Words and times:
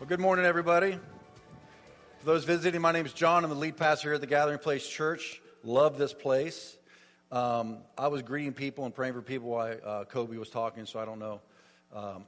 Well, 0.00 0.08
good 0.08 0.18
morning, 0.18 0.44
everybody. 0.44 0.98
For 2.18 2.26
those 2.26 2.42
visiting, 2.42 2.80
my 2.80 2.90
name 2.90 3.06
is 3.06 3.12
John. 3.12 3.44
I'm 3.44 3.50
the 3.50 3.54
lead 3.54 3.76
pastor 3.76 4.08
here 4.08 4.14
at 4.14 4.20
the 4.20 4.26
Gathering 4.26 4.58
Place 4.58 4.84
Church. 4.84 5.40
Love 5.62 5.98
this 5.98 6.12
place. 6.12 6.76
Um, 7.30 7.78
I 7.96 8.08
was 8.08 8.22
greeting 8.22 8.54
people 8.54 8.86
and 8.86 8.92
praying 8.92 9.12
for 9.12 9.22
people 9.22 9.50
while 9.50 9.76
uh, 9.86 10.04
Kobe 10.06 10.36
was 10.36 10.50
talking, 10.50 10.84
so 10.84 10.98
I 10.98 11.04
don't 11.04 11.20
know 11.20 11.40
um, 11.94 12.24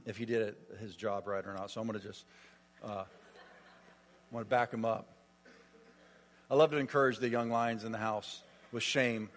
if 0.06 0.16
he 0.16 0.24
did 0.24 0.40
it, 0.40 0.58
his 0.80 0.96
job 0.96 1.28
right 1.28 1.46
or 1.46 1.52
not. 1.52 1.70
So 1.70 1.82
I'm 1.82 1.86
going 1.86 2.00
to 2.00 2.06
just 2.06 2.24
uh, 2.82 3.04
want 4.30 4.46
to 4.46 4.48
back 4.48 4.72
him 4.72 4.86
up. 4.86 5.06
I 6.50 6.54
love 6.54 6.70
to 6.70 6.78
encourage 6.78 7.18
the 7.18 7.28
young 7.28 7.50
lions 7.50 7.84
in 7.84 7.92
the 7.92 7.98
house 7.98 8.40
with 8.72 8.82
shame. 8.82 9.28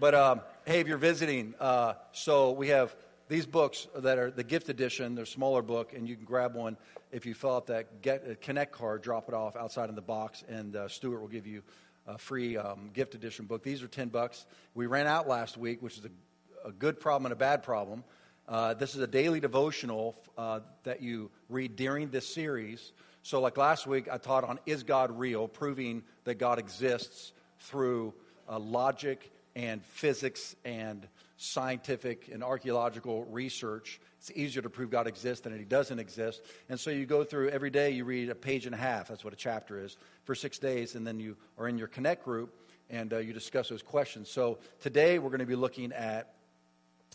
But 0.00 0.14
um, 0.14 0.40
hey, 0.64 0.80
if 0.80 0.88
you're 0.88 0.96
visiting, 0.96 1.54
uh, 1.60 1.92
so 2.12 2.52
we 2.52 2.68
have 2.68 2.96
these 3.28 3.46
books 3.46 3.88
that 3.96 4.18
are 4.18 4.30
the 4.30 4.44
gift 4.44 4.68
edition, 4.68 5.14
they're 5.14 5.26
smaller 5.26 5.62
book, 5.62 5.92
and 5.94 6.08
you 6.08 6.16
can 6.16 6.24
grab 6.24 6.54
one 6.54 6.76
if 7.10 7.24
you 7.26 7.34
fill 7.34 7.56
out 7.56 7.66
that 7.68 8.02
get 8.02 8.24
uh, 8.28 8.34
connect 8.40 8.72
card, 8.72 9.02
drop 9.02 9.28
it 9.28 9.34
off 9.34 9.56
outside 9.56 9.88
in 9.88 9.94
the 9.94 10.02
box, 10.02 10.44
and 10.48 10.76
uh, 10.76 10.88
Stuart 10.88 11.20
will 11.20 11.28
give 11.28 11.46
you 11.46 11.62
a 12.06 12.18
free 12.18 12.56
um, 12.56 12.90
gift 12.92 13.14
edition 13.14 13.46
book. 13.46 13.62
These 13.62 13.82
are 13.82 13.88
ten 13.88 14.08
bucks. 14.08 14.46
We 14.74 14.86
ran 14.86 15.06
out 15.06 15.26
last 15.26 15.56
week, 15.56 15.80
which 15.80 15.98
is 15.98 16.04
a, 16.04 16.68
a 16.68 16.72
good 16.72 17.00
problem 17.00 17.26
and 17.26 17.32
a 17.32 17.36
bad 17.36 17.62
problem. 17.62 18.04
Uh, 18.46 18.74
this 18.74 18.94
is 18.94 19.00
a 19.00 19.06
daily 19.06 19.40
devotional 19.40 20.14
uh, 20.36 20.60
that 20.82 21.00
you 21.00 21.30
read 21.48 21.76
during 21.76 22.10
this 22.10 22.26
series. 22.26 22.92
So, 23.22 23.40
like 23.40 23.56
last 23.56 23.86
week, 23.86 24.06
I 24.12 24.18
taught 24.18 24.44
on 24.44 24.58
Is 24.66 24.82
God 24.82 25.18
Real? 25.18 25.48
proving 25.48 26.02
that 26.24 26.34
God 26.34 26.58
exists 26.58 27.32
through 27.60 28.12
uh, 28.46 28.58
logic 28.58 29.32
and 29.56 29.82
physics 29.82 30.54
and 30.64 31.06
scientific 31.36 32.28
and 32.32 32.44
archaeological 32.44 33.24
research. 33.24 34.00
It's 34.18 34.30
easier 34.30 34.62
to 34.62 34.70
prove 34.70 34.90
God 34.90 35.06
exists 35.06 35.44
than 35.44 35.56
He 35.58 35.64
doesn't 35.64 35.98
exist. 35.98 36.42
And 36.68 36.78
so 36.78 36.90
you 36.90 37.06
go 37.06 37.24
through 37.24 37.50
every 37.50 37.70
day, 37.70 37.90
you 37.90 38.04
read 38.04 38.30
a 38.30 38.34
page 38.34 38.66
and 38.66 38.74
a 38.74 38.78
half. 38.78 39.08
That's 39.08 39.24
what 39.24 39.32
a 39.32 39.36
chapter 39.36 39.82
is 39.82 39.96
for 40.24 40.34
six 40.34 40.58
days. 40.58 40.94
And 40.94 41.06
then 41.06 41.18
you 41.18 41.36
are 41.58 41.68
in 41.68 41.78
your 41.78 41.88
Connect 41.88 42.24
group 42.24 42.54
and 42.90 43.12
uh, 43.12 43.18
you 43.18 43.32
discuss 43.32 43.68
those 43.68 43.82
questions. 43.82 44.30
So 44.30 44.58
today 44.80 45.18
we're 45.18 45.30
going 45.30 45.40
to 45.40 45.46
be 45.46 45.56
looking 45.56 45.92
at 45.92 46.34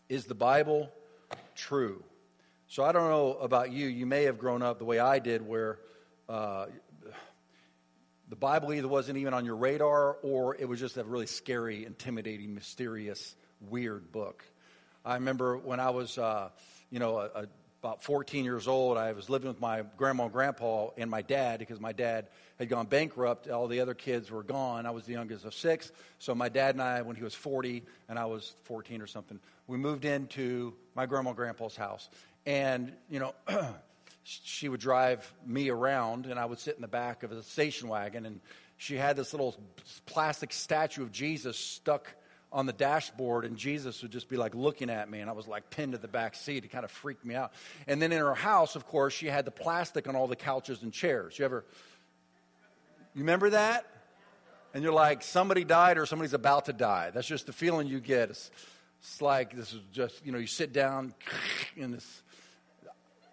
Is 0.09 0.26
the 0.26 0.36
Bible 0.36 0.92
true? 1.56 2.04
So 2.67 2.83
I 2.83 2.92
don't 2.92 3.09
know 3.09 3.33
about 3.33 3.72
you. 3.72 3.88
You 3.88 4.06
may 4.06 4.23
have 4.23 4.38
grown 4.38 4.61
up 4.61 4.78
the 4.78 4.86
way 4.86 5.00
I 5.00 5.17
did, 5.17 5.48
where 5.48 5.80
uh, 6.28 6.67
the 8.30 8.36
Bible 8.36 8.72
either 8.73 8.88
wasn't 8.88 9.17
even 9.17 9.33
on 9.33 9.44
your 9.44 9.56
radar 9.56 10.17
or 10.22 10.56
it 10.56 10.66
was 10.66 10.80
just 10.80 10.98
a 10.98 11.04
really 11.04 11.26
scary, 11.26 11.83
intimidating, 11.86 12.54
mysterious 12.54 13.36
weird 13.61 14.11
book. 14.11 14.43
I 15.05 15.15
remember 15.15 15.57
when 15.57 15.79
I 15.79 15.89
was, 15.89 16.17
uh, 16.17 16.49
you 16.89 16.99
know, 16.99 17.17
a, 17.17 17.25
a, 17.25 17.47
about 17.81 18.03
14 18.03 18.43
years 18.43 18.67
old, 18.67 18.97
I 18.97 19.13
was 19.13 19.29
living 19.29 19.47
with 19.47 19.61
my 19.61 19.83
grandma 19.97 20.25
and 20.25 20.33
grandpa 20.33 20.89
and 20.97 21.09
my 21.09 21.21
dad 21.21 21.59
because 21.59 21.80
my 21.80 21.93
dad 21.93 22.27
had 22.57 22.67
gone 22.67 22.87
bankrupt. 22.87 23.49
All 23.49 23.67
the 23.67 23.80
other 23.80 23.93
kids 23.93 24.30
were 24.30 24.43
gone. 24.43 24.85
I 24.85 24.91
was 24.91 25.05
the 25.05 25.13
youngest 25.13 25.45
of 25.45 25.53
six. 25.53 25.91
So 26.19 26.35
my 26.35 26.49
dad 26.49 26.75
and 26.75 26.81
I, 26.81 27.02
when 27.03 27.15
he 27.15 27.23
was 27.23 27.33
40 27.33 27.83
and 28.09 28.19
I 28.19 28.25
was 28.25 28.53
14 28.63 29.02
or 29.02 29.07
something, 29.07 29.39
we 29.67 29.77
moved 29.77 30.03
into 30.03 30.73
my 30.93 31.05
grandma 31.05 31.30
and 31.30 31.37
grandpa's 31.37 31.77
house. 31.77 32.09
And, 32.45 32.91
you 33.09 33.19
know, 33.19 33.33
she 34.23 34.67
would 34.67 34.81
drive 34.81 35.31
me 35.45 35.69
around 35.69 36.25
and 36.25 36.37
I 36.37 36.45
would 36.45 36.59
sit 36.59 36.75
in 36.75 36.81
the 36.81 36.87
back 36.89 37.23
of 37.23 37.31
a 37.31 37.41
station 37.41 37.87
wagon 37.87 38.25
and 38.25 38.41
she 38.75 38.95
had 38.95 39.15
this 39.15 39.33
little 39.33 39.55
plastic 40.05 40.52
statue 40.52 41.03
of 41.03 41.11
Jesus 41.11 41.57
stuck 41.57 42.13
on 42.52 42.66
the 42.66 42.73
dashboard 42.73 43.45
and 43.45 43.58
Jesus 43.58 44.02
would 44.02 44.11
just 44.11 44.28
be 44.28 44.36
like 44.36 44.55
looking 44.55 44.89
at 44.89 45.09
me 45.09 45.19
and 45.19 45.30
I 45.30 45.33
was 45.33 45.47
like 45.47 45.69
pinned 45.69 45.92
to 45.92 45.97
the 45.97 46.08
back 46.08 46.36
seat. 46.36 46.66
It 46.66 46.69
kind 46.69 46.83
of 46.83 46.92
freaked 46.92 47.23
me 47.23 47.36
out. 47.36 47.53
And 47.88 48.02
then 48.02 48.11
in 48.11 48.19
her 48.19 48.33
house, 48.33 48.75
of 48.75 48.88
course, 48.88 49.14
she 49.14 49.28
had 49.28 49.45
the 49.45 49.52
plastic 49.52 50.08
on 50.08 50.16
all 50.16 50.28
the 50.28 50.36
couches 50.36 50.81
and 50.81 50.92
chairs. 50.92 51.38
You 51.38 51.45
ever, 51.45 51.64
you 53.14 53.21
remember 53.21 53.52
that? 53.52 53.86
And 54.73 54.83
you're 54.83 54.93
like, 54.93 55.23
somebody 55.23 55.64
died 55.64 55.98
or 55.98 56.05
somebody's 56.05 56.33
about 56.33 56.65
to 56.65 56.73
die. 56.73 57.11
That's 57.11 57.27
just 57.27 57.45
the 57.45 57.54
feeling 57.54 57.87
you 57.87 57.99
get. 57.99 58.30
It's, 58.30 58.52
it's 58.99 59.21
like 59.21 59.55
this 59.55 59.73
is 59.73 59.81
just, 59.92 60.26
you 60.26 60.31
know, 60.31 60.37
you 60.37 60.48
sit 60.48 60.73
down 60.73 61.14
in 61.76 61.92
this. 61.92 62.23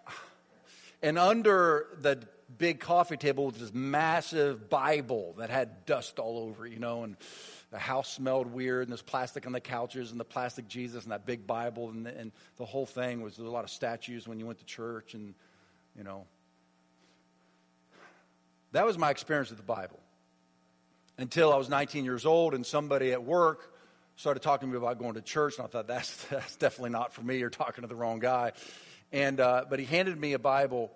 And 1.03 1.19
under 1.19 1.85
the 2.01 2.23
big 2.57 2.79
coffee 2.79 3.17
table 3.17 3.45
was 3.45 3.55
this 3.55 3.71
massive 3.71 4.67
Bible 4.67 5.35
that 5.37 5.51
had 5.51 5.85
dust 5.85 6.17
all 6.17 6.39
over, 6.39 6.65
you 6.65 6.79
know, 6.79 7.03
and 7.03 7.17
the 7.77 7.81
house 7.81 8.11
smelled 8.11 8.47
weird, 8.47 8.81
and 8.81 8.91
there's 8.91 9.03
plastic 9.03 9.45
on 9.45 9.51
the 9.51 9.61
couches, 9.61 10.09
and 10.09 10.19
the 10.19 10.25
plastic 10.25 10.67
Jesus, 10.67 11.03
and 11.03 11.11
that 11.11 11.27
big 11.27 11.45
Bible, 11.45 11.89
and 11.89 12.07
the, 12.07 12.17
and 12.17 12.31
the 12.57 12.65
whole 12.65 12.87
thing 12.87 13.21
was 13.21 13.37
there's 13.37 13.47
a 13.47 13.51
lot 13.51 13.63
of 13.63 13.69
statues 13.69 14.27
when 14.27 14.39
you 14.39 14.47
went 14.47 14.57
to 14.57 14.65
church, 14.65 15.13
and 15.13 15.35
you 15.95 16.03
know. 16.03 16.25
That 18.71 18.83
was 18.83 18.97
my 18.97 19.11
experience 19.11 19.49
with 19.49 19.59
the 19.59 19.63
Bible. 19.63 19.99
Until 21.19 21.53
I 21.53 21.57
was 21.57 21.69
19 21.69 22.03
years 22.03 22.25
old, 22.25 22.55
and 22.55 22.65
somebody 22.65 23.11
at 23.11 23.23
work 23.23 23.75
started 24.15 24.39
talking 24.39 24.69
to 24.69 24.71
me 24.71 24.77
about 24.77 24.97
going 24.97 25.13
to 25.13 25.21
church, 25.21 25.59
and 25.59 25.67
I 25.67 25.69
thought 25.69 25.85
that's 25.85 26.23
that's 26.31 26.55
definitely 26.55 26.89
not 26.89 27.13
for 27.13 27.21
me. 27.21 27.37
You're 27.37 27.51
talking 27.51 27.83
to 27.83 27.87
the 27.87 27.95
wrong 27.95 28.17
guy. 28.17 28.53
And 29.11 29.39
uh, 29.39 29.65
but 29.69 29.77
he 29.77 29.85
handed 29.85 30.19
me 30.19 30.33
a 30.33 30.39
Bible, 30.39 30.91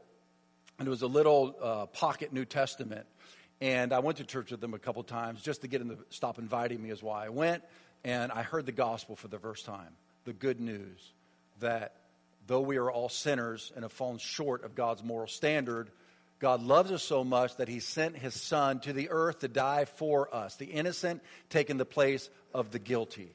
and 0.79 0.87
it 0.87 0.89
was 0.89 1.03
a 1.03 1.07
little 1.07 1.55
uh, 1.61 1.85
pocket 1.85 2.33
New 2.33 2.45
Testament 2.45 3.05
and 3.61 3.93
I 3.93 3.99
went 3.99 4.17
to 4.17 4.23
church 4.23 4.49
with 4.49 4.59
them 4.59 4.73
a 4.73 4.79
couple 4.79 5.03
times 5.03 5.41
just 5.41 5.61
to 5.61 5.67
get 5.67 5.79
them 5.79 5.89
to 5.89 5.97
stop 6.09 6.39
inviting 6.39 6.81
me, 6.81 6.89
is 6.89 7.03
why 7.03 7.25
I 7.25 7.29
went. 7.29 7.63
And 8.03 8.31
I 8.31 8.41
heard 8.41 8.65
the 8.65 8.71
gospel 8.71 9.15
for 9.15 9.27
the 9.27 9.37
first 9.37 9.65
time 9.65 9.95
the 10.25 10.33
good 10.33 10.59
news 10.59 11.13
that 11.59 11.95
though 12.47 12.61
we 12.61 12.77
are 12.77 12.91
all 12.91 13.09
sinners 13.09 13.71
and 13.75 13.83
have 13.83 13.91
fallen 13.91 14.17
short 14.17 14.63
of 14.63 14.75
God's 14.75 15.03
moral 15.03 15.27
standard, 15.27 15.89
God 16.39 16.63
loves 16.63 16.91
us 16.91 17.03
so 17.03 17.23
much 17.23 17.55
that 17.57 17.67
He 17.67 17.79
sent 17.79 18.17
His 18.17 18.33
Son 18.33 18.79
to 18.81 18.93
the 18.93 19.09
earth 19.11 19.39
to 19.39 19.47
die 19.47 19.85
for 19.85 20.33
us, 20.33 20.55
the 20.55 20.65
innocent 20.65 21.21
taking 21.49 21.77
the 21.77 21.85
place 21.85 22.29
of 22.53 22.71
the 22.71 22.79
guilty. 22.79 23.31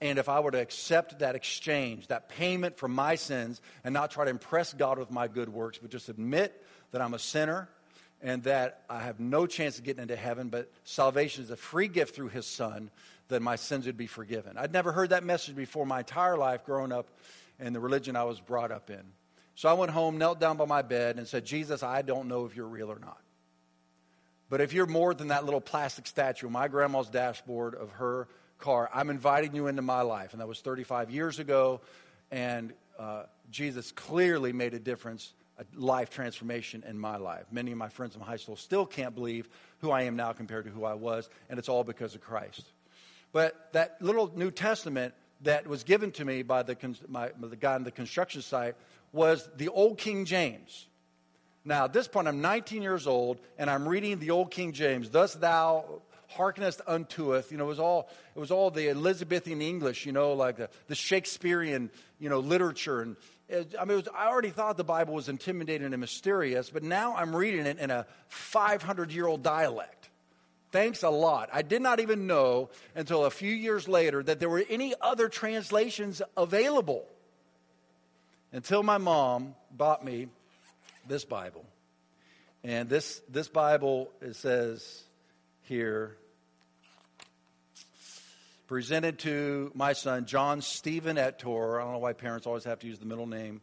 And 0.00 0.18
if 0.18 0.28
I 0.28 0.40
were 0.40 0.50
to 0.50 0.60
accept 0.60 1.20
that 1.20 1.36
exchange, 1.36 2.08
that 2.08 2.28
payment 2.28 2.76
for 2.76 2.88
my 2.88 3.14
sins, 3.16 3.60
and 3.84 3.92
not 3.92 4.10
try 4.10 4.24
to 4.24 4.30
impress 4.30 4.72
God 4.72 4.98
with 4.98 5.10
my 5.10 5.28
good 5.28 5.48
works, 5.48 5.78
but 5.78 5.90
just 5.90 6.08
admit 6.08 6.60
that 6.90 7.00
I'm 7.00 7.14
a 7.14 7.18
sinner 7.18 7.68
and 8.22 8.42
that 8.44 8.82
I 8.88 9.00
have 9.00 9.20
no 9.20 9.46
chance 9.46 9.78
of 9.78 9.84
getting 9.84 10.02
into 10.02 10.16
heaven, 10.16 10.48
but 10.48 10.70
salvation 10.84 11.44
is 11.44 11.50
a 11.50 11.56
free 11.56 11.88
gift 11.88 12.14
through 12.14 12.28
his 12.28 12.46
son, 12.46 12.90
that 13.28 13.40
my 13.40 13.56
sins 13.56 13.86
would 13.86 13.96
be 13.96 14.06
forgiven. 14.06 14.58
I'd 14.58 14.72
never 14.72 14.92
heard 14.92 15.10
that 15.10 15.24
message 15.24 15.56
before 15.56 15.86
my 15.86 16.00
entire 16.00 16.36
life 16.36 16.64
growing 16.64 16.92
up 16.92 17.08
in 17.58 17.72
the 17.72 17.80
religion 17.80 18.16
I 18.16 18.24
was 18.24 18.40
brought 18.40 18.72
up 18.72 18.90
in. 18.90 19.02
So 19.54 19.68
I 19.68 19.74
went 19.74 19.90
home, 19.90 20.18
knelt 20.18 20.40
down 20.40 20.56
by 20.56 20.64
my 20.64 20.82
bed, 20.82 21.18
and 21.18 21.26
said, 21.26 21.44
Jesus, 21.44 21.82
I 21.82 22.02
don't 22.02 22.28
know 22.28 22.46
if 22.46 22.56
you're 22.56 22.66
real 22.66 22.90
or 22.90 22.98
not. 22.98 23.20
But 24.48 24.60
if 24.60 24.72
you're 24.72 24.86
more 24.86 25.14
than 25.14 25.28
that 25.28 25.44
little 25.44 25.60
plastic 25.60 26.06
statue 26.06 26.46
on 26.46 26.52
my 26.52 26.68
grandma's 26.68 27.08
dashboard 27.08 27.74
of 27.74 27.90
her 27.92 28.26
car, 28.58 28.90
I'm 28.92 29.10
inviting 29.10 29.54
you 29.54 29.68
into 29.68 29.82
my 29.82 30.02
life. 30.02 30.32
And 30.32 30.40
that 30.40 30.48
was 30.48 30.60
35 30.60 31.10
years 31.10 31.38
ago. 31.38 31.80
And 32.30 32.72
uh, 32.98 33.24
Jesus 33.50 33.92
clearly 33.92 34.52
made 34.52 34.74
a 34.74 34.78
difference 34.78 35.32
a 35.60 35.64
life 35.78 36.10
transformation 36.10 36.82
in 36.88 36.98
my 36.98 37.16
life. 37.16 37.44
Many 37.52 37.72
of 37.72 37.78
my 37.78 37.88
friends 37.88 38.16
in 38.16 38.20
high 38.22 38.36
school 38.36 38.56
still 38.56 38.86
can't 38.86 39.14
believe 39.14 39.48
who 39.80 39.90
I 39.90 40.02
am 40.02 40.16
now 40.16 40.32
compared 40.32 40.64
to 40.64 40.70
who 40.70 40.84
I 40.84 40.94
was, 40.94 41.28
and 41.48 41.58
it's 41.58 41.68
all 41.68 41.84
because 41.84 42.14
of 42.14 42.22
Christ. 42.22 42.64
But 43.32 43.72
that 43.72 44.00
little 44.00 44.32
New 44.34 44.50
Testament 44.50 45.14
that 45.42 45.66
was 45.66 45.84
given 45.84 46.10
to 46.12 46.24
me 46.24 46.42
by 46.42 46.62
the, 46.62 46.76
my, 47.08 47.30
the 47.38 47.56
guy 47.56 47.74
on 47.74 47.84
the 47.84 47.90
construction 47.90 48.42
site 48.42 48.74
was 49.12 49.48
the 49.56 49.68
Old 49.68 49.98
King 49.98 50.24
James. 50.24 50.86
Now, 51.64 51.84
at 51.84 51.92
this 51.92 52.08
point, 52.08 52.26
I'm 52.26 52.40
19 52.40 52.82
years 52.82 53.06
old, 53.06 53.38
and 53.58 53.68
I'm 53.68 53.86
reading 53.86 54.18
the 54.18 54.30
Old 54.30 54.50
King 54.50 54.72
James. 54.72 55.10
Thus 55.10 55.34
thou 55.34 56.00
hearkenest 56.30 56.80
unto 56.86 57.34
us. 57.34 57.50
You 57.50 57.58
know, 57.58 57.64
it 57.64 57.68
was 57.68 57.80
all 57.80 58.08
it 58.34 58.38
was 58.38 58.50
all 58.50 58.70
the 58.70 58.88
Elizabethan 58.88 59.60
English, 59.60 60.06
you 60.06 60.12
know, 60.12 60.32
like 60.32 60.56
the, 60.56 60.70
the 60.86 60.94
Shakespearean, 60.94 61.90
you 62.18 62.28
know, 62.30 62.40
literature. 62.40 63.02
And 63.02 63.16
I 63.52 63.84
mean, 63.84 63.96
was, 63.96 64.08
I 64.14 64.28
already 64.28 64.50
thought 64.50 64.76
the 64.76 64.84
Bible 64.84 65.14
was 65.14 65.28
intimidating 65.28 65.92
and 65.92 66.00
mysterious, 66.00 66.70
but 66.70 66.82
now 66.82 67.16
I'm 67.16 67.34
reading 67.34 67.66
it 67.66 67.78
in 67.78 67.90
a 67.90 68.06
500 68.28 69.12
year 69.12 69.26
old 69.26 69.42
dialect. 69.42 70.08
Thanks 70.72 71.02
a 71.02 71.10
lot. 71.10 71.48
I 71.52 71.62
did 71.62 71.82
not 71.82 71.98
even 71.98 72.28
know 72.28 72.70
until 72.94 73.24
a 73.24 73.30
few 73.30 73.52
years 73.52 73.88
later 73.88 74.22
that 74.22 74.38
there 74.38 74.48
were 74.48 74.64
any 74.70 74.94
other 75.00 75.28
translations 75.28 76.22
available 76.36 77.06
until 78.52 78.82
my 78.82 78.98
mom 78.98 79.56
bought 79.72 80.04
me 80.04 80.28
this 81.08 81.24
Bible. 81.24 81.64
And 82.62 82.88
this, 82.88 83.20
this 83.28 83.48
Bible, 83.48 84.10
it 84.20 84.36
says 84.36 85.02
here, 85.62 86.16
presented 88.70 89.18
to 89.18 89.72
my 89.74 89.92
son, 89.92 90.26
John 90.26 90.62
Stephen 90.62 91.18
Ettor. 91.18 91.80
I 91.80 91.82
don't 91.82 91.94
know 91.94 91.98
why 91.98 92.12
parents 92.12 92.46
always 92.46 92.62
have 92.62 92.78
to 92.78 92.86
use 92.86 93.00
the 93.00 93.04
middle 93.04 93.26
name. 93.26 93.62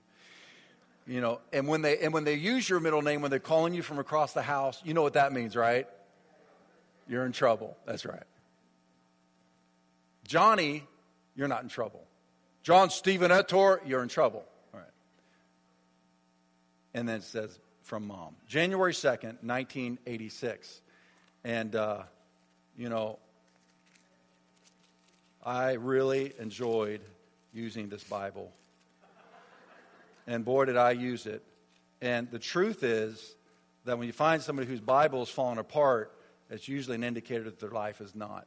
You 1.07 1.21
know, 1.21 1.39
and 1.53 1.65
when 1.65 1.81
they 1.81 1.99
and 1.99 2.13
when 2.13 2.25
they 2.25 2.33
use 2.33 2.67
your 2.67 2.81
middle 2.81 3.01
name 3.01 3.21
when 3.21 3.31
they're 3.31 3.39
calling 3.39 3.73
you 3.73 3.81
from 3.81 3.99
across 3.99 4.33
the 4.33 4.41
house, 4.41 4.81
you 4.83 4.93
know 4.93 5.03
what 5.03 5.13
that 5.13 5.31
means, 5.31 5.55
right? 5.55 5.87
You're 7.07 7.25
in 7.25 7.31
trouble. 7.31 7.77
That's 7.85 8.05
right. 8.05 8.25
Johnny, 10.25 10.83
you're 11.37 11.47
not 11.47 11.63
in 11.63 11.69
trouble. 11.69 12.03
John 12.61 12.89
Stephen 12.89 13.31
Ettor, 13.31 13.79
you're 13.85 14.03
in 14.03 14.09
trouble. 14.09 14.43
All 14.73 14.81
right. 14.81 14.89
and 16.93 17.07
then 17.07 17.19
it 17.19 17.23
says 17.23 17.57
from 17.81 18.07
mom. 18.07 18.35
January 18.45 18.91
2nd, 18.91 19.41
1986. 19.41 20.81
And, 21.45 21.75
uh, 21.77 22.01
you 22.77 22.89
know, 22.89 23.19
I 25.47 25.75
really 25.75 26.33
enjoyed 26.39 26.99
using 27.53 27.87
this 27.87 28.03
Bible. 28.03 28.51
And 30.27 30.43
boy, 30.43 30.65
did 30.65 30.75
I 30.75 30.91
use 30.91 31.25
it. 31.25 31.41
And 32.01 32.29
the 32.29 32.37
truth 32.37 32.83
is 32.83 33.33
that 33.85 33.97
when 33.97 34.07
you 34.07 34.13
find 34.13 34.41
somebody 34.41 34.67
whose 34.67 34.81
Bible 34.81 35.23
is 35.23 35.29
falling 35.29 35.57
apart, 35.57 36.11
it's 36.49 36.67
usually 36.67 36.95
an 36.95 37.05
indicator 37.05 37.45
that 37.45 37.61
their 37.61 37.69
life 37.69 38.01
is 38.01 38.13
not. 38.13 38.45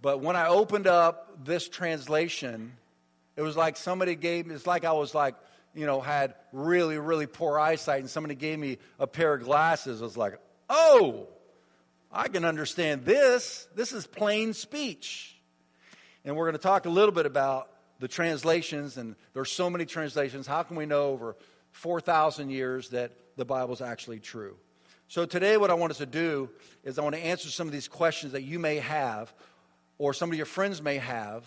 But 0.00 0.22
when 0.22 0.34
I 0.34 0.48
opened 0.48 0.86
up 0.86 1.44
this 1.44 1.68
translation, 1.68 2.72
it 3.36 3.42
was 3.42 3.54
like 3.54 3.76
somebody 3.76 4.14
gave 4.14 4.46
me, 4.46 4.54
it's 4.54 4.66
like 4.66 4.86
I 4.86 4.92
was 4.92 5.14
like, 5.14 5.34
you 5.74 5.84
know, 5.84 6.00
had 6.00 6.36
really, 6.54 6.96
really 6.96 7.26
poor 7.26 7.60
eyesight 7.60 8.00
and 8.00 8.08
somebody 8.08 8.34
gave 8.34 8.58
me 8.58 8.78
a 8.98 9.06
pair 9.06 9.34
of 9.34 9.44
glasses. 9.44 10.00
I 10.00 10.04
was 10.06 10.16
like, 10.16 10.40
oh, 10.70 11.28
I 12.12 12.28
can 12.28 12.44
understand 12.44 13.04
this. 13.04 13.68
This 13.76 13.92
is 13.92 14.06
plain 14.06 14.52
speech. 14.52 15.36
And 16.24 16.36
we're 16.36 16.46
going 16.46 16.56
to 16.56 16.62
talk 16.62 16.86
a 16.86 16.90
little 16.90 17.14
bit 17.14 17.24
about 17.24 17.70
the 18.00 18.08
translations, 18.08 18.96
and 18.96 19.14
there's 19.32 19.52
so 19.52 19.70
many 19.70 19.86
translations. 19.86 20.46
How 20.46 20.62
can 20.62 20.76
we 20.76 20.86
know 20.86 21.10
over 21.10 21.36
4,000 21.70 22.50
years 22.50 22.88
that 22.90 23.12
the 23.36 23.44
Bible 23.44 23.74
is 23.74 23.80
actually 23.80 24.18
true? 24.18 24.56
So 25.06 25.24
today, 25.24 25.56
what 25.56 25.70
I 25.70 25.74
want 25.74 25.92
us 25.92 25.98
to 25.98 26.06
do 26.06 26.50
is 26.82 26.98
I 26.98 27.02
want 27.02 27.14
to 27.14 27.24
answer 27.24 27.48
some 27.48 27.68
of 27.68 27.72
these 27.72 27.88
questions 27.88 28.32
that 28.32 28.42
you 28.42 28.58
may 28.58 28.76
have, 28.76 29.32
or 29.98 30.12
some 30.12 30.30
of 30.30 30.36
your 30.36 30.46
friends 30.46 30.82
may 30.82 30.96
have, 30.96 31.44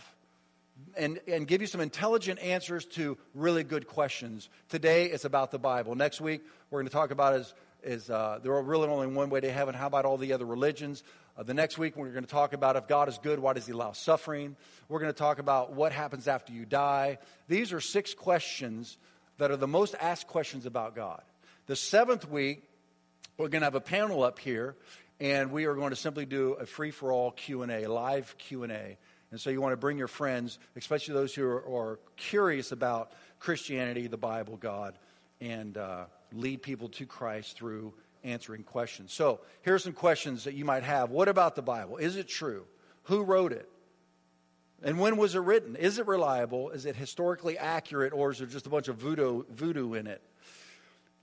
and, 0.96 1.20
and 1.28 1.48
give 1.48 1.62
you 1.62 1.68
some 1.68 1.82
intelligent 1.82 2.40
answers 2.40 2.86
to 2.86 3.18
really 3.34 3.64
good 3.64 3.88
questions. 3.88 4.50
Today, 4.70 5.06
it's 5.06 5.26
about 5.26 5.52
the 5.52 5.60
Bible. 5.60 5.96
Next 5.96 6.22
week, 6.22 6.42
we're 6.70 6.80
going 6.80 6.88
to 6.88 6.94
talk 6.94 7.12
about 7.12 7.36
is, 7.36 7.54
is 7.84 8.10
uh, 8.10 8.40
there 8.42 8.54
really 8.62 8.88
only 8.88 9.08
one 9.08 9.30
way 9.30 9.42
to 9.42 9.52
heaven. 9.52 9.76
How 9.76 9.88
about 9.88 10.06
all 10.06 10.18
the 10.18 10.34
other 10.34 10.46
religions? 10.46 11.04
Uh, 11.38 11.44
the 11.44 11.54
next 11.54 11.78
week, 11.78 11.96
we're 11.96 12.10
going 12.10 12.24
to 12.24 12.30
talk 12.30 12.54
about 12.54 12.76
if 12.76 12.88
God 12.88 13.10
is 13.10 13.18
good, 13.18 13.40
why 13.40 13.54
does 13.54 13.66
he 13.66 13.72
allow 13.72 13.92
suffering? 13.92 14.56
We're 14.88 15.00
going 15.00 15.12
to 15.12 15.18
talk 15.18 15.40
about 15.40 15.74
what 15.74 15.92
happens 15.92 16.28
after 16.28 16.54
you 16.54 16.66
die. 16.66 17.18
These 17.48 17.74
are 17.74 17.82
six 17.82 18.14
questions 18.14 18.98
that 19.38 19.52
are 19.52 19.58
the 19.58 19.68
most 19.68 19.96
asked 20.00 20.28
questions 20.28 20.66
about 20.66 20.96
God. 20.96 21.22
The 21.66 21.76
seventh 21.76 22.30
week, 22.30 22.64
we're 23.38 23.48
going 23.48 23.62
to 23.62 23.66
have 23.66 23.76
a 23.76 23.82
panel 23.82 24.24
up 24.24 24.38
here, 24.38 24.76
and 25.20 25.52
we 25.52 25.66
are 25.66 25.74
going 25.74 25.90
to 25.90 25.96
simply 25.96 26.26
do 26.26 26.54
a 26.54 26.66
free-for-all 26.66 27.32
Q&A, 27.32 27.88
live 27.88 28.36
Q&A. 28.38 28.98
And 29.32 29.42
so 29.42 29.50
you 29.50 29.60
want 29.60 29.74
to 29.74 29.78
bring 29.78 29.98
your 29.98 30.08
friends, 30.08 30.60
especially 30.76 31.16
those 31.16 31.34
who 31.34 31.46
are, 31.46 31.66
are 31.66 32.00
curious 32.16 32.72
about 32.72 33.12
Christianity, 33.40 34.06
the 34.06 34.18
Bible, 34.18 34.58
God, 34.58 34.94
and 35.42 35.76
uh, 35.76 36.06
lead 36.34 36.62
people 36.62 36.90
to 36.90 37.06
Christ 37.06 37.58
through 37.58 37.94
answering 38.24 38.64
questions. 38.64 39.12
So 39.14 39.42
here's 39.62 39.84
some 39.84 39.94
questions 39.94 40.46
that 40.46 40.54
you 40.54 40.66
might 40.66 40.84
have. 40.84 41.12
What 41.12 41.28
about 41.28 41.56
the 41.56 41.62
Bible? 41.62 41.98
Is 41.98 42.16
it 42.16 42.28
true? 42.28 42.66
Who 43.04 43.24
wrote 43.24 43.52
it? 43.52 43.70
And 44.84 45.00
when 45.00 45.18
was 45.18 45.36
it 45.36 45.40
written? 45.40 45.76
Is 45.76 45.98
it 45.98 46.08
reliable? 46.08 46.70
Is 46.72 46.86
it 46.86 46.96
historically 46.96 47.58
accurate? 47.58 48.14
Or 48.14 48.32
is 48.32 48.40
there 48.40 48.48
just 48.48 48.66
a 48.66 48.70
bunch 48.70 48.88
of 48.90 48.98
voodoo, 48.98 49.44
voodoo 49.50 49.94
in 49.94 50.08
it? 50.08 50.22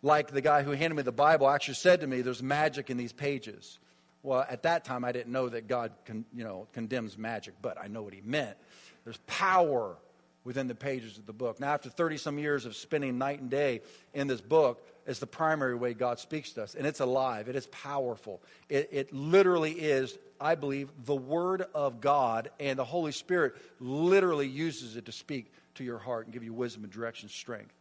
Like 0.02 0.30
the 0.30 0.40
guy 0.40 0.62
who 0.62 0.70
handed 0.70 0.96
me 0.96 1.02
the 1.02 1.12
Bible 1.12 1.48
actually 1.48 1.74
said 1.74 2.00
to 2.00 2.06
me, 2.06 2.22
there's 2.22 2.42
magic 2.42 2.88
in 2.88 2.96
these 2.96 3.12
pages. 3.12 3.78
Well, 4.22 4.44
at 4.48 4.62
that 4.62 4.84
time, 4.84 5.04
I 5.04 5.12
didn't 5.12 5.32
know 5.32 5.48
that 5.48 5.68
God 5.68 5.92
con, 6.06 6.24
you 6.34 6.44
know, 6.44 6.66
condemns 6.72 7.16
magic, 7.18 7.54
but 7.60 7.78
I 7.78 7.88
know 7.88 8.02
what 8.02 8.14
he 8.14 8.22
meant. 8.22 8.56
There's 9.04 9.18
power 9.26 9.96
within 10.44 10.68
the 10.68 10.74
pages 10.74 11.18
of 11.18 11.26
the 11.26 11.32
book. 11.32 11.60
Now, 11.60 11.72
after 11.72 11.90
30 11.90 12.16
some 12.16 12.38
years 12.38 12.64
of 12.64 12.76
spending 12.76 13.18
night 13.18 13.40
and 13.40 13.50
day 13.50 13.82
in 14.14 14.26
this 14.26 14.40
book, 14.40 14.82
is 15.10 15.18
the 15.18 15.26
primary 15.26 15.74
way 15.74 15.92
God 15.92 16.20
speaks 16.20 16.52
to 16.52 16.62
us. 16.62 16.76
And 16.76 16.86
it's 16.86 17.00
alive, 17.00 17.48
it 17.48 17.56
is 17.56 17.66
powerful. 17.66 18.40
It, 18.68 18.88
it 18.92 19.12
literally 19.12 19.72
is, 19.72 20.16
I 20.40 20.54
believe, 20.54 20.88
the 21.04 21.16
Word 21.16 21.66
of 21.74 22.00
God, 22.00 22.50
and 22.60 22.78
the 22.78 22.84
Holy 22.84 23.10
Spirit 23.10 23.56
literally 23.80 24.46
uses 24.46 24.94
it 24.94 25.06
to 25.06 25.12
speak 25.12 25.52
to 25.74 25.84
your 25.84 25.98
heart 25.98 26.26
and 26.26 26.32
give 26.32 26.44
you 26.44 26.52
wisdom 26.52 26.84
and 26.84 26.92
direction, 26.92 27.28
strength. 27.28 27.74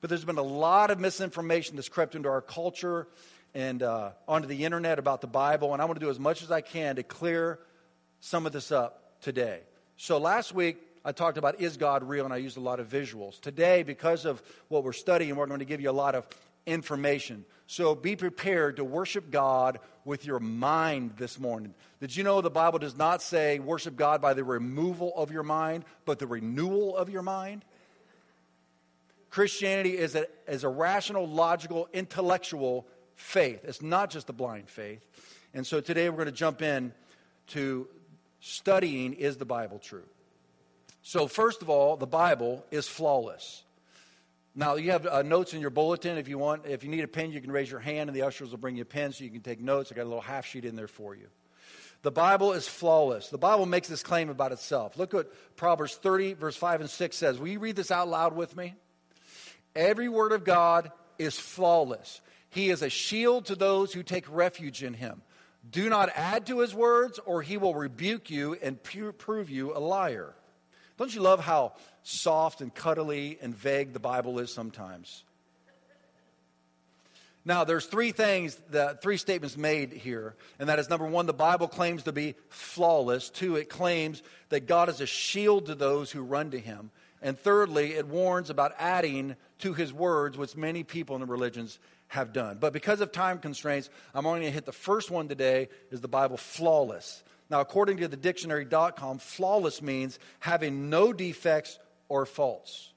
But 0.00 0.08
there's 0.08 0.24
been 0.24 0.38
a 0.38 0.42
lot 0.42 0.90
of 0.90 0.98
misinformation 0.98 1.76
that's 1.76 1.90
crept 1.90 2.14
into 2.14 2.30
our 2.30 2.40
culture 2.40 3.06
and 3.54 3.82
uh, 3.82 4.12
onto 4.26 4.48
the 4.48 4.64
internet 4.64 4.98
about 4.98 5.20
the 5.20 5.26
Bible, 5.26 5.74
and 5.74 5.82
I 5.82 5.84
want 5.84 6.00
to 6.00 6.04
do 6.04 6.10
as 6.10 6.18
much 6.18 6.42
as 6.42 6.50
I 6.50 6.62
can 6.62 6.96
to 6.96 7.02
clear 7.02 7.58
some 8.20 8.46
of 8.46 8.52
this 8.52 8.72
up 8.72 9.20
today. 9.20 9.60
So 9.98 10.16
last 10.16 10.54
week, 10.54 10.78
I 11.04 11.12
talked 11.12 11.36
about 11.36 11.60
is 11.60 11.76
God 11.76 12.02
real, 12.02 12.24
and 12.24 12.32
I 12.32 12.38
used 12.38 12.56
a 12.56 12.60
lot 12.60 12.80
of 12.80 12.88
visuals. 12.88 13.38
Today, 13.40 13.82
because 13.82 14.24
of 14.24 14.42
what 14.68 14.84
we're 14.84 14.92
studying, 14.92 15.36
we're 15.36 15.46
going 15.46 15.58
to 15.58 15.66
give 15.66 15.82
you 15.82 15.90
a 15.90 15.92
lot 15.92 16.14
of 16.14 16.26
information. 16.66 17.44
So 17.66 17.94
be 17.94 18.16
prepared 18.16 18.76
to 18.76 18.84
worship 18.84 19.30
God 19.30 19.80
with 20.04 20.26
your 20.26 20.40
mind 20.40 21.12
this 21.16 21.38
morning. 21.38 21.74
Did 22.00 22.14
you 22.16 22.24
know 22.24 22.40
the 22.40 22.50
Bible 22.50 22.78
does 22.78 22.96
not 22.96 23.22
say 23.22 23.58
worship 23.58 23.96
God 23.96 24.20
by 24.20 24.34
the 24.34 24.44
removal 24.44 25.12
of 25.16 25.30
your 25.30 25.42
mind, 25.42 25.84
but 26.04 26.18
the 26.18 26.26
renewal 26.26 26.96
of 26.96 27.08
your 27.08 27.22
mind? 27.22 27.64
Christianity 29.30 29.96
is 29.96 30.14
a, 30.14 30.26
is 30.46 30.64
a 30.64 30.68
rational, 30.68 31.26
logical, 31.26 31.88
intellectual 31.92 32.86
faith. 33.14 33.60
It's 33.64 33.80
not 33.80 34.10
just 34.10 34.28
a 34.28 34.32
blind 34.32 34.68
faith. 34.68 35.00
And 35.54 35.66
so 35.66 35.80
today 35.80 36.10
we're 36.10 36.16
going 36.16 36.26
to 36.26 36.32
jump 36.32 36.60
in 36.60 36.92
to 37.48 37.88
studying 38.40 39.14
is 39.14 39.36
the 39.36 39.44
Bible 39.44 39.78
true? 39.78 40.04
So, 41.02 41.26
first 41.26 41.62
of 41.62 41.70
all, 41.70 41.96
the 41.96 42.06
Bible 42.06 42.64
is 42.70 42.86
flawless. 42.86 43.64
Now, 44.54 44.74
you 44.74 44.90
have 44.90 45.06
uh, 45.06 45.22
notes 45.22 45.54
in 45.54 45.62
your 45.62 45.70
bulletin 45.70 46.18
if 46.18 46.28
you 46.28 46.36
want. 46.36 46.66
If 46.66 46.84
you 46.84 46.90
need 46.90 47.02
a 47.02 47.08
pen, 47.08 47.32
you 47.32 47.40
can 47.40 47.50
raise 47.50 47.70
your 47.70 47.80
hand, 47.80 48.10
and 48.10 48.16
the 48.16 48.22
ushers 48.22 48.50
will 48.50 48.58
bring 48.58 48.76
you 48.76 48.82
a 48.82 48.86
pen 48.86 49.12
so 49.12 49.24
you 49.24 49.30
can 49.30 49.40
take 49.40 49.60
notes. 49.60 49.90
I 49.90 49.94
got 49.94 50.02
a 50.02 50.04
little 50.04 50.20
half 50.20 50.44
sheet 50.44 50.66
in 50.66 50.76
there 50.76 50.88
for 50.88 51.14
you. 51.14 51.28
The 52.02 52.10
Bible 52.10 52.52
is 52.52 52.68
flawless. 52.68 53.28
The 53.28 53.38
Bible 53.38 53.64
makes 53.64 53.88
this 53.88 54.02
claim 54.02 54.28
about 54.28 54.52
itself. 54.52 54.98
Look 54.98 55.12
what 55.14 55.32
Proverbs 55.56 55.94
30, 55.94 56.34
verse 56.34 56.56
5 56.56 56.82
and 56.82 56.90
6 56.90 57.16
says. 57.16 57.38
Will 57.38 57.48
you 57.48 57.60
read 57.60 57.76
this 57.76 57.90
out 57.90 58.08
loud 58.08 58.36
with 58.36 58.54
me? 58.56 58.74
Every 59.74 60.08
word 60.08 60.32
of 60.32 60.44
God 60.44 60.90
is 61.18 61.38
flawless. 61.38 62.20
He 62.50 62.68
is 62.68 62.82
a 62.82 62.90
shield 62.90 63.46
to 63.46 63.54
those 63.54 63.92
who 63.94 64.02
take 64.02 64.26
refuge 64.28 64.82
in 64.82 64.92
him. 64.92 65.22
Do 65.70 65.88
not 65.88 66.10
add 66.14 66.46
to 66.46 66.58
his 66.58 66.74
words, 66.74 67.20
or 67.24 67.40
he 67.40 67.56
will 67.56 67.74
rebuke 67.74 68.30
you 68.30 68.54
and 68.60 68.82
prove 68.82 69.48
you 69.48 69.74
a 69.74 69.78
liar. 69.78 70.34
Don't 70.98 71.14
you 71.14 71.22
love 71.22 71.40
how 71.40 71.74
soft 72.02 72.60
and 72.60 72.74
cuddly 72.74 73.38
and 73.40 73.54
vague 73.54 73.92
the 73.92 74.00
Bible 74.00 74.38
is 74.38 74.52
sometimes? 74.52 75.24
Now, 77.44 77.64
there's 77.64 77.86
three 77.86 78.12
things, 78.12 78.56
that, 78.70 79.02
three 79.02 79.16
statements 79.16 79.56
made 79.56 79.92
here, 79.92 80.36
and 80.60 80.68
that 80.68 80.78
is 80.78 80.88
number 80.88 81.06
one, 81.06 81.26
the 81.26 81.32
Bible 81.32 81.66
claims 81.66 82.04
to 82.04 82.12
be 82.12 82.36
flawless. 82.48 83.30
Two, 83.30 83.56
it 83.56 83.68
claims 83.68 84.22
that 84.50 84.68
God 84.68 84.88
is 84.88 85.00
a 85.00 85.06
shield 85.06 85.66
to 85.66 85.74
those 85.74 86.12
who 86.12 86.22
run 86.22 86.52
to 86.52 86.58
Him. 86.60 86.90
And 87.20 87.36
thirdly, 87.36 87.94
it 87.94 88.06
warns 88.06 88.48
about 88.48 88.74
adding 88.78 89.34
to 89.58 89.72
His 89.72 89.92
words, 89.92 90.38
which 90.38 90.56
many 90.56 90.84
people 90.84 91.16
in 91.16 91.20
the 91.20 91.26
religions 91.26 91.80
have 92.08 92.32
done. 92.32 92.58
But 92.60 92.72
because 92.72 93.00
of 93.00 93.10
time 93.10 93.38
constraints, 93.38 93.90
I'm 94.14 94.26
only 94.26 94.40
going 94.40 94.50
to 94.50 94.54
hit 94.54 94.66
the 94.66 94.72
first 94.72 95.10
one 95.10 95.26
today 95.26 95.68
is 95.90 96.00
the 96.00 96.08
Bible 96.08 96.36
flawless. 96.36 97.24
Now, 97.50 97.60
according 97.60 97.96
to 97.98 98.08
the 98.08 98.16
dictionary.com, 98.16 99.18
flawless 99.18 99.82
means 99.82 100.18
having 100.38 100.90
no 100.90 101.12
defects 101.12 101.78
or 102.12 102.26
false, 102.26 102.92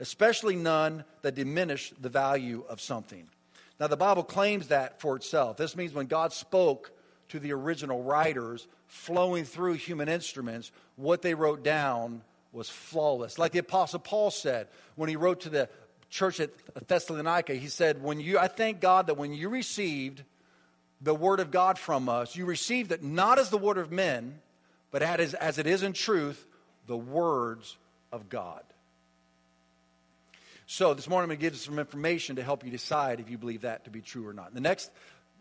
especially 0.00 0.54
none 0.54 1.02
that 1.22 1.34
diminish 1.34 1.94
the 1.98 2.10
value 2.10 2.62
of 2.68 2.78
something. 2.78 3.26
Now, 3.80 3.86
the 3.86 3.96
Bible 3.96 4.22
claims 4.22 4.68
that 4.68 5.00
for 5.00 5.16
itself. 5.16 5.56
This 5.56 5.74
means 5.74 5.94
when 5.94 6.06
God 6.06 6.34
spoke 6.34 6.92
to 7.30 7.40
the 7.40 7.52
original 7.54 8.02
writers, 8.02 8.68
flowing 8.86 9.44
through 9.44 9.74
human 9.74 10.10
instruments, 10.10 10.72
what 10.96 11.22
they 11.22 11.32
wrote 11.32 11.64
down 11.64 12.20
was 12.52 12.68
flawless. 12.68 13.38
Like 13.38 13.52
the 13.52 13.60
Apostle 13.60 14.00
Paul 14.00 14.30
said 14.30 14.66
when 14.94 15.08
he 15.08 15.16
wrote 15.16 15.40
to 15.40 15.48
the 15.48 15.70
church 16.10 16.38
at 16.40 16.50
Thessalonica, 16.86 17.54
he 17.54 17.68
said, 17.68 18.02
when 18.02 18.20
you, 18.20 18.38
I 18.38 18.48
thank 18.48 18.80
God 18.80 19.06
that 19.06 19.16
when 19.16 19.32
you 19.32 19.48
received 19.48 20.22
the 21.00 21.14
word 21.14 21.40
of 21.40 21.50
God 21.50 21.78
from 21.78 22.10
us, 22.10 22.36
you 22.36 22.44
received 22.44 22.92
it 22.92 23.02
not 23.02 23.38
as 23.38 23.48
the 23.48 23.56
word 23.56 23.78
of 23.78 23.90
men, 23.90 24.38
but 24.90 25.02
as, 25.02 25.58
it 25.58 25.66
is 25.66 25.82
in 25.82 25.94
truth, 25.94 26.44
the 26.86 26.98
words 26.98 27.78
of 28.12 28.28
God. 28.28 28.62
So 30.66 30.94
this 30.94 31.08
morning 31.08 31.24
I'm 31.24 31.28
going 31.30 31.38
to 31.38 31.42
give 31.42 31.52
you 31.54 31.58
some 31.58 31.78
information 31.78 32.36
to 32.36 32.42
help 32.42 32.64
you 32.64 32.70
decide 32.70 33.18
if 33.18 33.28
you 33.28 33.38
believe 33.38 33.62
that 33.62 33.84
to 33.84 33.90
be 33.90 34.00
true 34.00 34.26
or 34.26 34.32
not. 34.32 34.54
The 34.54 34.60
next 34.60 34.90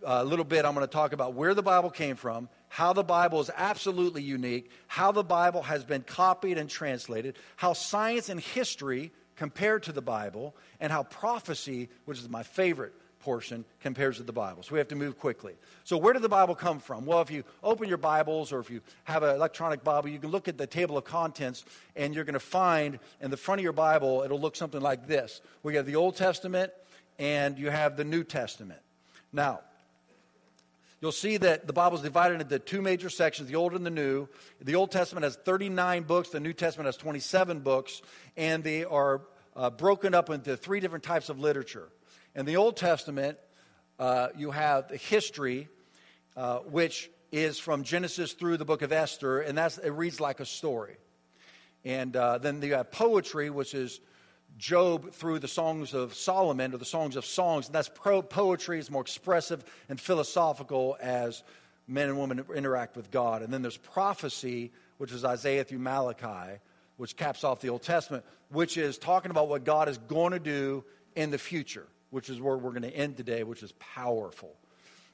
uh, 0.06 0.24
little 0.24 0.46
bit, 0.46 0.66
I'm 0.66 0.74
going 0.74 0.86
to 0.86 0.92
talk 0.92 1.14
about 1.14 1.34
where 1.34 1.54
the 1.54 1.62
Bible 1.62 1.90
came 1.92 2.16
from, 2.16 2.50
how 2.68 2.94
the 2.94 3.04
Bible 3.04 3.40
is 3.40 3.52
absolutely 3.56 4.24
unique, 4.24 4.72
how 4.88 5.12
the 5.12 5.24
Bible 5.24 5.62
has 5.62 5.84
been 5.84 6.02
copied 6.02 6.58
and 6.58 6.70
translated, 6.70 7.36
how 7.58 7.74
science 7.74 8.30
and 8.30 8.40
history 8.40 9.12
compare 9.36 9.80
to 9.80 9.92
the 9.92 10.02
Bible, 10.02 10.56
and 10.80 10.92
how 10.92 11.04
prophecy, 11.04 11.90
which 12.06 12.18
is 12.18 12.28
my 12.28 12.44
favorite 12.44 12.94
portion 13.30 13.64
compares 13.80 14.18
to 14.18 14.24
the 14.24 14.34
Bible. 14.34 14.64
So 14.64 14.74
we 14.74 14.80
have 14.80 14.88
to 14.88 14.96
move 14.96 15.20
quickly. 15.20 15.54
So, 15.84 15.98
where 15.98 16.14
did 16.14 16.24
the 16.24 16.30
Bible 16.30 16.56
come 16.56 16.80
from? 16.80 17.06
Well, 17.06 17.22
if 17.22 17.30
you 17.30 17.44
open 17.62 17.88
your 17.88 18.00
Bibles 18.00 18.52
or 18.52 18.60
if 18.60 18.72
you 18.72 18.82
have 19.04 19.22
an 19.22 19.36
electronic 19.36 19.84
Bible, 19.84 20.10
you 20.10 20.18
can 20.18 20.32
look 20.32 20.48
at 20.48 20.58
the 20.58 20.66
table 20.66 20.98
of 20.98 21.04
contents 21.04 21.64
and 21.96 22.16
you're 22.16 22.24
going 22.24 22.34
to 22.34 22.40
find 22.40 22.98
in 23.22 23.30
the 23.30 23.38
front 23.38 23.60
of 23.60 23.64
your 23.64 23.72
Bible, 23.72 24.24
it'll 24.26 24.42
look 24.42 24.56
something 24.56 24.82
like 24.82 25.06
this. 25.06 25.42
We 25.62 25.76
have 25.76 25.86
the 25.86 25.96
Old 25.96 26.16
Testament 26.16 26.72
and 27.20 27.60
you 27.60 27.70
have 27.70 27.98
the 27.98 28.04
New 28.04 28.24
Testament. 28.24 28.80
Now, 29.32 29.60
you'll 31.00 31.12
see 31.12 31.38
that 31.38 31.68
the 31.68 31.74
Bible 31.74 31.98
is 31.98 32.02
divided 32.02 32.42
into 32.42 32.58
two 32.58 32.82
major 32.82 33.12
sections 33.12 33.48
the 33.48 33.58
Old 33.58 33.76
and 33.76 33.86
the 33.86 33.92
New. 33.92 34.28
The 34.60 34.74
Old 34.74 34.90
Testament 34.90 35.24
has 35.24 35.36
39 35.36 36.02
books, 36.02 36.30
the 36.30 36.40
New 36.40 36.54
Testament 36.54 36.88
has 36.88 36.98
27 36.98 37.60
books, 37.60 38.02
and 38.36 38.64
they 38.64 38.86
are 38.86 39.22
uh, 39.60 39.70
broken 39.70 40.14
up 40.14 40.30
into 40.30 40.56
three 40.56 40.80
different 40.80 41.04
types 41.04 41.28
of 41.28 41.38
literature. 41.38 41.90
In 42.34 42.46
the 42.46 42.56
Old 42.56 42.78
Testament, 42.78 43.38
uh, 44.00 44.30
you 44.38 44.52
have 44.52 44.88
the 44.88 44.96
history, 44.96 45.68
uh, 46.38 46.60
which 46.60 47.12
is 47.34 47.60
from 47.60 47.84
Genesis 47.84 48.32
through 48.32 48.56
the 48.56 48.64
book 48.64 48.84
of 48.84 48.94
Esther, 48.94 49.42
and 49.42 49.58
that's, 49.58 49.78
it 49.78 49.90
reads 49.90 50.22
like 50.22 50.40
a 50.40 50.46
story. 50.46 50.96
And 51.84 52.16
uh, 52.16 52.38
then 52.38 52.62
you 52.62 52.74
have 52.76 52.90
poetry, 52.90 53.50
which 53.50 53.74
is 53.74 54.00
Job 54.58 55.12
through 55.12 55.40
the 55.40 55.48
songs 55.50 55.94
of 55.94 56.16
Solomon 56.16 56.74
or 56.74 56.78
the 56.78 56.86
songs 56.86 57.18
of 57.18 57.26
songs. 57.26 57.66
And 57.66 57.76
that's 57.76 57.90
pro- 57.90 58.22
poetry, 58.22 58.80
it's 58.80 58.90
more 58.90 59.02
expressive 59.02 59.66
and 59.90 60.00
philosophical 60.00 60.96
as 61.02 61.44
men 61.86 62.08
and 62.08 62.18
women 62.18 62.46
interact 62.56 62.96
with 62.96 63.12
God. 63.12 63.42
And 63.42 63.54
then 63.54 63.62
there's 63.62 63.78
prophecy, 63.78 64.72
which 65.00 65.12
is 65.12 65.26
Isaiah 65.26 65.66
through 65.66 65.80
Malachi, 65.80 66.60
which 67.00 67.16
caps 67.16 67.46
off 67.46 67.62
the 67.62 67.70
Old 67.70 67.82
Testament, 67.82 68.26
which 68.50 68.76
is 68.76 68.98
talking 68.98 69.32
about 69.32 69.48
what 69.48 69.64
God 69.64 69.88
is 69.88 69.98
going 69.98 70.34
to 70.34 70.40
do 70.40 70.84
in 71.16 71.32
the 71.32 71.38
future, 71.38 71.88
which 72.10 72.30
is 72.30 72.42
where 72.42 72.58
we're 72.58 72.72
going 72.72 72.82
to 72.82 72.94
end 72.94 73.16
today, 73.16 73.44
which 73.44 73.64
is 73.64 73.72
powerful. 73.80 74.54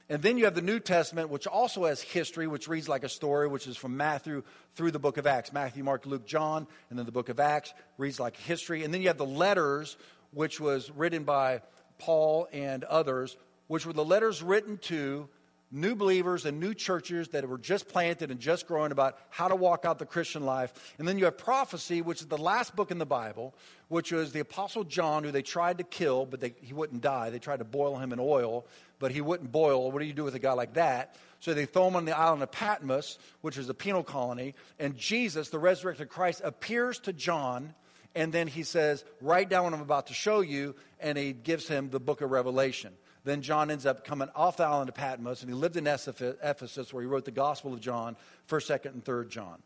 And 0.08 0.20
then 0.20 0.36
you 0.36 0.46
have 0.46 0.56
the 0.56 0.62
New 0.62 0.80
Testament, 0.80 1.30
which 1.30 1.46
also 1.46 1.84
has 1.84 2.02
history, 2.02 2.48
which 2.48 2.66
reads 2.66 2.88
like 2.88 3.04
a 3.04 3.08
story, 3.08 3.46
which 3.46 3.68
is 3.68 3.76
from 3.76 3.96
Matthew 3.96 4.42
through 4.74 4.90
the 4.90 4.98
book 4.98 5.16
of 5.16 5.28
Acts. 5.28 5.52
Matthew, 5.52 5.84
Mark, 5.84 6.06
Luke, 6.06 6.26
John, 6.26 6.66
and 6.90 6.98
then 6.98 7.06
the 7.06 7.12
book 7.12 7.28
of 7.28 7.38
Acts 7.38 7.72
reads 7.98 8.18
like 8.18 8.36
history. 8.36 8.82
And 8.82 8.92
then 8.92 9.00
you 9.00 9.06
have 9.06 9.16
the 9.16 9.24
letters, 9.24 9.96
which 10.32 10.58
was 10.58 10.90
written 10.90 11.22
by 11.22 11.62
Paul 11.98 12.48
and 12.52 12.82
others, 12.82 13.36
which 13.68 13.86
were 13.86 13.92
the 13.92 14.04
letters 14.04 14.42
written 14.42 14.78
to 14.78 15.28
new 15.76 15.94
believers 15.94 16.46
and 16.46 16.58
new 16.58 16.72
churches 16.72 17.28
that 17.28 17.46
were 17.48 17.58
just 17.58 17.86
planted 17.88 18.30
and 18.30 18.40
just 18.40 18.66
growing 18.66 18.92
about 18.92 19.18
how 19.28 19.46
to 19.46 19.54
walk 19.54 19.84
out 19.84 19.98
the 19.98 20.06
Christian 20.06 20.44
life. 20.44 20.72
And 20.98 21.06
then 21.06 21.18
you 21.18 21.26
have 21.26 21.36
prophecy, 21.36 22.00
which 22.00 22.22
is 22.22 22.26
the 22.26 22.38
last 22.38 22.74
book 22.74 22.90
in 22.90 22.98
the 22.98 23.06
Bible, 23.06 23.54
which 23.88 24.10
was 24.10 24.32
the 24.32 24.40
Apostle 24.40 24.84
John, 24.84 25.22
who 25.22 25.30
they 25.30 25.42
tried 25.42 25.78
to 25.78 25.84
kill, 25.84 26.24
but 26.24 26.40
they, 26.40 26.54
he 26.62 26.72
wouldn't 26.72 27.02
die. 27.02 27.30
They 27.30 27.38
tried 27.38 27.58
to 27.58 27.64
boil 27.64 27.96
him 27.96 28.12
in 28.12 28.18
oil, 28.18 28.66
but 28.98 29.12
he 29.12 29.20
wouldn't 29.20 29.52
boil. 29.52 29.90
What 29.92 30.00
do 30.00 30.06
you 30.06 30.14
do 30.14 30.24
with 30.24 30.34
a 30.34 30.40
guy 30.40 30.54
like 30.54 30.74
that? 30.74 31.14
So 31.40 31.52
they 31.52 31.66
throw 31.66 31.86
him 31.88 31.96
on 31.96 32.06
the 32.06 32.16
island 32.16 32.42
of 32.42 32.50
Patmos, 32.50 33.18
which 33.42 33.58
is 33.58 33.68
a 33.68 33.74
penal 33.74 34.02
colony, 34.02 34.54
and 34.78 34.96
Jesus, 34.96 35.50
the 35.50 35.58
resurrected 35.58 36.08
Christ, 36.08 36.40
appears 36.42 36.98
to 37.00 37.12
John. 37.12 37.74
And 38.14 38.32
then 38.32 38.46
he 38.48 38.62
says, 38.62 39.04
Write 39.20 39.50
down 39.50 39.64
what 39.64 39.74
I'm 39.74 39.82
about 39.82 40.06
to 40.06 40.14
show 40.14 40.40
you. 40.40 40.74
And 41.00 41.18
he 41.18 41.34
gives 41.34 41.68
him 41.68 41.90
the 41.90 42.00
book 42.00 42.22
of 42.22 42.30
Revelation. 42.30 42.94
Then 43.26 43.42
John 43.42 43.72
ends 43.72 43.86
up 43.86 44.04
coming 44.04 44.28
off 44.36 44.56
the 44.56 44.62
island 44.62 44.88
of 44.88 44.94
Patmos, 44.94 45.42
and 45.42 45.50
he 45.50 45.54
lived 45.56 45.76
in 45.76 45.88
Ephesus, 45.88 46.92
where 46.92 47.02
he 47.02 47.08
wrote 47.08 47.24
the 47.24 47.32
Gospel 47.32 47.74
of 47.74 47.80
John, 47.80 48.16
1st, 48.48 48.80
2nd, 48.80 48.92
and 48.92 49.04
3rd 49.04 49.30
John. 49.30 49.58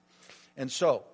And 0.57 0.73
so, 0.73 1.05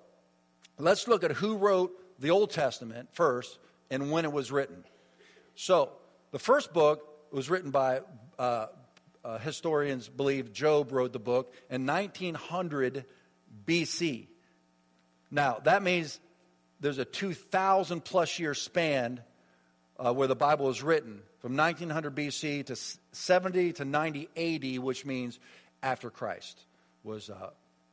let's 0.79 1.09
look 1.09 1.25
at 1.25 1.31
who 1.31 1.57
wrote 1.57 1.91
the 2.19 2.29
Old 2.29 2.51
Testament 2.51 3.09
first 3.11 3.59
and 3.91 4.11
when 4.11 4.23
it 4.23 4.31
was 4.31 4.49
written. 4.49 4.85
So, 5.55 5.91
the 6.31 6.39
first 6.39 6.71
book 6.71 7.05
was 7.33 7.49
written 7.49 7.71
by 7.71 7.99
uh, 8.39 8.67
uh, 9.25 9.39
historians 9.39 10.07
believe 10.07 10.53
Job 10.53 10.93
wrote 10.93 11.11
the 11.11 11.19
book 11.19 11.53
in 11.69 11.85
1900 11.85 13.03
BC. 13.65 14.27
Now, 15.29 15.59
that 15.65 15.83
means 15.83 16.17
there's 16.79 16.97
a 16.97 17.03
2,000 17.03 18.05
plus 18.05 18.39
year 18.39 18.53
span 18.53 19.19
uh, 19.99 20.13
where 20.13 20.27
the 20.27 20.35
Bible 20.35 20.69
is 20.69 20.83
written 20.83 21.21
from 21.39 21.55
1900 21.55 22.15
BC 22.15 22.65
to 22.67 22.75
70 23.11 23.73
to 23.73 23.85
90 23.85 24.29
AD, 24.35 24.83
which 24.83 25.05
means 25.05 25.39
after 25.81 26.09
Christ 26.09 26.59
was 27.03 27.29
uh, 27.29 27.49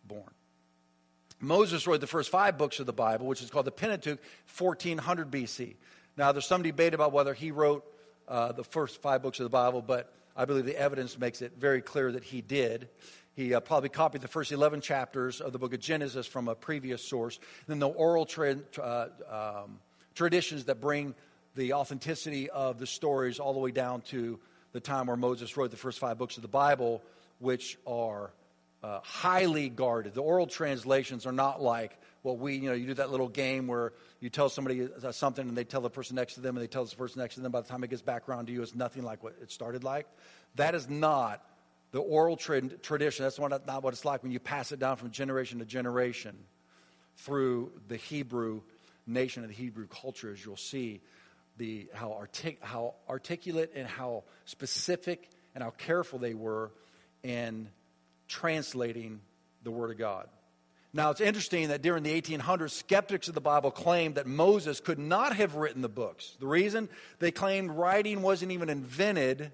born. 0.07 0.31
Moses 1.41 1.87
wrote 1.87 2.01
the 2.01 2.07
first 2.07 2.31
five 2.31 2.57
books 2.57 2.81
of 2.81 2.87
the 2.87 2.93
Bible, 2.93 3.27
which 3.27 3.43
is 3.43 3.51
called 3.51 3.67
the 3.67 3.73
Pentateuch, 3.73 4.19
1400 4.57 5.31
BC. 5.31 5.77
Now, 6.17 6.33
there's 6.33 6.47
some 6.47 6.63
debate 6.63 6.95
about 6.95 7.13
whether 7.13 7.35
he 7.35 7.51
wrote 7.51 7.85
uh, 8.29 8.53
the 8.53 8.65
first 8.65 9.03
five 9.03 9.23
books 9.23 9.41
of 9.41 9.45
the 9.45 9.51
Bible, 9.51 9.83
but 9.83 10.13
I 10.37 10.45
believe 10.45 10.65
the 10.65 10.79
evidence 10.79 11.19
makes 11.19 11.43
it 11.43 11.53
very 11.59 11.83
clear 11.83 12.13
that 12.13 12.25
he 12.25 12.41
did. 12.41 12.89
He 13.35 13.53
uh, 13.53 13.61
probably 13.61 13.89
copied 13.89 14.23
the 14.23 14.29
first 14.29 14.53
11 14.53 14.81
chapters 14.81 15.41
of 15.41 15.53
the 15.53 15.59
book 15.59 15.75
of 15.75 15.81
Genesis 15.81 16.27
from 16.27 16.49
a 16.49 16.55
previous 16.55 17.03
source. 17.03 17.39
And 17.67 17.73
then 17.75 17.79
the 17.81 17.89
oral 17.89 18.27
tra- 18.27 18.59
uh, 18.81 19.09
um, 19.29 19.81
traditions 20.15 20.65
that 20.65 20.81
bring 20.81 21.15
the 21.55 21.75
authenticity 21.75 22.51
of 22.51 22.79
the 22.79 22.87
stories 22.87 23.39
all 23.39 23.53
the 23.53 23.59
way 23.59 23.71
down 23.71 24.01
to 24.03 24.39
the 24.73 24.81
time 24.81 25.07
where 25.07 25.17
Moses 25.17 25.57
wrote 25.57 25.71
the 25.71 25.77
first 25.77 25.99
five 25.99 26.19
books 26.19 26.37
of 26.37 26.43
the 26.43 26.49
Bible, 26.49 27.03
which 27.39 27.79
are 27.87 28.33
uh, 28.83 29.01
highly 29.03 29.69
guarded. 29.69 30.15
The 30.15 30.23
oral 30.23 30.47
translations 30.47 31.27
are 31.27 31.33
not 31.33 31.63
like 31.63 31.97
what 32.23 32.39
we, 32.39 32.57
you 32.57 32.69
know, 32.69 32.75
you 32.75 32.87
do 32.87 32.95
that 32.95 33.11
little 33.11 33.29
game 33.29 33.67
where 33.67 33.93
you 34.21 34.31
tell 34.31 34.49
somebody 34.49 34.89
uh, 34.89 35.13
something 35.13 35.47
and 35.49 35.57
they 35.57 35.65
tell 35.65 35.81
the 35.81 35.91
person 35.91 36.17
next 36.17 36.35
to 36.35 36.41
them 36.41 36.57
and 36.57 36.63
they 36.63 36.67
tell 36.69 36.85
the 36.85 36.97
person 36.97 37.21
next 37.21 37.37
to 37.37 37.41
them. 37.41 37.53
By 37.53 37.61
the 37.61 37.69
time 37.69 37.85
it 37.85 37.91
gets 37.91 38.03
back 38.03 38.29
around 38.29 38.47
to 38.47 38.53
you, 38.53 38.63
it's 38.63 38.75
nothing 38.75 39.05
like 39.05 39.23
what 39.23 39.35
it 39.41 39.53
started 39.53 39.85
like. 39.85 40.07
That 40.57 40.75
is 40.75 40.89
not 40.89 41.43
the 41.93 42.01
oral 42.01 42.37
tra- 42.37 42.63
tradition. 42.63 43.25
That's 43.25 43.39
not, 43.39 43.67
not 43.67 43.83
what 43.83 43.95
it's 43.95 44.05
like 44.05 44.23
when 44.23 44.33
you 44.33 44.41
pass 44.41 44.73
it 44.73 44.81
down 44.81 44.97
from 44.97 45.11
generation 45.13 45.61
to 45.61 45.65
generation 45.65 46.37
through 47.19 47.71
the 47.89 47.97
Hebrew 47.97 48.63
nation 49.07 49.45
and 49.45 49.53
the 49.53 49.57
Hebrew 49.57 49.87
culture, 49.87 50.33
as 50.33 50.45
you'll 50.45 50.57
see 50.57 51.01
the, 51.57 51.89
how, 51.95 52.13
artic, 52.13 52.59
how 52.63 52.95
articulate 53.09 53.73
and 53.75 53.87
how 53.87 54.25
specific 54.45 55.29
and 55.55 55.63
how 55.63 55.71
careful 55.71 56.19
they 56.19 56.35
were 56.35 56.73
in 57.23 57.69
translating 58.29 59.21
the 59.63 59.71
Word 59.71 59.91
of 59.91 59.99
God. 59.99 60.29
Now, 60.93 61.11
it's 61.11 61.21
interesting 61.21 61.69
that 61.69 61.83
during 61.83 62.05
the 62.05 62.21
1800s, 62.21 62.71
skeptics 62.71 63.27
of 63.27 63.35
the 63.35 63.41
Bible 63.41 63.73
claimed 63.73 64.15
that 64.15 64.27
Moses 64.27 64.79
could 64.79 64.99
not 64.99 65.35
have 65.35 65.57
written 65.57 65.83
the 65.83 65.89
books. 65.89 66.37
The 66.39 66.47
reason 66.47 66.89
they 67.19 67.33
claimed 67.33 67.73
writing 67.73 68.23
wasn't 68.23 68.53
even 68.53 68.71
invented 68.71 69.51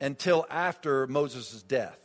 until 0.00 0.46
after 0.50 1.06
Moses' 1.06 1.62
death. 1.62 1.96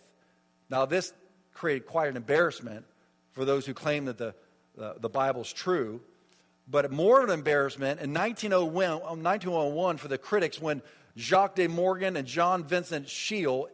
Now, 0.70 0.86
this 0.86 1.14
created 1.54 1.88
quite 1.88 2.10
an 2.10 2.18
embarrassment 2.18 2.86
for 3.32 3.44
those 3.44 3.66
who 3.66 3.74
claim 3.74 4.06
that 4.06 4.20
the, 4.20 4.36
uh, 4.80 4.94
the 5.00 5.10
Bible's 5.10 5.52
true 5.52 6.02
but 6.68 6.92
more 6.92 7.22
of 7.22 7.30
an 7.30 7.34
embarrassment 7.34 8.02
in 8.02 8.14
1901, 8.14 9.00
1901 9.24 9.98
for 9.98 10.08
the 10.08 10.18
critics 10.18 10.60
when 10.60 10.82
Jacques 11.18 11.56
de 11.56 11.68
Morgan 11.68 12.18
and 12.18 12.28
John 12.28 12.64
Vincent 12.64 13.08
Scheele 13.08 13.68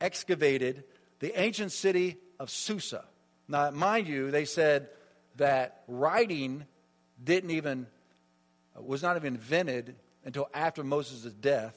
excavated 0.00 0.84
the 1.20 1.38
ancient 1.40 1.72
city 1.72 2.18
of 2.38 2.50
Susa. 2.50 3.04
Now, 3.48 3.70
mind 3.70 4.08
you, 4.08 4.30
they 4.30 4.44
said 4.44 4.88
that 5.36 5.82
writing 5.86 6.64
didn't 7.22 7.50
even 7.50 7.86
uh, 8.76 8.82
was 8.82 9.02
not 9.02 9.16
even 9.16 9.34
invented 9.34 9.94
until 10.24 10.48
after 10.52 10.82
Moses' 10.82 11.32
death, 11.32 11.76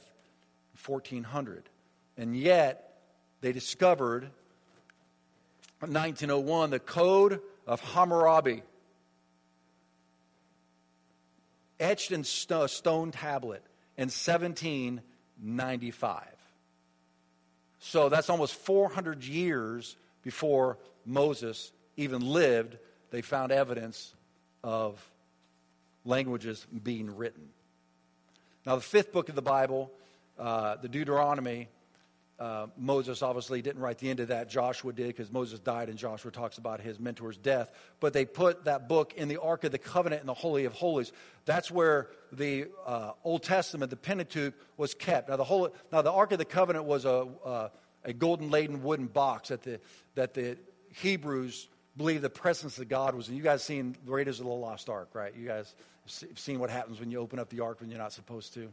1400. 0.85 1.69
And 2.17 2.35
yet, 2.35 3.01
they 3.41 3.51
discovered 3.51 4.23
in 5.83 5.93
1901 5.93 6.71
the 6.71 6.79
Code 6.79 7.39
of 7.67 7.81
Hammurabi 7.81 8.63
etched 11.79 12.11
in 12.11 12.23
st- 12.23 12.69
stone 12.69 13.11
tablet 13.11 13.63
in 13.97 14.09
1795. 14.09 16.23
So 17.79 18.09
that's 18.09 18.29
almost 18.29 18.55
400 18.55 19.23
years 19.23 19.95
before 20.23 20.77
Moses 21.05 21.71
even 21.95 22.21
lived. 22.21 22.77
They 23.11 23.21
found 23.21 23.51
evidence 23.51 24.13
of 24.63 24.99
languages 26.03 26.65
being 26.83 27.15
written. 27.15 27.47
Now, 28.65 28.75
the 28.75 28.81
fifth 28.81 29.13
book 29.13 29.29
of 29.29 29.35
the 29.35 29.41
Bible, 29.41 29.91
uh, 30.37 30.75
the 30.77 30.89
Deuteronomy, 30.89 31.69
uh, 32.39 32.67
Moses 32.77 33.23
obviously 33.23 33.63
didn't 33.63 33.81
write 33.81 33.97
the 33.97 34.09
end 34.09 34.19
of 34.19 34.27
that. 34.27 34.49
Joshua 34.49 34.93
did 34.93 35.07
because 35.07 35.31
Moses 35.31 35.59
died 35.59 35.89
and 35.89 35.97
Joshua 35.97 36.31
talks 36.31 36.59
about 36.59 36.79
his 36.79 36.99
mentor's 36.99 37.37
death. 37.37 37.71
But 37.99 38.13
they 38.13 38.25
put 38.25 38.65
that 38.65 38.87
book 38.87 39.13
in 39.15 39.27
the 39.27 39.41
Ark 39.41 39.63
of 39.63 39.71
the 39.71 39.79
Covenant 39.79 40.21
in 40.21 40.27
the 40.27 40.35
Holy 40.35 40.65
of 40.65 40.73
Holies. 40.73 41.11
That's 41.45 41.71
where 41.71 42.09
the 42.31 42.67
uh, 42.85 43.13
Old 43.23 43.41
Testament, 43.41 43.89
the 43.89 43.97
Pentateuch, 43.97 44.53
was 44.77 44.93
kept. 44.93 45.29
Now 45.29 45.35
the, 45.37 45.43
whole, 45.43 45.73
now, 45.91 46.03
the 46.03 46.11
Ark 46.11 46.31
of 46.31 46.37
the 46.37 46.45
Covenant 46.45 46.85
was 46.85 47.05
a, 47.05 47.27
uh, 47.43 47.69
a 48.03 48.13
golden 48.13 48.51
laden 48.51 48.83
wooden 48.83 49.07
box 49.07 49.49
that 49.49 49.63
the, 49.63 49.79
that 50.13 50.35
the 50.35 50.57
Hebrews 50.93 51.69
believed 51.97 52.21
the 52.21 52.29
presence 52.29 52.77
of 52.77 52.87
God 52.87 53.15
was 53.15 53.29
in. 53.29 53.35
You 53.35 53.41
guys 53.41 53.63
seen 53.63 53.95
Raiders 54.05 54.39
of 54.39 54.45
the 54.45 54.51
Lost 54.51 54.89
Ark, 54.89 55.09
right? 55.13 55.33
You 55.35 55.47
guys 55.47 55.73
have 56.05 56.39
seen 56.39 56.59
what 56.59 56.69
happens 56.69 56.99
when 56.99 57.09
you 57.09 57.19
open 57.19 57.39
up 57.39 57.49
the 57.49 57.61
ark 57.61 57.81
when 57.81 57.89
you're 57.89 57.99
not 57.99 58.13
supposed 58.13 58.53
to. 58.53 58.71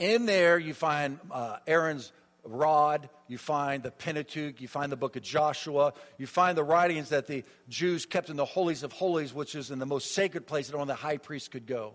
In 0.00 0.24
there, 0.24 0.58
you 0.58 0.72
find 0.72 1.20
uh, 1.30 1.58
Aaron's 1.66 2.10
rod, 2.42 3.10
you 3.28 3.36
find 3.36 3.82
the 3.82 3.90
Pentateuch, 3.90 4.58
you 4.58 4.66
find 4.66 4.90
the 4.90 4.96
book 4.96 5.14
of 5.14 5.22
Joshua, 5.22 5.92
you 6.16 6.26
find 6.26 6.56
the 6.56 6.64
writings 6.64 7.10
that 7.10 7.26
the 7.26 7.44
Jews 7.68 8.06
kept 8.06 8.30
in 8.30 8.36
the 8.36 8.46
holies 8.46 8.82
of 8.82 8.92
holies, 8.92 9.34
which 9.34 9.54
is 9.54 9.70
in 9.70 9.78
the 9.78 9.84
most 9.84 10.14
sacred 10.14 10.46
place 10.46 10.68
that 10.68 10.74
only 10.74 10.86
the 10.86 10.94
high 10.94 11.18
priest 11.18 11.50
could 11.50 11.66
go. 11.66 11.92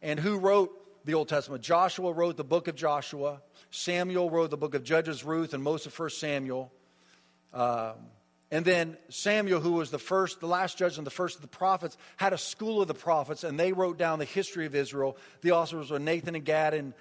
And 0.00 0.18
who 0.18 0.38
wrote 0.38 1.04
the 1.04 1.12
Old 1.12 1.28
Testament? 1.28 1.62
Joshua 1.62 2.10
wrote 2.14 2.38
the 2.38 2.44
book 2.44 2.66
of 2.66 2.76
Joshua, 2.76 3.42
Samuel 3.70 4.30
wrote 4.30 4.48
the 4.48 4.56
book 4.56 4.74
of 4.74 4.82
Judges, 4.82 5.22
Ruth, 5.22 5.52
and 5.52 5.62
most 5.62 5.84
of 5.84 5.92
First 5.92 6.18
Samuel. 6.18 6.72
Um, 7.52 7.96
and 8.52 8.66
then 8.66 8.98
Samuel, 9.08 9.60
who 9.60 9.72
was 9.72 9.90
the 9.90 9.98
first, 9.98 10.38
the 10.40 10.46
last 10.46 10.76
judge 10.76 10.98
and 10.98 11.06
the 11.06 11.10
first 11.10 11.36
of 11.36 11.42
the 11.42 11.48
prophets, 11.48 11.96
had 12.18 12.34
a 12.34 12.38
school 12.38 12.82
of 12.82 12.86
the 12.86 12.94
prophets, 12.94 13.44
and 13.44 13.58
they 13.58 13.72
wrote 13.72 13.96
down 13.96 14.18
the 14.18 14.26
history 14.26 14.66
of 14.66 14.74
Israel. 14.74 15.16
The 15.40 15.52
authors 15.52 15.90
were 15.90 15.98
Nathan 15.98 16.34
and 16.34 16.44
Gad 16.44 16.74
and 16.74 16.92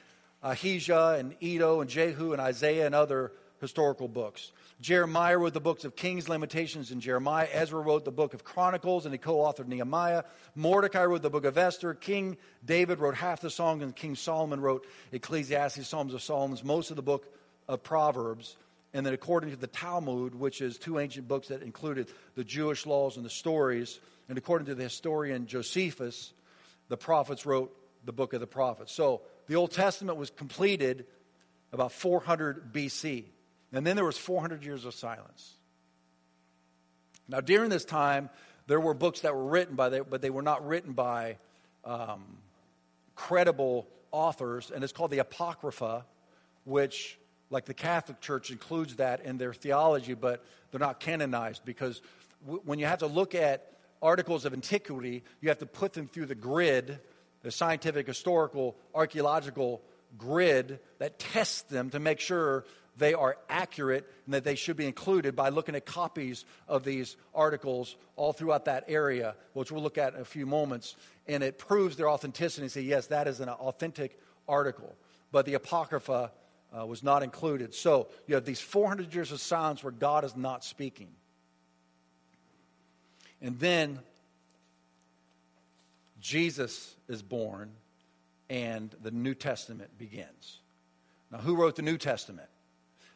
Ahijah 0.42 1.18
and 1.20 1.36
Iddo 1.42 1.82
and 1.82 1.90
Jehu 1.90 2.32
and 2.32 2.42
Isaiah 2.42 2.86
and 2.86 2.96
other 2.96 3.34
historical 3.60 4.08
books. 4.08 4.54
Jeremiah 4.80 5.38
wrote 5.38 5.54
the 5.54 5.60
books 5.60 5.84
of 5.84 5.96
Kings, 5.96 6.30
Lamentations, 6.30 6.90
and 6.90 7.02
Jeremiah. 7.02 7.50
Ezra 7.52 7.82
wrote 7.82 8.06
the 8.06 8.12
book 8.12 8.34
of 8.34 8.46
Chronicles, 8.46 9.06
and 9.06 9.14
he 9.14 9.20
co-authored 9.20 9.68
Nehemiah. 9.68 10.24
Mordecai 10.56 11.04
wrote 11.04 11.22
the 11.22 11.30
book 11.30 11.46
of 11.46 11.58
Esther. 11.58 11.94
King 11.94 12.38
David 12.66 13.00
wrote 13.00 13.16
half 13.16 13.42
the 13.42 13.50
song, 13.50 13.84
and 13.84 13.94
King 13.94 14.16
Solomon 14.16 14.62
wrote 14.62 14.88
Ecclesiastes, 15.12 15.86
Psalms 15.86 16.14
of 16.14 16.24
Solomon, 16.24 16.58
most 16.64 16.92
of 16.92 16.96
the 16.96 17.04
book 17.04 17.28
of 17.68 17.84
Proverbs. 17.84 18.56
And 18.94 19.06
then, 19.06 19.14
according 19.14 19.52
to 19.52 19.56
the 19.56 19.68
Talmud, 19.68 20.36
which 20.36 20.62
is 20.62 20.78
two 20.78 21.00
ancient 21.00 21.28
books 21.28 21.48
that 21.48 21.62
included 21.62 22.10
the 22.36 22.44
Jewish 22.44 22.86
laws 22.86 23.16
and 23.16 23.26
the 23.26 23.30
stories, 23.30 24.00
and 24.28 24.38
according 24.38 24.68
to 24.68 24.76
the 24.76 24.84
historian 24.84 25.48
Josephus, 25.48 26.34
the 26.90 26.98
prophets 26.98 27.46
wrote 27.46 27.76
the 28.04 28.12
book 28.12 28.34
of 28.34 28.42
the 28.42 28.48
prophets. 28.48 28.92
So 28.92 29.22
the 29.48 29.56
Old 29.56 29.72
Testament 29.72 30.18
was 30.18 30.30
completed 30.30 31.06
about 31.72 31.92
400 31.92 32.74
BC. 32.74 33.26
And 33.72 33.88
then 33.88 33.96
there 33.96 34.06
was 34.06 34.18
400 34.18 34.66
years 34.66 34.86
of 34.86 34.94
silence. 34.94 35.54
Now, 37.28 37.40
during 37.40 37.70
this 37.70 37.86
time, 37.86 38.30
there 38.68 38.80
were 38.80 38.94
books 38.94 39.22
that 39.22 39.34
were 39.34 39.46
written 39.46 39.76
by, 39.76 39.90
they, 39.90 40.00
but 40.02 40.22
they 40.22 40.30
were 40.30 40.42
not 40.42 40.68
written 40.68 40.94
by 40.94 41.38
um, 41.86 42.38
credible 43.16 43.88
authors, 44.12 44.72
and 44.74 44.84
it's 44.84 44.94
called 44.94 45.12
the 45.12 45.20
Apocrypha, 45.20 46.06
which, 46.66 47.18
like 47.52 47.66
the 47.66 47.74
Catholic 47.74 48.20
Church, 48.22 48.50
includes 48.50 48.96
that 48.96 49.24
in 49.24 49.38
their 49.38 49.54
theology, 49.54 50.16
but 50.16 50.44
they're 50.72 50.80
not 50.80 51.00
canonized 51.00 51.64
because 51.66 52.02
w- 52.44 52.62
when 52.66 52.80
you 52.80 52.88
have 52.88 53.00
to 53.00 53.08
look 53.08 53.36
at 53.36 53.74
articles 54.02 54.46
of 54.46 54.54
antiquity, 54.54 55.24
you 55.42 55.50
have 55.50 55.60
to 55.60 55.66
put 55.66 55.94
them 55.94 56.08
through 56.08 56.26
the 56.26 56.36
grid, 56.36 57.00
the 57.44 57.52
scientific, 57.52 58.08
historical, 58.08 58.76
archaeological 58.96 59.82
grid 60.18 60.80
that 60.98 61.20
tests 61.20 61.62
them 61.64 61.90
to 61.92 62.00
make 62.00 62.20
sure 62.20 62.66
they 62.98 63.14
are 63.14 63.38
accurate 63.50 64.10
and 64.26 64.34
that 64.34 64.44
they 64.44 64.56
should 64.56 64.78
be 64.78 64.86
included 64.86 65.36
by 65.36 65.50
looking 65.50 65.76
at 65.76 65.86
copies 65.86 66.46
of 66.68 66.84
these 66.84 67.16
articles 67.34 67.96
all 68.16 68.34
throughout 68.34 68.66
that 68.66 68.86
area, 68.88 69.36
which 69.54 69.72
we'll 69.72 69.84
look 69.84 69.98
at 69.98 70.14
in 70.14 70.22
a 70.22 70.26
few 70.26 70.46
moments. 70.46 70.96
And 71.28 71.44
it 71.44 71.58
proves 71.58 71.96
their 71.96 72.10
authenticity 72.10 72.64
and 72.64 72.72
say, 72.72 72.82
yes, 72.82 73.08
that 73.08 73.28
is 73.28 73.40
an 73.40 73.50
authentic 73.50 74.20
article. 74.48 74.96
But 75.32 75.46
the 75.46 75.54
Apocrypha 75.54 76.32
uh, 76.78 76.86
was 76.86 77.04
not 77.04 77.24
included. 77.24 77.74
So 77.74 78.08
you 78.28 78.36
have 78.36 78.46
these 78.46 78.60
400 78.60 79.14
years 79.14 79.32
of 79.32 79.42
silence 79.42 79.84
where 79.84 79.92
God 79.92 80.24
is 80.24 80.36
not 80.36 80.64
speaking. 80.64 81.10
And 83.42 83.60
then 83.60 84.00
Jesus 86.20 86.96
is 87.08 87.22
born 87.22 87.72
and 88.50 88.94
the 89.02 89.12
New 89.12 89.34
Testament 89.34 89.98
begins. 89.98 90.60
Now, 91.32 91.40
who 91.40 91.56
wrote 91.56 91.76
the 91.76 91.82
New 91.82 91.98
Testament? 91.98 92.50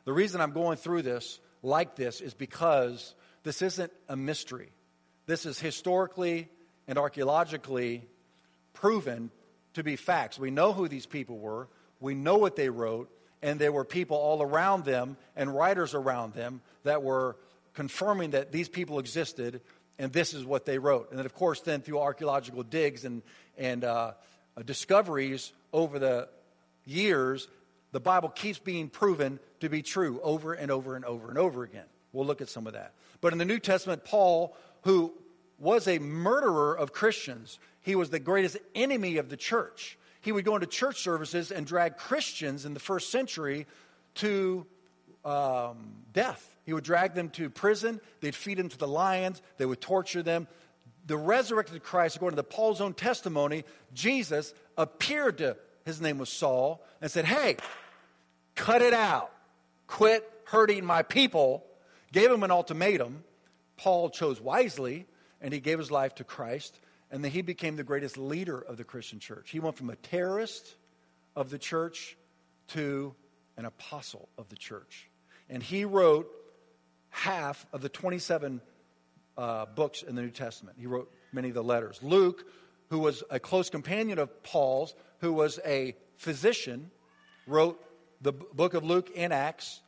The 0.06 0.14
reason 0.14 0.42
I'm 0.42 0.54
going 0.54 0.78
through 0.78 1.02
this 1.04 1.40
like 1.62 1.96
this 1.96 2.22
is 2.22 2.34
because 2.34 3.14
this 3.44 3.62
isn't 3.62 3.92
a 4.08 4.16
mystery. 4.16 4.72
This 5.26 5.46
is 5.46 5.60
historically 5.60 6.50
and 6.88 6.98
archaeologically 6.98 8.08
proven 8.74 9.32
to 9.74 9.84
be 9.84 9.96
facts. 9.96 10.40
We 10.40 10.52
know 10.52 10.74
who 10.74 10.88
these 10.88 11.06
people 11.06 11.38
were, 11.38 11.68
we 12.00 12.16
know 12.16 12.38
what 12.38 12.56
they 12.56 12.70
wrote, 12.70 13.10
and 13.42 13.60
there 13.60 13.72
were 13.72 13.86
people 13.86 14.18
all 14.18 14.42
around 14.42 14.86
them 14.86 15.18
and 15.36 15.54
writers 15.54 15.94
around 15.94 16.34
them 16.34 16.62
that 16.84 17.04
were 17.04 17.36
confirming 17.74 18.32
that 18.32 18.52
these 18.52 18.70
people 18.70 19.00
existed 19.00 19.62
and 19.98 20.12
this 20.12 20.34
is 20.34 20.44
what 20.44 20.66
they 20.66 20.78
wrote. 20.78 21.10
And 21.10 21.20
then, 21.20 21.26
of 21.26 21.34
course, 21.34 21.62
then 21.62 21.82
through 21.82 22.00
archaeological 22.00 22.64
digs 22.64 23.06
and, 23.06 23.22
and 23.58 23.84
uh, 23.84 24.12
discoveries 24.66 25.54
over 25.72 26.00
the 26.00 26.28
years, 26.86 27.48
the 27.92 28.00
Bible 28.00 28.30
keeps 28.30 28.60
being 28.60 28.90
proven 28.90 29.40
to 29.62 29.70
be 29.70 29.82
true 29.82 30.20
over 30.22 30.54
and 30.54 30.70
over 30.70 30.96
and 30.96 31.06
over 31.06 31.30
and 31.30 31.38
over 31.38 31.64
again. 31.64 31.86
We'll 32.12 32.26
look 32.26 32.42
at 32.42 32.50
some 32.50 32.68
of 32.68 32.74
that. 32.74 32.94
But 33.22 33.34
in 33.34 33.40
the 33.40 33.46
New 33.46 33.60
Testament, 33.60 34.04
Paul, 34.04 34.56
who 34.84 35.14
was 35.58 35.88
a 35.88 36.00
murderer 36.00 36.78
of 36.78 36.92
Christians, 36.92 37.60
he 37.82 37.96
was 37.96 38.10
the 38.10 38.20
greatest 38.20 38.58
enemy 38.74 39.18
of 39.18 39.30
the 39.30 39.38
church. 39.38 39.98
He 40.26 40.32
would 40.32 40.44
go 40.44 40.56
into 40.56 40.66
church 40.66 41.02
services 41.02 41.52
and 41.52 41.68
drag 41.68 41.98
Christians 41.98 42.66
in 42.66 42.74
the 42.74 42.80
first 42.80 43.12
century 43.12 43.68
to 44.16 44.66
um, 45.24 45.92
death. 46.14 46.44
He 46.66 46.74
would 46.74 46.84
drag 46.84 47.14
them 47.14 47.30
to 47.30 47.48
prison. 47.52 48.02
They'd 48.22 48.34
feed 48.34 48.58
them 48.58 48.70
to 48.70 48.78
the 48.78 48.88
lions. 48.88 49.40
They 49.58 49.68
would 49.68 49.82
torture 49.82 50.24
them. 50.24 50.48
The 51.06 51.16
resurrected 51.16 51.84
Christ, 51.84 52.16
according 52.16 52.38
to 52.38 52.44
Paul's 52.44 52.82
own 52.82 52.96
testimony, 52.96 53.66
Jesus 53.94 54.52
appeared 54.76 55.38
to, 55.38 55.58
his 55.86 56.02
name 56.02 56.18
was 56.18 56.30
Saul, 56.30 56.84
and 57.02 57.12
said, 57.12 57.26
Hey, 57.26 57.58
cut 58.56 58.82
it 58.82 58.94
out. 58.94 59.32
Quit 59.86 60.28
hurting 60.46 60.84
my 60.84 61.04
people. 61.04 61.64
Gave 62.12 62.32
him 62.32 62.42
an 62.42 62.50
ultimatum. 62.50 63.24
Paul 63.78 64.10
chose 64.10 64.42
wisely, 64.42 65.06
and 65.40 65.54
he 65.54 65.60
gave 65.60 65.78
his 65.78 65.92
life 65.92 66.16
to 66.16 66.24
Christ, 66.24 66.80
and 67.12 67.24
then 67.24 67.32
he 67.32 67.42
became 67.42 67.76
the 67.76 67.84
greatest 67.84 68.18
leader 68.18 68.60
of 68.60 68.78
the 68.78 68.84
Christian 68.84 69.20
church. 69.20 69.50
He 69.52 69.60
went 69.60 69.78
from 69.78 69.90
a 69.90 69.96
terrorist 69.96 70.76
of 71.36 71.50
the 71.50 71.60
church 71.60 72.18
to 72.70 73.14
an 73.58 73.66
apostle 73.66 74.30
of 74.38 74.50
the 74.50 74.56
church. 74.56 75.10
And 75.50 75.62
he 75.62 75.86
wrote 75.86 76.30
half 77.10 77.66
of 77.72 77.82
the 77.82 77.90
27 77.90 78.62
uh, 79.38 79.66
books 79.68 80.02
in 80.02 80.16
the 80.16 80.22
New 80.22 80.32
Testament. 80.32 80.78
He 80.80 80.88
wrote 80.88 81.12
many 81.32 81.50
of 81.50 81.54
the 81.54 81.64
letters. 81.64 82.00
Luke, 82.02 82.46
who 82.90 83.00
was 83.00 83.24
a 83.30 83.40
close 83.40 83.70
companion 83.70 84.20
of 84.20 84.44
Paul's, 84.44 84.96
who 85.20 85.34
was 85.34 85.60
a 85.66 85.96
physician, 86.18 86.92
wrote 87.48 87.82
the 88.22 88.32
book 88.32 88.74
of 88.74 88.84
Luke 88.84 89.12
in 89.14 89.32
Acts. 89.32 89.82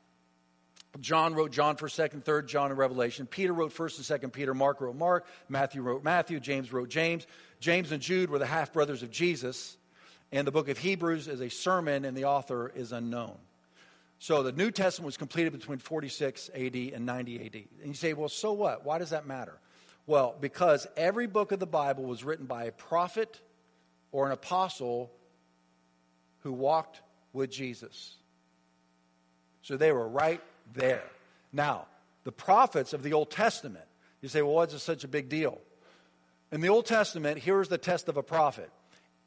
John 1.00 1.36
wrote 1.36 1.52
John 1.52 1.76
1st, 1.76 2.10
2nd, 2.10 2.23
3rd, 2.23 2.47
John 2.47 2.71
in 2.71 2.78
Revelation. 2.78 3.28
Peter 3.28 3.54
wrote 3.54 3.73
1st 3.73 4.10
and 4.10 4.21
2nd 4.21 4.34
Peter. 4.34 4.54
Mark 4.54 4.82
wrote 4.82 4.95
Mark. 4.95 5.28
Matthew 5.50 5.82
wrote 5.82 6.04
Matthew. 6.04 6.39
James 6.39 6.73
wrote 6.73 6.89
James. 6.89 7.28
James 7.60 7.91
and 7.91 8.02
Jude 8.02 8.30
were 8.30 8.39
the 8.39 8.45
half 8.45 8.73
brothers 8.73 9.04
of 9.04 9.12
Jesus. 9.12 9.78
And 10.32 10.45
the 10.45 10.52
book 10.52 10.69
of 10.69 10.78
Hebrews 10.78 11.28
is 11.28 11.41
a 11.41 11.50
sermon, 11.50 12.04
and 12.04 12.17
the 12.17 12.26
author 12.26 12.71
is 12.73 12.91
unknown. 12.91 13.38
So 14.19 14.43
the 14.43 14.52
New 14.52 14.71
Testament 14.71 15.06
was 15.06 15.17
completed 15.17 15.54
between 15.54 15.78
46 15.78 16.50
AD 16.56 16.76
and 16.76 17.06
90 17.06 17.45
AD. 17.45 17.56
And 17.82 17.88
you 17.88 17.93
say, 17.93 18.13
well, 18.13 18.30
so 18.30 18.54
what? 18.54 18.84
Why 18.84 18.97
does 18.97 19.12
that 19.12 19.28
matter? 19.28 19.60
Well, 20.08 20.36
because 20.39 20.88
every 20.97 21.28
book 21.28 21.52
of 21.52 21.60
the 21.60 21.67
Bible 21.67 22.04
was 22.06 22.23
written 22.23 22.45
by 22.45 22.65
a 22.65 22.71
prophet 22.71 23.39
or 24.12 24.26
an 24.26 24.32
apostle 24.32 25.12
who 26.39 26.54
walked 26.54 27.02
with 27.34 27.52
Jesus. 27.52 28.15
So 29.62 29.78
they 29.78 29.91
were 29.91 30.08
right 30.08 30.41
there. 30.73 31.03
Now, 31.53 31.86
the 32.23 32.32
prophets 32.32 32.93
of 32.93 33.03
the 33.03 33.13
Old 33.13 33.32
Testament, 33.32 33.86
you 34.21 34.30
say, 34.30 34.41
well, 34.41 34.53
what's 34.53 34.73
it 34.73 34.80
such 34.80 35.03
a 35.03 35.08
big 35.08 35.30
deal? 35.30 35.60
In 36.51 36.62
the 36.62 36.69
Old 36.69 36.86
Testament, 36.86 37.39
here's 37.39 37.67
the 37.67 37.77
test 37.77 38.10
of 38.10 38.17
a 38.17 38.23
prophet 38.23 38.69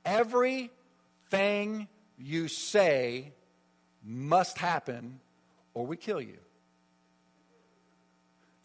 everything 0.05 1.88
you 2.18 2.48
say 2.48 3.33
must 4.03 4.59
happen 4.59 5.20
or 5.74 5.87
we 5.87 5.96
kill 5.96 6.20
you. 6.20 6.38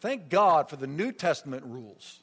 Thank 0.00 0.28
God 0.28 0.68
for 0.68 0.76
the 0.76 0.86
New 0.86 1.12
Testament 1.12 1.64
rules 1.66 2.20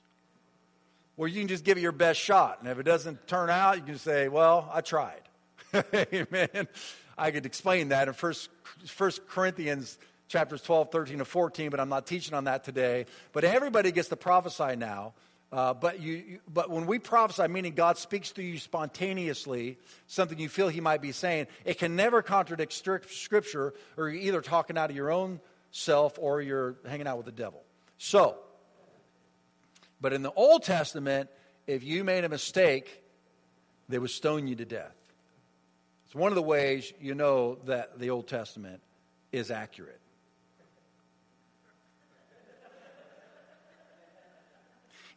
where 1.15 1.29
you 1.29 1.39
can 1.39 1.47
just 1.47 1.63
give 1.63 1.77
it 1.77 1.81
your 1.81 1.91
best 1.91 2.19
shot. 2.19 2.59
And 2.59 2.69
if 2.69 2.79
it 2.79 2.83
doesn't 2.83 3.27
turn 3.27 3.49
out, 3.49 3.77
you 3.77 3.83
can 3.83 3.97
say, 3.97 4.27
well, 4.27 4.69
I 4.73 4.81
tried. 4.81 5.21
Amen. 5.93 6.67
I 7.17 7.31
could 7.31 7.45
explain 7.45 7.89
that 7.89 8.07
in 8.07 8.13
First, 8.13 8.49
First 8.85 9.27
Corinthians 9.27 9.97
chapters 10.33 10.63
12, 10.63 10.91
13, 10.91 11.19
and 11.19 11.27
14, 11.27 11.69
but 11.69 11.79
I'm 11.79 11.89
not 11.89 12.07
teaching 12.07 12.33
on 12.33 12.45
that 12.45 12.63
today. 12.63 13.05
But 13.33 13.43
everybody 13.43 13.91
gets 13.91 14.09
to 14.09 14.15
prophesy 14.15 14.75
now. 14.75 15.13
Uh, 15.51 15.75
but, 15.75 16.01
you, 16.01 16.39
but 16.51 16.71
when 16.71 16.87
we 16.87 16.97
prophesy, 16.97 17.47
meaning 17.47 17.75
God 17.75 17.99
speaks 17.99 18.31
to 18.31 18.41
you 18.41 18.57
spontaneously, 18.57 19.77
something 20.07 20.39
you 20.39 20.49
feel 20.49 20.69
He 20.69 20.81
might 20.81 21.03
be 21.03 21.11
saying, 21.11 21.45
it 21.63 21.77
can 21.77 21.95
never 21.95 22.23
contradict 22.23 22.73
Scripture, 22.73 23.75
or 23.95 24.09
you're 24.09 24.23
either 24.23 24.41
talking 24.41 24.75
out 24.75 24.89
of 24.89 24.95
your 24.95 25.11
own 25.11 25.39
self 25.69 26.17
or 26.17 26.41
you're 26.41 26.77
hanging 26.87 27.05
out 27.05 27.17
with 27.17 27.27
the 27.27 27.31
devil. 27.31 27.61
So, 27.99 28.35
but 30.01 30.13
in 30.13 30.23
the 30.23 30.31
Old 30.31 30.63
Testament, 30.63 31.29
if 31.67 31.83
you 31.83 32.03
made 32.03 32.23
a 32.23 32.29
mistake, 32.29 33.03
they 33.87 33.99
would 33.99 34.09
stone 34.09 34.47
you 34.47 34.55
to 34.55 34.65
death. 34.65 34.95
It's 36.07 36.15
one 36.15 36.31
of 36.31 36.35
the 36.35 36.41
ways 36.41 36.91
you 36.99 37.13
know 37.13 37.59
that 37.65 37.99
the 37.99 38.09
Old 38.09 38.27
Testament 38.27 38.81
is 39.31 39.51
accurate. 39.51 39.99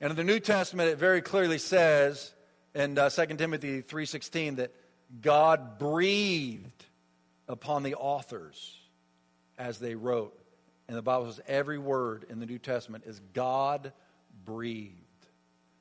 And 0.06 0.12
in 0.12 0.24
the 0.24 0.32
New 0.32 0.38
Testament, 0.38 0.88
it 0.88 0.98
very 0.98 1.20
clearly 1.20 1.58
says 1.58 2.32
in 2.76 2.96
uh, 2.96 3.10
2 3.10 3.26
Timothy 3.26 3.82
3.16 3.82 4.58
that 4.58 4.72
God 5.20 5.80
breathed 5.80 6.84
upon 7.48 7.82
the 7.82 7.96
authors 7.96 8.78
as 9.58 9.80
they 9.80 9.96
wrote. 9.96 10.38
And 10.86 10.96
the 10.96 11.02
Bible 11.02 11.32
says 11.32 11.40
every 11.48 11.78
word 11.78 12.24
in 12.30 12.38
the 12.38 12.46
New 12.46 12.60
Testament 12.60 13.02
is 13.04 13.20
God 13.32 13.92
breathed. 14.44 14.94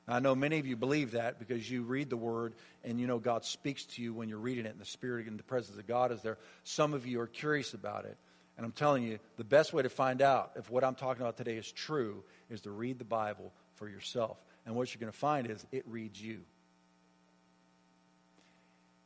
I 0.08 0.18
know 0.18 0.34
many 0.34 0.58
of 0.58 0.66
you 0.66 0.74
believe 0.74 1.12
that 1.12 1.38
because 1.38 1.70
you 1.70 1.84
read 1.84 2.10
the 2.10 2.16
word 2.16 2.54
and 2.82 2.98
you 2.98 3.06
know 3.06 3.20
God 3.20 3.44
speaks 3.44 3.84
to 3.84 4.02
you 4.02 4.12
when 4.12 4.28
you're 4.28 4.38
reading 4.38 4.66
it 4.66 4.72
and 4.72 4.80
the 4.80 4.86
Spirit 4.86 5.28
and 5.28 5.38
the 5.38 5.44
presence 5.44 5.78
of 5.78 5.86
God 5.86 6.10
is 6.10 6.22
there. 6.22 6.38
Some 6.64 6.94
of 6.94 7.06
you 7.06 7.20
are 7.20 7.28
curious 7.28 7.74
about 7.74 8.06
it. 8.06 8.16
And 8.56 8.66
I'm 8.66 8.72
telling 8.72 9.04
you, 9.04 9.20
the 9.36 9.44
best 9.44 9.72
way 9.72 9.84
to 9.84 9.88
find 9.88 10.20
out 10.20 10.50
if 10.56 10.68
what 10.68 10.82
I'm 10.82 10.96
talking 10.96 11.22
about 11.22 11.36
today 11.36 11.58
is 11.58 11.70
true 11.70 12.24
is 12.50 12.62
to 12.62 12.72
read 12.72 12.98
the 12.98 13.04
Bible 13.04 13.52
for 13.76 13.88
yourself. 13.88 14.36
And 14.64 14.74
what 14.74 14.92
you're 14.92 15.00
going 15.00 15.12
to 15.12 15.18
find 15.18 15.48
is 15.48 15.64
it 15.72 15.84
reads 15.86 16.20
you. 16.20 16.40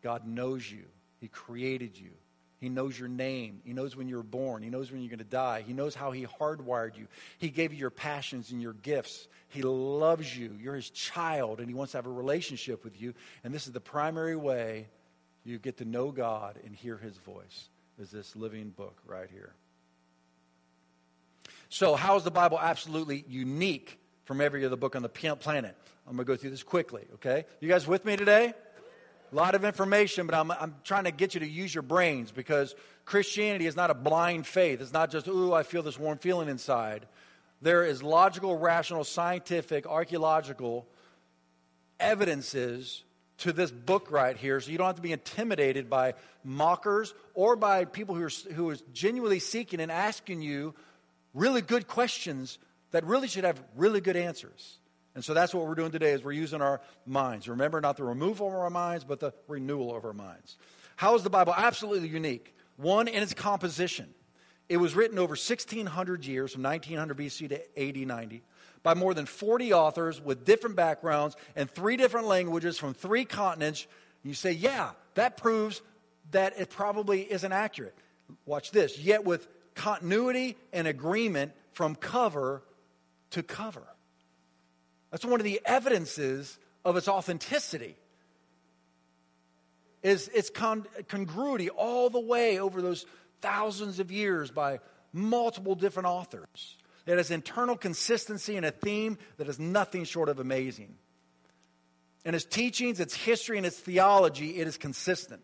God 0.03 0.27
knows 0.27 0.71
you, 0.71 0.85
He 1.21 1.29
created 1.29 1.99
you. 1.99 2.11
He 2.59 2.69
knows 2.69 2.99
your 2.99 3.09
name. 3.09 3.63
He 3.65 3.73
knows 3.73 3.97
when 3.97 4.07
you 4.07 4.17
were 4.17 4.23
born. 4.23 4.63
He 4.63 4.69
knows 4.69 4.93
when 4.93 5.01
you're 5.01 5.09
going 5.09 5.19
to 5.19 5.25
die. 5.25 5.65
He 5.67 5.73
knows 5.73 5.95
how 5.95 6.11
He 6.11 6.27
hardwired 6.27 6.97
you. 6.97 7.07
He 7.39 7.49
gave 7.49 7.73
you 7.73 7.79
your 7.79 7.91
passions 7.91 8.51
and 8.51 8.61
your 8.61 8.75
gifts. 8.75 9.29
He 9.49 9.63
loves 9.63 10.37
you. 10.37 10.55
You're 10.61 10.75
His 10.75 10.91
child, 10.91 11.61
and 11.61 11.69
He 11.69 11.75
wants 11.75 11.93
to 11.93 11.99
have 11.99 12.07
a 12.07 12.11
relationship 12.13 12.85
with 12.85 13.01
you. 13.01 13.15
And 13.45 13.55
this 13.55 13.67
is 13.67 13.73
the 13.73 13.81
primary 13.81 14.37
way 14.37 14.89
you 15.45 15.59
get 15.59 15.79
to 15.79 15.87
know 15.87 16.11
God 16.11 16.59
and 16.65 16.77
hear 16.77 16.99
His 16.99 17.17
voice, 17.17 17.69
is 17.99 18.11
this 18.11 18.37
living 18.37 18.71
book 18.71 18.99
right 19.07 19.29
here. 19.31 19.55
So, 21.71 21.95
how 21.95 22.17
is 22.17 22.25
the 22.25 22.31
Bible 22.31 22.59
absolutely 22.61 23.25
unique 23.27 23.99
from 24.31 24.41
every 24.41 24.65
other 24.65 24.77
book 24.77 24.95
on 24.95 25.03
the 25.03 25.09
planet? 25.09 25.77
I'm 26.07 26.15
going 26.15 26.25
to 26.25 26.25
go 26.25 26.37
through 26.37 26.51
this 26.51 26.63
quickly, 26.63 27.03
okay? 27.15 27.47
You 27.59 27.69
guys 27.69 27.85
with 27.89 28.05
me 28.05 28.17
today? 28.17 28.55
A 29.33 29.35
lot 29.35 29.57
of 29.57 29.65
information, 29.65 30.29
but 30.29 30.37
I'm, 30.37 30.53
I'm 30.53 30.77
trying 30.85 31.03
to 31.03 31.11
get 31.11 31.35
you 31.35 31.41
to 31.41 31.49
use 31.49 31.75
your 31.75 31.83
brains 31.83 32.31
because 32.31 32.77
Christianity 33.05 33.67
is 33.67 33.75
not 33.75 33.91
a 33.91 33.95
blind 33.95 34.47
faith. 34.47 34.81
It's 34.81 34.93
not 34.93 35.11
just, 35.11 35.27
ooh, 35.27 35.53
I 35.53 35.65
feel 35.65 35.83
this 35.83 35.99
warm 35.99 36.19
feeling 36.19 36.49
inside. 36.49 37.07
There 37.61 37.85
is 37.85 38.05
logical, 38.05 38.57
rational, 38.57 39.03
scientific, 39.03 39.85
archaeological 39.89 40.87
evidences 41.99 43.03
to 43.39 43.53
this 43.53 43.73
book 43.73 44.13
right 44.13 44.37
here, 44.37 44.61
so 44.61 44.71
you 44.71 44.79
don't 44.79 44.87
have 44.87 44.95
to 44.95 45.03
be 45.03 45.11
intimidated 45.11 45.91
by 45.91 46.15
mockers 46.45 47.15
or 47.35 47.57
by 47.57 47.85
people 47.85 48.15
who 48.15 48.23
are, 48.23 48.53
who 48.55 48.71
are 48.71 48.77
genuinely 48.93 49.41
seeking 49.41 49.81
and 49.81 49.91
asking 49.91 50.41
you 50.41 50.77
really 51.35 51.63
good 51.63 51.89
questions 51.89 52.59
that 52.91 53.05
really 53.05 53.29
should 53.29 53.45
have 53.45 53.63
really 53.77 54.01
good 54.01 54.17
answers. 54.17 54.79
And 55.15 55.25
so 55.25 55.35
that's 55.35 55.53
what 55.53 55.67
we're 55.67 55.75
doing 55.75 55.91
today 55.91 56.13
is 56.13 56.23
we're 56.23 56.33
using 56.33 56.63
our 56.63 56.81
minds. 57.05 57.49
Remember, 57.49 57.81
not 57.81 57.97
the 57.97 58.05
removal 58.05 58.49
of 58.49 58.55
our 58.55 58.71
minds, 58.71 59.05
but 59.05 59.21
the 59.21 59.33
renewal 59.49 59.95
of 59.95 60.05
our 60.05 60.13
minds. 60.13 60.57
How 60.97 61.15
is 61.15 61.23
the 61.23 61.31
Bible 61.31 61.55
absolutely 61.57 62.09
unique? 62.09 62.55
One, 62.77 63.09
in 63.09 63.23
its 63.23 63.35
composition. 63.35 64.15
It 64.69 64.77
was 64.77 64.95
written 64.95 65.19
over 65.19 65.33
1,600 65.33 66.25
years, 66.25 66.53
from 66.53 66.63
1900 66.63 67.17
BC 67.17 67.49
to 67.49 67.89
AD 67.89 68.07
90, 68.07 68.43
by 68.85 68.95
more 68.95 69.15
than 69.15 69.27
40 69.27 69.73
authors 69.73 70.21
with 70.21 70.45
different 70.45 70.77
backgrounds 70.77 71.35
and 71.57 71.69
three 71.69 71.97
different 71.97 72.29
languages 72.29 72.79
from 72.79 72.95
three 72.95 73.25
continents. 73.25 73.89
You 74.23 74.33
say, 74.33 74.53
yeah, 74.53 74.91
that 75.15 75.37
proves 75.37 75.83
that 76.31 76.59
it 76.59 76.71
probably 76.71 77.23
isn't 77.31 77.53
accurate. 77.53 77.97
Watch 78.47 78.71
this. 78.71 78.97
Yet 78.97 79.25
with 79.25 79.49
continuity 79.75 80.57
and 80.73 80.87
agreement 80.87 81.53
from 81.73 81.97
cover 81.97 82.63
to 83.31 83.43
cover. 83.43 83.87
That's 85.11 85.25
one 85.25 85.41
of 85.41 85.45
the 85.45 85.61
evidences 85.65 86.59
of 86.85 86.97
its 86.97 87.09
authenticity. 87.09 87.97
Is 90.03 90.29
its 90.29 90.49
con- 90.49 90.87
congruity 91.09 91.69
all 91.69 92.09
the 92.09 92.21
way 92.21 92.59
over 92.59 92.81
those 92.81 93.05
thousands 93.43 94.01
of 94.01 94.11
years 94.11 94.51
by 94.51 94.81
multiple 95.13 95.75
different 95.75 96.07
authors. 96.09 96.77
It 97.07 97.17
has 97.17 97.31
internal 97.31 97.77
consistency 97.77 98.57
and 98.57 98.65
a 98.65 98.71
theme 98.71 99.19
that 99.37 99.49
is 99.49 99.59
nothing 99.59 100.05
short 100.05 100.29
of 100.29 100.39
amazing. 100.39 100.95
In 102.25 102.35
its 102.35 102.45
teachings, 102.45 103.01
its 103.01 103.15
history, 103.15 103.57
and 103.57 103.67
its 103.67 103.79
theology, 103.79 104.59
it 104.59 104.67
is 104.67 104.77
consistent. 104.77 105.43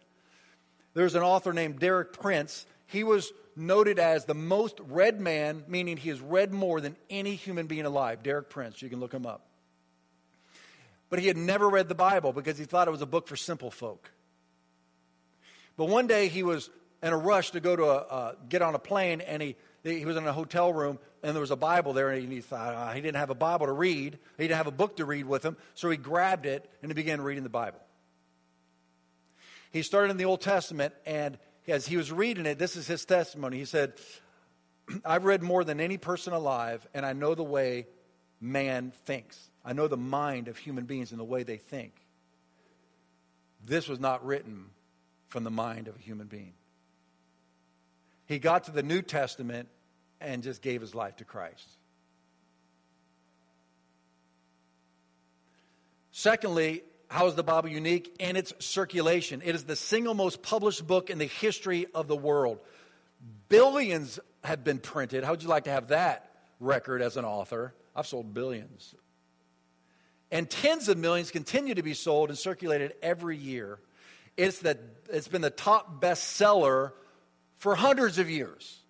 There's 0.95 1.15
an 1.15 1.23
author 1.23 1.53
named 1.53 1.79
Derek 1.79 2.13
Prince. 2.13 2.67
He 2.87 3.05
was 3.05 3.33
noted 3.57 3.99
as 3.99 4.25
the 4.25 4.35
most 4.35 4.79
read 4.81 5.21
man, 5.21 5.65
meaning 5.67 5.97
he 5.97 6.09
has 6.11 6.21
read 6.21 6.53
more 6.53 6.81
than 6.81 6.97
any 7.11 7.35
human 7.35 7.67
being 7.67 7.87
alive. 7.87 8.23
Derek 8.23 8.51
Prince, 8.51 8.83
you 8.83 8.89
can 8.89 9.01
look 9.01 9.13
him 9.13 9.27
up. 9.27 9.47
But 11.09 11.19
he 11.19 11.27
had 11.27 11.37
never 11.37 11.69
read 11.69 11.89
the 11.89 11.95
Bible 11.95 12.33
because 12.33 12.59
he 12.59 12.65
thought 12.65 12.89
it 12.89 12.91
was 12.91 13.03
a 13.03 13.07
book 13.07 13.29
for 13.29 13.37
simple 13.37 13.71
folk. 13.71 14.11
But 15.77 15.87
one 15.87 16.07
day 16.07 16.29
he 16.29 16.43
was 16.43 16.71
in 17.03 17.13
a 17.13 17.17
rush 17.17 17.51
to 17.53 17.61
go 17.61 17.77
to 17.77 17.85
a, 17.85 17.97
uh, 17.97 18.33
get 18.49 18.63
on 18.63 18.75
a 18.75 18.79
plane, 18.79 19.21
and 19.21 19.43
he, 19.43 19.57
he 19.85 20.05
was 20.05 20.17
in 20.17 20.27
a 20.27 20.33
hotel 20.33 20.73
room, 20.73 20.99
and 21.23 21.35
there 21.35 21.41
was 21.41 21.51
a 21.51 21.57
Bible 21.57 21.93
there, 21.93 22.11
and 22.11 22.33
he 22.33 22.41
thought 22.41 22.75
uh, 22.75 22.93
he 22.93 23.01
didn't 23.01 23.17
have 23.17 23.31
a 23.31 23.35
Bible 23.35 23.67
to 23.67 23.73
read. 23.73 24.19
He 24.37 24.45
didn't 24.45 24.57
have 24.57 24.67
a 24.67 24.73
book 24.73 24.97
to 24.97 25.05
read 25.05 25.27
with 25.27 25.45
him, 25.45 25.57
so 25.75 25.91
he 25.91 25.97
grabbed 25.97 26.47
it 26.47 26.69
and 26.83 26.91
he 26.91 26.95
began 26.95 27.21
reading 27.21 27.43
the 27.43 27.51
Bible. 27.51 27.81
He 29.71 29.83
started 29.83 30.11
in 30.11 30.17
the 30.17 30.25
Old 30.25 30.41
Testament, 30.41 30.95
and 31.05 31.39
as 31.69 31.87
he 31.87 31.97
was 31.97 32.13
reading 32.13 32.47
it, 32.47 32.59
this 32.59 32.77
is 32.77 32.87
his 32.87 33.05
testimony. 33.05 33.59
He 33.59 33.65
said, 33.65 33.95
I've 35.05 35.25
read 35.25 35.43
more 35.43 35.65
than 35.65 35.81
any 35.81 35.99
person 35.99 36.33
alive, 36.33 36.87
and 36.95 37.05
I 37.05 37.13
know 37.13 37.35
the 37.35 37.45
way 37.45 37.87
man 38.41 38.93
thinks. 39.05 39.39
I 39.65 39.73
know 39.73 39.89
the 39.89 39.97
mind 39.97 40.49
of 40.49 40.57
human 40.57 40.85
beings 40.85 41.11
and 41.11 41.21
the 41.21 41.25
way 41.25 41.43
they 41.43 41.57
think. 41.57 41.93
This 43.65 43.89
was 43.89 43.99
not 43.99 44.25
written 44.25 44.67
from 45.29 45.43
the 45.45 45.51
mind 45.51 45.89
of 45.89 45.97
a 45.97 45.99
human 45.99 46.29
being. 46.29 46.53
He 48.27 48.39
got 48.39 48.65
to 48.65 48.71
the 48.71 48.83
New 48.83 49.03
Testament 49.03 49.69
and 50.21 50.43
just 50.43 50.63
gave 50.63 50.81
his 50.81 50.95
life 50.95 51.17
to 51.17 51.25
Christ. 51.25 51.69
Secondly, 56.13 56.83
how 57.09 57.27
is 57.27 57.35
the 57.35 57.43
Bible 57.43 57.69
unique? 57.69 58.17
In 58.19 58.37
its 58.37 58.53
circulation. 58.59 59.43
It 59.45 59.55
is 59.55 59.65
the 59.65 59.77
single 59.77 60.15
most 60.15 60.43
published 60.43 60.87
book 60.87 61.11
in 61.11 61.19
the 61.19 61.27
history 61.27 61.87
of 61.95 62.09
the 62.09 62.17
world. 62.17 62.59
Billions 63.49 64.19
have 64.43 64.65
been 64.65 64.79
printed. 64.79 65.25
How 65.25 65.31
would 65.31 65.43
you 65.43 65.49
like 65.49 65.65
to 65.65 65.71
have 65.71 65.89
that 65.89 66.31
record 66.59 67.03
as 67.03 67.17
an 67.17 67.25
author? 67.25 67.75
I've 67.95 68.07
sold 68.07 68.35
billions. 68.35 68.95
And 70.31 70.51
tens 70.51 70.89
of 70.89 70.99
millions 70.99 71.31
continue 71.31 71.75
to 71.75 71.83
be 71.83 71.95
sold 71.95 72.31
and 72.31 72.39
circulated 72.39 72.95
every 73.03 73.37
year. 73.37 73.79
It's, 74.37 74.59
the, 74.59 74.79
it's 75.11 75.29
been 75.29 75.43
the 75.43 75.51
top 75.51 76.03
bestseller 76.03 76.93
for 77.59 77.75
hundreds 77.75 78.19
of 78.19 78.29
years. 78.29 78.81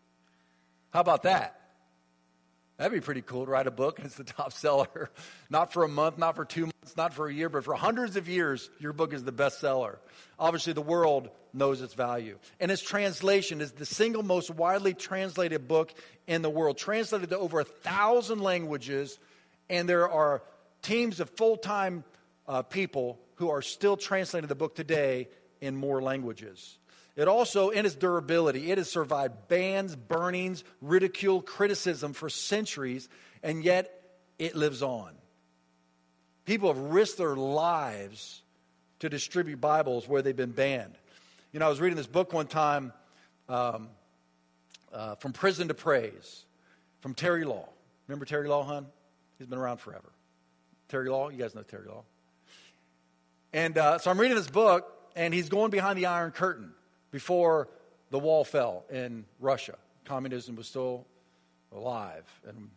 How 0.90 1.00
about 1.00 1.24
that? 1.24 1.55
That'd 2.76 2.92
be 2.92 3.00
pretty 3.00 3.22
cool 3.22 3.46
to 3.46 3.50
write 3.50 3.66
a 3.66 3.70
book 3.70 3.98
and 3.98 4.06
it's 4.06 4.16
the 4.16 4.24
top 4.24 4.52
seller. 4.52 5.10
Not 5.50 5.72
for 5.72 5.84
a 5.84 5.88
month, 5.88 6.18
not 6.18 6.36
for 6.36 6.44
two 6.44 6.62
months, 6.66 6.96
not 6.96 7.14
for 7.14 7.28
a 7.28 7.32
year, 7.32 7.48
but 7.48 7.64
for 7.64 7.74
hundreds 7.74 8.16
of 8.16 8.28
years, 8.28 8.68
your 8.80 8.92
book 8.92 9.14
is 9.14 9.24
the 9.24 9.32
bestseller. 9.32 9.96
Obviously, 10.38 10.72
the 10.72 10.82
world 10.82 11.30
knows 11.54 11.80
its 11.80 11.94
value. 11.94 12.38
And 12.60 12.70
its 12.70 12.82
translation 12.82 13.60
is 13.60 13.72
the 13.72 13.86
single 13.86 14.22
most 14.22 14.50
widely 14.50 14.92
translated 14.92 15.68
book 15.68 15.94
in 16.26 16.42
the 16.42 16.50
world, 16.50 16.76
translated 16.76 17.30
to 17.30 17.38
over 17.38 17.60
a 17.60 17.64
thousand 17.64 18.40
languages, 18.40 19.18
and 19.70 19.88
there 19.88 20.08
are 20.08 20.42
teams 20.82 21.20
of 21.20 21.30
full 21.30 21.56
time 21.56 22.04
uh, 22.46 22.62
people 22.62 23.18
who 23.36 23.50
are 23.50 23.62
still 23.62 23.96
translating 23.96 24.48
the 24.48 24.54
book 24.54 24.74
today 24.74 25.28
in 25.60 25.76
more 25.76 26.02
languages. 26.02 26.78
It 27.16 27.28
also, 27.28 27.70
in 27.70 27.86
its 27.86 27.94
durability, 27.94 28.70
it 28.70 28.76
has 28.76 28.90
survived 28.90 29.48
bans, 29.48 29.96
burnings, 29.96 30.62
ridicule, 30.82 31.40
criticism 31.40 32.12
for 32.12 32.28
centuries, 32.28 33.08
and 33.42 33.64
yet 33.64 33.90
it 34.38 34.54
lives 34.54 34.82
on. 34.82 35.12
People 36.44 36.72
have 36.72 36.78
risked 36.78 37.16
their 37.16 37.34
lives 37.34 38.42
to 38.98 39.08
distribute 39.08 39.60
Bibles 39.60 40.06
where 40.06 40.20
they've 40.20 40.36
been 40.36 40.52
banned. 40.52 40.94
You 41.52 41.60
know, 41.60 41.66
I 41.66 41.68
was 41.70 41.80
reading 41.80 41.96
this 41.96 42.06
book 42.06 42.34
one 42.34 42.48
time, 42.48 42.92
um, 43.48 43.88
uh, 44.92 45.14
From 45.14 45.32
Prison 45.32 45.68
to 45.68 45.74
Praise, 45.74 46.44
from 47.00 47.14
Terry 47.14 47.44
Law. 47.44 47.66
Remember 48.08 48.26
Terry 48.26 48.46
Law, 48.46 48.62
hon? 48.62 48.86
He's 49.38 49.46
been 49.46 49.58
around 49.58 49.78
forever. 49.78 50.12
Terry 50.88 51.08
Law, 51.08 51.30
you 51.30 51.38
guys 51.38 51.54
know 51.54 51.62
Terry 51.62 51.88
Law. 51.88 52.04
And 53.54 53.78
uh, 53.78 53.98
so 53.98 54.10
I'm 54.10 54.20
reading 54.20 54.36
this 54.36 54.50
book, 54.50 54.86
and 55.16 55.32
he's 55.32 55.48
going 55.48 55.70
behind 55.70 55.98
the 55.98 56.06
Iron 56.06 56.30
Curtain 56.30 56.72
before 57.10 57.68
the 58.10 58.18
wall 58.18 58.44
fell 58.44 58.84
in 58.90 59.24
Russia. 59.40 59.76
Communism 60.04 60.56
was 60.56 60.68
still 60.68 61.06
alive, 61.72 62.24
and 62.46 62.70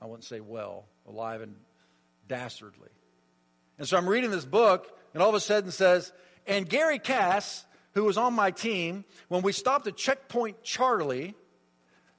I 0.00 0.06
wouldn't 0.06 0.24
say 0.24 0.40
well, 0.40 0.84
alive 1.08 1.40
and 1.40 1.54
dastardly. 2.28 2.90
And 3.78 3.88
so 3.88 3.96
I'm 3.96 4.08
reading 4.08 4.30
this 4.30 4.44
book, 4.44 4.90
and 5.14 5.22
all 5.22 5.28
of 5.28 5.34
a 5.34 5.40
sudden 5.40 5.70
says, 5.70 6.12
and 6.46 6.68
Gary 6.68 6.98
Cass 6.98 7.64
who 7.94 8.04
was 8.04 8.16
on 8.16 8.34
my 8.34 8.50
team, 8.50 9.04
when 9.28 9.42
we 9.42 9.52
stopped 9.52 9.86
at 9.86 9.96
Checkpoint 9.96 10.62
Charlie, 10.62 11.34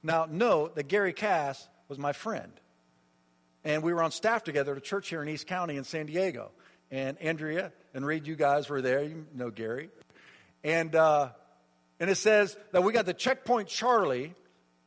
now 0.02 0.26
note 0.30 0.76
that 0.76 0.88
Gary 0.88 1.12
Cass 1.12 1.68
was 1.88 1.98
my 1.98 2.12
friend. 2.12 2.52
And 3.64 3.82
we 3.82 3.92
were 3.92 4.02
on 4.02 4.10
staff 4.10 4.44
together 4.44 4.72
at 4.72 4.78
a 4.78 4.82
church 4.82 5.08
here 5.08 5.22
in 5.22 5.28
East 5.28 5.46
County 5.46 5.76
in 5.76 5.84
San 5.84 6.06
Diego. 6.06 6.52
And 6.90 7.18
Andrea 7.18 7.72
and 7.94 8.04
Reed, 8.04 8.26
you 8.26 8.36
guys 8.36 8.68
were 8.68 8.82
there. 8.82 9.02
You 9.02 9.26
know 9.34 9.50
Gary. 9.50 9.90
And, 10.64 10.96
uh, 10.96 11.28
and 12.00 12.10
it 12.10 12.16
says 12.16 12.56
that 12.72 12.82
we 12.82 12.92
got 12.92 13.06
the 13.06 13.14
Checkpoint 13.14 13.68
Charlie, 13.68 14.34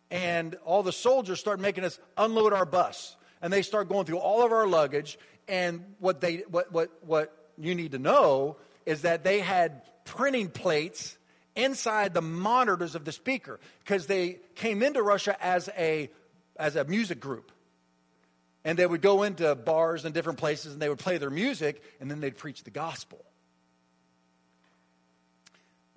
and 0.09 0.55
all 0.65 0.83
the 0.83 0.91
soldiers 0.91 1.39
start 1.39 1.59
making 1.59 1.83
us 1.85 1.99
unload 2.17 2.51
our 2.51 2.65
bus. 2.65 3.15
And 3.41 3.53
they 3.53 3.61
start 3.61 3.87
going 3.87 4.05
through 4.05 4.17
all 4.17 4.43
of 4.43 4.51
our 4.51 4.65
luggage. 4.65 5.19
And 5.47 5.85
what, 5.99 6.19
they, 6.19 6.37
what, 6.49 6.71
what, 6.71 6.91
what 7.05 7.33
you 7.57 7.75
need 7.75 7.91
to 7.91 7.99
know 7.99 8.57
is 8.85 9.03
that 9.03 9.23
they 9.23 9.39
had 9.39 9.83
printing 10.05 10.49
plates 10.49 11.15
inside 11.55 12.13
the 12.13 12.21
monitors 12.21 12.95
of 12.95 13.05
the 13.05 13.11
speaker 13.11 13.59
because 13.83 14.07
they 14.07 14.39
came 14.55 14.81
into 14.81 15.03
Russia 15.03 15.37
as 15.43 15.69
a, 15.77 16.09
as 16.55 16.75
a 16.75 16.85
music 16.85 17.19
group. 17.19 17.51
And 18.63 18.77
they 18.77 18.85
would 18.85 19.01
go 19.01 19.23
into 19.23 19.53
bars 19.55 20.05
and 20.05 20.13
different 20.13 20.39
places 20.39 20.73
and 20.73 20.81
they 20.81 20.89
would 20.89 20.99
play 20.99 21.17
their 21.17 21.29
music 21.29 21.81
and 21.99 22.09
then 22.09 22.19
they'd 22.19 22.37
preach 22.37 22.63
the 22.63 22.71
gospel. 22.71 23.23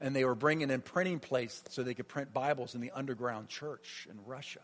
And 0.01 0.17
they 0.17 0.25
were 0.25 0.35
bringing 0.35 0.71
in 0.71 0.81
printing 0.81 1.19
plates 1.19 1.63
so 1.69 1.83
they 1.83 1.95
could 1.95 2.09
print 2.09 2.33
Bibles 2.33 2.75
in 2.75 2.81
the 2.81 2.91
underground 2.93 3.49
church 3.49 4.09
in 4.11 4.19
Russia. 4.25 4.61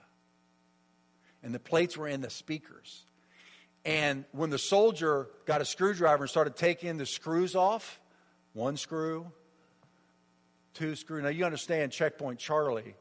And 1.43 1.55
the 1.55 1.59
plates 1.59 1.97
were 1.97 2.09
in 2.09 2.23
the 2.23 2.31
speakers. 2.31 3.05
And 3.85 4.25
when 4.33 4.51
the 4.51 4.59
soldier 4.59 5.29
got 5.45 5.61
a 5.61 5.65
screwdriver 5.65 6.25
and 6.25 6.31
started 6.31 6.57
taking 6.57 6.97
the 6.97 7.07
screws 7.07 7.55
off, 7.55 8.01
one 8.53 8.77
screw, 8.77 9.31
two 10.75 10.97
screw. 10.97 11.23
Now 11.23 11.29
you 11.29 11.45
understand 11.45 11.93
Checkpoint 11.93 12.39
Charlie 12.39 12.95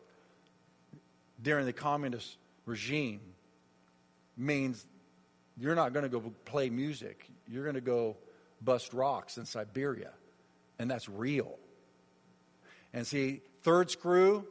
during 1.41 1.65
the 1.65 1.73
communist 1.73 2.37
regime 2.65 3.21
means 4.37 4.85
you're 5.57 5.75
not 5.75 5.93
going 5.93 6.03
to 6.03 6.09
go 6.09 6.33
play 6.45 6.69
music. 6.69 7.29
You're 7.47 7.63
going 7.63 7.75
to 7.75 7.81
go 7.81 8.17
bust 8.61 8.93
rocks 8.93 9.37
in 9.37 9.45
Siberia. 9.45 10.11
And 10.77 10.91
that's 10.91 11.07
real. 11.07 11.57
And 12.95 13.05
see, 13.05 13.41
third 13.63 13.91
screw, 13.91 14.47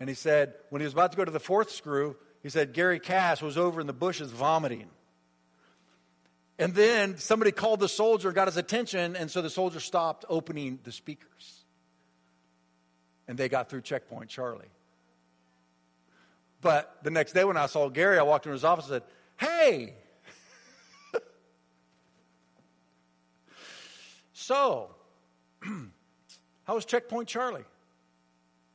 and 0.00 0.08
he 0.08 0.14
said, 0.16 0.54
when 0.70 0.80
he 0.80 0.84
was 0.84 0.94
about 0.94 1.12
to 1.12 1.16
go 1.16 1.24
to 1.24 1.30
the 1.30 1.38
fourth 1.38 1.70
screw, 1.70 2.16
he 2.42 2.48
said, 2.48 2.72
Gary 2.72 2.98
Cass 2.98 3.40
was 3.40 3.56
over 3.56 3.80
in 3.80 3.86
the 3.86 3.92
bushes 3.92 4.32
vomiting. 4.32 4.88
And 6.58 6.74
then 6.74 7.18
somebody 7.18 7.52
called 7.52 7.78
the 7.78 7.88
soldier, 7.88 8.32
got 8.32 8.48
his 8.48 8.56
attention, 8.56 9.14
and 9.14 9.30
so 9.30 9.42
the 9.42 9.48
soldier 9.48 9.78
stopped 9.78 10.24
opening 10.28 10.80
the 10.82 10.90
speakers. 10.90 11.64
And 13.28 13.38
they 13.38 13.48
got 13.48 13.70
through 13.70 13.82
checkpoint 13.82 14.28
Charlie. 14.28 14.66
But 16.60 16.96
the 17.04 17.10
next 17.10 17.32
day 17.32 17.44
when 17.44 17.56
I 17.56 17.66
saw 17.66 17.88
Gary, 17.88 18.18
I 18.18 18.22
walked 18.24 18.44
into 18.46 18.54
his 18.54 18.64
office 18.64 18.90
and 18.90 18.94
said, 18.94 19.02
Hey, 19.36 19.94
So, 24.32 24.90
how 26.68 26.74
was 26.74 26.84
Checkpoint 26.84 27.26
Charlie? 27.26 27.64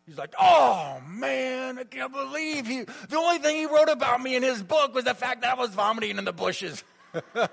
He's 0.08 0.18
like, 0.18 0.34
oh 0.40 1.00
man, 1.08 1.78
I 1.78 1.84
can't 1.84 2.12
believe 2.12 2.66
he. 2.66 2.86
The 3.08 3.18
only 3.18 3.38
thing 3.38 3.56
he 3.56 3.68
wrote 3.68 3.88
about 3.88 4.20
me 4.20 4.36
in 4.36 4.42
his 4.42 4.64
book 4.64 4.96
was 4.96 5.06
the 5.06 5.14
fact 5.14 5.42
that 5.42 5.56
I 5.56 5.60
was 5.60 5.70
vomiting 5.70 6.18
in 6.18 6.26
the 6.26 6.34
bushes. 6.34 6.84
I 7.36 7.48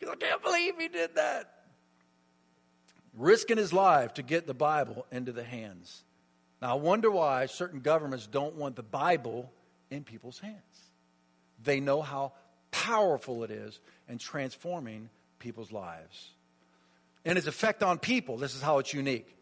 can't 0.00 0.42
believe 0.42 0.78
he 0.78 0.88
did 0.88 1.16
that. 1.16 1.52
Risking 3.14 3.58
his 3.58 3.74
life 3.74 4.14
to 4.14 4.22
get 4.22 4.46
the 4.46 4.54
Bible 4.54 5.04
into 5.12 5.32
the 5.32 5.44
hands. 5.44 6.02
Now, 6.62 6.72
I 6.72 6.80
wonder 6.80 7.10
why 7.10 7.44
certain 7.44 7.80
governments 7.80 8.26
don't 8.26 8.54
want 8.54 8.76
the 8.76 8.82
Bible 8.82 9.52
in 9.90 10.02
people's 10.02 10.38
hands. 10.38 10.56
They 11.62 11.78
know 11.78 12.00
how 12.00 12.32
powerful 12.70 13.44
it 13.44 13.50
is 13.50 13.80
in 14.08 14.16
transforming 14.16 15.10
people's 15.42 15.72
lives. 15.72 16.30
And 17.24 17.36
its 17.36 17.46
effect 17.46 17.82
on 17.82 17.98
people, 17.98 18.38
this 18.38 18.54
is 18.54 18.62
how 18.62 18.78
it's 18.78 18.94
unique. 18.94 19.36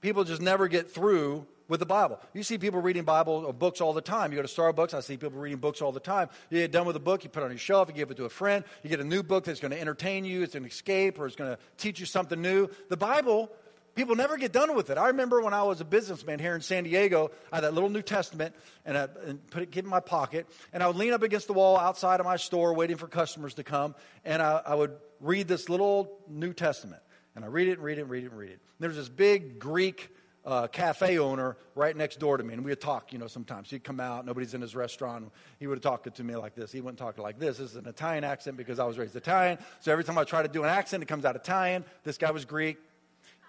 People 0.00 0.24
just 0.24 0.42
never 0.42 0.68
get 0.68 0.90
through 0.90 1.46
with 1.68 1.80
the 1.80 1.86
Bible. 1.86 2.20
You 2.34 2.42
see 2.42 2.58
people 2.58 2.80
reading 2.82 3.04
Bible 3.04 3.44
or 3.46 3.52
books 3.52 3.80
all 3.80 3.94
the 3.94 4.02
time. 4.02 4.30
You 4.30 4.36
go 4.36 4.42
to 4.42 4.48
Starbucks, 4.48 4.94
I 4.94 5.00
see 5.00 5.16
people 5.16 5.38
reading 5.38 5.58
books 5.58 5.80
all 5.80 5.92
the 5.92 6.00
time. 6.00 6.28
You 6.50 6.58
get 6.58 6.70
done 6.70 6.86
with 6.86 6.96
a 6.96 7.00
book, 7.00 7.24
you 7.24 7.30
put 7.30 7.42
it 7.42 7.46
on 7.46 7.50
your 7.50 7.58
shelf, 7.58 7.88
you 7.88 7.94
give 7.94 8.10
it 8.10 8.16
to 8.18 8.24
a 8.24 8.28
friend, 8.30 8.64
you 8.82 8.90
get 8.90 9.00
a 9.00 9.04
new 9.04 9.22
book 9.22 9.44
that's 9.44 9.60
going 9.60 9.70
to 9.70 9.80
entertain 9.80 10.24
you, 10.24 10.42
it's 10.42 10.54
an 10.54 10.66
escape, 10.66 11.18
or 11.18 11.26
it's 11.26 11.36
going 11.36 11.50
to 11.50 11.58
teach 11.78 11.98
you 11.98 12.06
something 12.06 12.40
new. 12.40 12.68
The 12.88 12.96
Bible 12.96 13.50
People 13.94 14.16
never 14.16 14.38
get 14.38 14.52
done 14.52 14.74
with 14.74 14.88
it. 14.90 14.96
I 14.96 15.08
remember 15.08 15.42
when 15.42 15.52
I 15.52 15.64
was 15.64 15.80
a 15.80 15.84
businessman 15.84 16.38
here 16.38 16.54
in 16.54 16.62
San 16.62 16.84
Diego, 16.84 17.30
I 17.52 17.56
had 17.56 17.64
that 17.64 17.74
little 17.74 17.90
New 17.90 18.02
Testament 18.02 18.54
and, 18.86 18.96
I, 18.96 19.08
and 19.26 19.46
put 19.50 19.62
it 19.62 19.76
in 19.76 19.86
my 19.86 20.00
pocket, 20.00 20.46
and 20.72 20.82
I 20.82 20.86
would 20.86 20.96
lean 20.96 21.12
up 21.12 21.22
against 21.22 21.46
the 21.46 21.52
wall 21.52 21.76
outside 21.76 22.18
of 22.18 22.24
my 22.24 22.36
store 22.36 22.72
waiting 22.74 22.96
for 22.96 23.06
customers 23.06 23.54
to 23.54 23.64
come, 23.64 23.94
and 24.24 24.40
I, 24.40 24.62
I 24.64 24.74
would 24.74 24.92
read 25.20 25.46
this 25.46 25.68
little 25.68 26.18
New 26.28 26.52
Testament. 26.52 27.02
And 27.34 27.44
I 27.44 27.48
read 27.48 27.68
it 27.68 27.72
and 27.72 27.82
read 27.82 27.98
it 27.98 28.02
and 28.02 28.10
read 28.10 28.24
it 28.24 28.30
and 28.30 28.38
read 28.38 28.50
it. 28.50 28.60
And 28.60 28.80
there's 28.80 28.96
this 28.96 29.08
big 29.08 29.58
Greek 29.58 30.10
uh, 30.44 30.66
cafe 30.66 31.18
owner 31.18 31.56
right 31.74 31.96
next 31.96 32.18
door 32.18 32.36
to 32.36 32.44
me, 32.44 32.54
and 32.54 32.64
we 32.64 32.70
would 32.70 32.80
talk, 32.80 33.12
you 33.12 33.18
know, 33.18 33.26
sometimes. 33.26 33.70
He'd 33.70 33.84
come 33.84 34.00
out, 34.00 34.26
nobody's 34.26 34.54
in 34.54 34.60
his 34.60 34.74
restaurant. 34.74 35.30
He 35.58 35.66
would 35.66 35.82
talk 35.82 36.12
to 36.12 36.24
me 36.24 36.36
like 36.36 36.54
this. 36.54 36.72
He 36.72 36.80
wouldn't 36.80 36.98
talk 36.98 37.18
like 37.18 37.38
this. 37.38 37.58
This 37.58 37.70
is 37.70 37.76
an 37.76 37.86
Italian 37.86 38.24
accent 38.24 38.56
because 38.56 38.78
I 38.78 38.84
was 38.84 38.98
raised 38.98 39.16
Italian. 39.16 39.58
So 39.80 39.92
every 39.92 40.04
time 40.04 40.18
I 40.18 40.24
try 40.24 40.42
to 40.42 40.48
do 40.48 40.62
an 40.62 40.68
accent, 40.68 41.02
it 41.02 41.06
comes 41.06 41.24
out 41.24 41.36
Italian. 41.36 41.84
This 42.04 42.18
guy 42.18 42.30
was 42.30 42.44
Greek. 42.44 42.78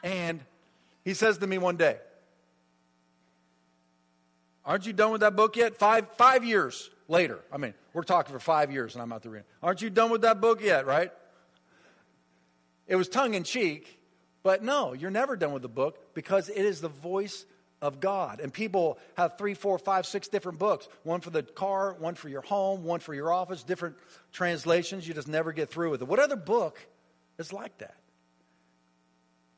And 0.03 0.41
he 1.03 1.13
says 1.13 1.39
to 1.39 1.47
me 1.47 1.57
one 1.57 1.77
day, 1.77 1.97
Aren't 4.65 4.85
you 4.85 4.93
done 4.93 5.11
with 5.11 5.21
that 5.21 5.35
book 5.35 5.57
yet? 5.57 5.75
Five, 5.75 6.07
five 6.15 6.45
years 6.45 6.89
later. 7.07 7.39
I 7.51 7.57
mean, 7.57 7.73
we're 7.93 8.03
talking 8.03 8.33
for 8.33 8.39
five 8.39 8.71
years 8.71 8.95
and 8.95 9.01
I'm 9.01 9.11
out 9.11 9.23
there 9.23 9.31
reading. 9.31 9.47
Aren't 9.61 9.81
you 9.81 9.89
done 9.89 10.09
with 10.09 10.21
that 10.21 10.39
book 10.39 10.61
yet, 10.61 10.85
right? 10.85 11.11
It 12.87 12.95
was 12.95 13.09
tongue 13.09 13.33
in 13.33 13.43
cheek, 13.43 13.99
but 14.41 14.63
no, 14.63 14.93
you're 14.93 15.11
never 15.11 15.35
done 15.35 15.53
with 15.53 15.61
the 15.61 15.69
book 15.69 16.13
because 16.13 16.49
it 16.49 16.57
is 16.57 16.81
the 16.81 16.89
voice 16.89 17.45
of 17.81 17.99
God. 17.99 18.39
And 18.39 18.53
people 18.53 18.97
have 19.15 19.37
three, 19.37 19.53
four, 19.53 19.77
five, 19.77 20.05
six 20.05 20.29
different 20.29 20.59
books 20.59 20.87
one 21.03 21.19
for 21.19 21.29
the 21.29 21.43
car, 21.43 21.95
one 21.99 22.15
for 22.15 22.29
your 22.29 22.41
home, 22.41 22.83
one 22.83 23.01
for 23.01 23.13
your 23.13 23.31
office, 23.31 23.63
different 23.63 23.95
translations. 24.31 25.05
You 25.07 25.13
just 25.13 25.27
never 25.27 25.51
get 25.51 25.69
through 25.69 25.91
with 25.91 26.01
it. 26.01 26.07
What 26.07 26.19
other 26.19 26.37
book 26.37 26.79
is 27.37 27.51
like 27.51 27.77
that? 27.79 27.95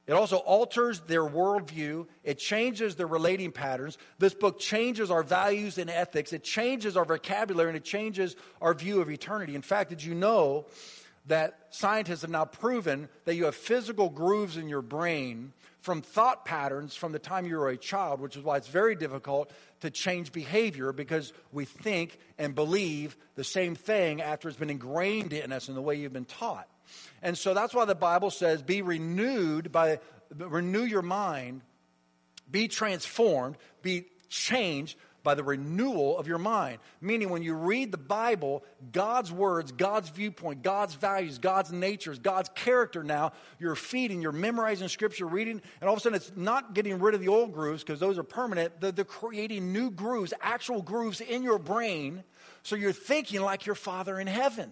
It 0.07 0.13
also 0.13 0.37
alters 0.37 0.99
their 1.01 1.23
worldview. 1.23 2.07
It 2.23 2.37
changes 2.37 2.95
their 2.95 3.07
relating 3.07 3.51
patterns. 3.51 3.97
This 4.19 4.35
book 4.35 4.59
changes 4.59 5.09
our 5.09 5.23
values 5.23 5.77
and 5.79 5.89
ethics. 5.89 6.31
It 6.31 6.43
changes 6.43 6.95
our 6.95 7.05
vocabulary 7.05 7.69
and 7.69 7.77
it 7.77 7.83
changes 7.83 8.35
our 8.61 8.73
view 8.73 9.01
of 9.01 9.09
eternity. 9.09 9.55
In 9.55 9.63
fact, 9.63 9.89
did 9.89 10.03
you 10.03 10.13
know 10.13 10.67
that 11.27 11.57
scientists 11.71 12.21
have 12.21 12.29
now 12.29 12.45
proven 12.45 13.09
that 13.25 13.35
you 13.35 13.45
have 13.45 13.55
physical 13.55 14.09
grooves 14.09 14.57
in 14.57 14.69
your 14.69 14.83
brain 14.83 15.53
from 15.81 16.01
thought 16.01 16.45
patterns 16.45 16.95
from 16.95 17.11
the 17.11 17.19
time 17.19 17.45
you 17.45 17.57
were 17.57 17.69
a 17.69 17.77
child, 17.77 18.19
which 18.19 18.35
is 18.35 18.43
why 18.43 18.57
it's 18.57 18.67
very 18.67 18.95
difficult 18.95 19.51
to 19.81 19.89
change 19.89 20.31
behavior 20.31 20.91
because 20.91 21.33
we 21.51 21.65
think 21.65 22.17
and 22.37 22.55
believe 22.55 23.15
the 23.35 23.43
same 23.43 23.75
thing 23.75 24.21
after 24.21 24.49
it's 24.49 24.57
been 24.57 24.69
ingrained 24.69 25.33
in 25.33 25.51
us 25.51 25.67
in 25.67 25.75
the 25.75 25.81
way 25.81 25.95
you've 25.95 26.13
been 26.13 26.25
taught. 26.25 26.67
And 27.21 27.37
so 27.37 27.53
that's 27.53 27.73
why 27.73 27.85
the 27.85 27.95
Bible 27.95 28.31
says, 28.31 28.61
be 28.61 28.81
renewed 28.81 29.71
by, 29.71 29.99
renew 30.35 30.83
your 30.83 31.01
mind, 31.01 31.61
be 32.49 32.67
transformed, 32.67 33.57
be 33.81 34.05
changed 34.29 34.97
by 35.25 35.33
the 35.33 35.43
renewal 35.43 36.17
of 36.17 36.27
your 36.27 36.37
mind. 36.37 36.77
Meaning, 37.01 37.29
when 37.29 37.41
you 37.41 37.55
read 37.55 37.91
the 37.91 37.97
Bible, 37.97 38.63
God's 38.93 39.31
words, 39.31 39.71
God's 39.71 40.07
viewpoint, 40.09 40.61
God's 40.61 40.93
values, 40.93 41.39
God's 41.39 41.71
natures, 41.73 42.19
God's 42.19 42.49
character 42.53 43.03
now, 43.03 43.33
you're 43.59 43.75
feeding, 43.75 44.21
you're 44.21 44.31
memorizing 44.31 44.87
scripture, 44.87 45.25
reading, 45.25 45.61
and 45.81 45.87
all 45.87 45.95
of 45.95 45.99
a 45.99 46.01
sudden 46.03 46.15
it's 46.15 46.31
not 46.35 46.75
getting 46.75 46.99
rid 46.99 47.15
of 47.15 47.21
the 47.21 47.27
old 47.27 47.53
grooves 47.53 47.83
because 47.83 47.99
those 47.99 48.19
are 48.19 48.23
permanent. 48.23 48.79
They're, 48.79 48.91
they're 48.91 49.03
creating 49.03 49.73
new 49.73 49.89
grooves, 49.89 50.31
actual 50.41 50.81
grooves 50.83 51.19
in 51.19 51.41
your 51.41 51.57
brain, 51.57 52.23
so 52.61 52.75
you're 52.75 52.93
thinking 52.93 53.41
like 53.41 53.65
your 53.65 53.75
Father 53.75 54.19
in 54.19 54.27
heaven. 54.27 54.71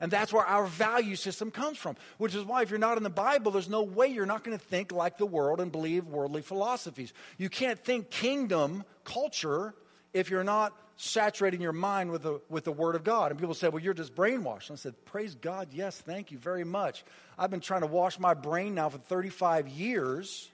And 0.00 0.10
that's 0.10 0.32
where 0.32 0.44
our 0.44 0.66
value 0.66 1.14
system 1.14 1.50
comes 1.50 1.76
from, 1.76 1.96
which 2.18 2.34
is 2.34 2.44
why 2.44 2.62
if 2.62 2.70
you're 2.70 2.78
not 2.78 2.96
in 2.96 3.02
the 3.02 3.10
Bible, 3.10 3.52
there's 3.52 3.68
no 3.68 3.82
way 3.82 4.06
you're 4.06 4.26
not 4.26 4.44
going 4.44 4.58
to 4.58 4.64
think 4.64 4.92
like 4.92 5.18
the 5.18 5.26
world 5.26 5.60
and 5.60 5.70
believe 5.70 6.06
worldly 6.06 6.42
philosophies. 6.42 7.12
You 7.36 7.50
can't 7.50 7.78
think 7.78 8.10
kingdom 8.10 8.84
culture 9.04 9.74
if 10.14 10.30
you're 10.30 10.44
not 10.44 10.74
saturating 10.96 11.60
your 11.60 11.72
mind 11.72 12.10
with 12.10 12.22
the, 12.22 12.40
with 12.48 12.64
the 12.64 12.72
Word 12.72 12.94
of 12.94 13.04
God. 13.04 13.30
And 13.30 13.40
people 13.40 13.54
say, 13.54 13.68
well, 13.68 13.82
you're 13.82 13.94
just 13.94 14.14
brainwashed. 14.14 14.68
And 14.68 14.76
I 14.76 14.80
said, 14.80 14.94
praise 15.04 15.34
God, 15.34 15.68
yes, 15.72 15.98
thank 15.98 16.30
you 16.30 16.38
very 16.38 16.64
much. 16.64 17.04
I've 17.38 17.50
been 17.50 17.60
trying 17.60 17.82
to 17.82 17.86
wash 17.86 18.18
my 18.18 18.34
brain 18.34 18.74
now 18.74 18.88
for 18.88 18.98
35 18.98 19.68
years 19.68 20.50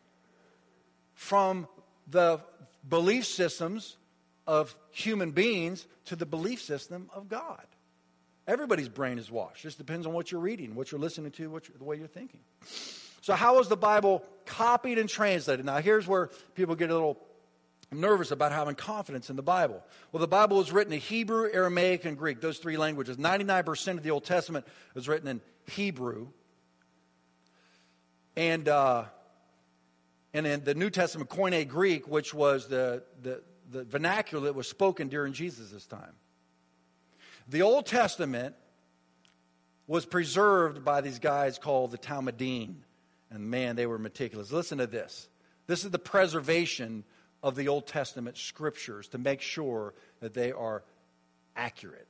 from 1.15 1.67
the 2.09 2.41
belief 2.89 3.27
systems 3.27 3.97
of 4.47 4.75
human 4.91 5.33
beings 5.33 5.87
to 6.07 6.17
the 6.17 6.27
belief 6.27 6.63
system 6.63 7.11
of 7.13 7.29
God. 7.29 7.65
Everybody's 8.47 8.89
brain 8.89 9.19
is 9.19 9.31
washed. 9.31 9.65
It 9.65 9.69
Just 9.69 9.79
depends 9.79 10.07
on 10.07 10.13
what 10.13 10.31
you're 10.31 10.41
reading, 10.41 10.75
what 10.75 10.93
you're 10.93 11.01
listening 11.01 11.33
to, 11.33 11.51
what 11.51 11.65
the 11.77 11.85
way 11.85 11.97
you're 11.97 12.07
thinking. 12.07 12.41
So, 13.21 13.35
how 13.35 13.57
was 13.57 13.69
the 13.69 13.77
Bible 13.77 14.23
copied 14.45 14.99
and 14.99 15.09
translated? 15.09 15.67
Now, 15.67 15.79
here's 15.79 16.07
where 16.07 16.31
people 16.55 16.77
get 16.77 16.91
a 16.91 16.95
little 16.95 17.19
nervous 17.93 18.31
about 18.31 18.53
having 18.53 18.75
confidence 18.75 19.31
in 19.31 19.37
the 19.37 19.43
Bible. 19.43 19.83
Well, 20.13 20.21
the 20.21 20.29
Bible 20.29 20.59
was 20.59 20.71
written 20.71 20.93
in 20.93 21.01
Hebrew, 21.01 21.49
Aramaic, 21.53 22.05
and 22.05 22.17
Greek, 22.17 22.41
those 22.41 22.59
three 22.59 22.77
languages. 22.77 23.17
99% 23.17 23.97
of 23.97 24.03
the 24.03 24.11
Old 24.11 24.25
Testament 24.25 24.67
was 24.95 25.09
written 25.09 25.29
in 25.29 25.41
Hebrew. 25.71 26.29
And, 28.37 28.69
uh, 28.69 29.05
and 30.35 30.47
in 30.47 30.65
the 30.65 30.75
New 30.75 30.91
Testament, 30.91 31.31
Koine 31.31 31.67
Greek, 31.67 32.07
which 32.07 32.35
was 32.35 32.69
the, 32.69 33.03
the, 33.23 33.43
the 33.71 33.85
vernacular 33.85 34.45
that 34.45 34.55
was 34.55 34.69
spoken 34.69 35.09
during 35.09 35.33
Jesus' 35.33 35.87
time. 35.87 36.13
The 37.49 37.63
Old 37.63 37.87
Testament 37.87 38.55
was 39.87 40.05
preserved 40.05 40.85
by 40.85 41.01
these 41.01 41.19
guys 41.19 41.59
called 41.59 41.93
the 41.93 41.99
Talmudim. 41.99 42.75
And 43.31 43.51
man, 43.51 43.77
they 43.77 43.87
were 43.87 43.99
meticulous. 43.99 44.51
Listen 44.51 44.79
to 44.79 44.87
this. 44.87 45.29
This 45.67 45.85
is 45.85 45.91
the 45.91 45.99
preservation 45.99 47.05
of 47.43 47.55
the 47.55 47.69
Old 47.69 47.87
Testament 47.87 48.37
scriptures 48.37 49.09
to 49.09 49.19
make 49.19 49.41
sure 49.41 49.95
that 50.21 50.35
they 50.35 50.53
are 50.53 50.83
accurate. 51.55 52.07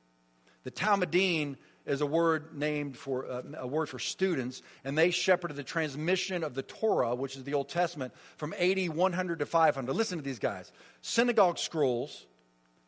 The 0.63 0.71
Talmudim 0.71 1.55
is 1.85 2.01
a 2.01 2.05
word 2.05 2.57
named 2.57 2.97
for 2.97 3.25
uh, 3.29 3.41
a 3.57 3.67
word 3.67 3.87
for 3.87 3.99
students, 3.99 4.61
and 4.83 4.97
they 4.97 5.11
shepherded 5.11 5.55
the 5.55 5.63
transmission 5.63 6.43
of 6.43 6.53
the 6.53 6.63
Torah, 6.63 7.15
which 7.15 7.37
is 7.37 7.43
the 7.43 7.53
Old 7.53 7.69
Testament, 7.69 8.13
from 8.35 8.53
AD 8.59 8.89
100 8.89 9.39
to 9.39 9.45
500. 9.45 9.93
Listen 9.93 10.17
to 10.17 10.23
these 10.23 10.39
guys: 10.39 10.71
synagogue 11.01 11.57
scrolls 11.57 12.25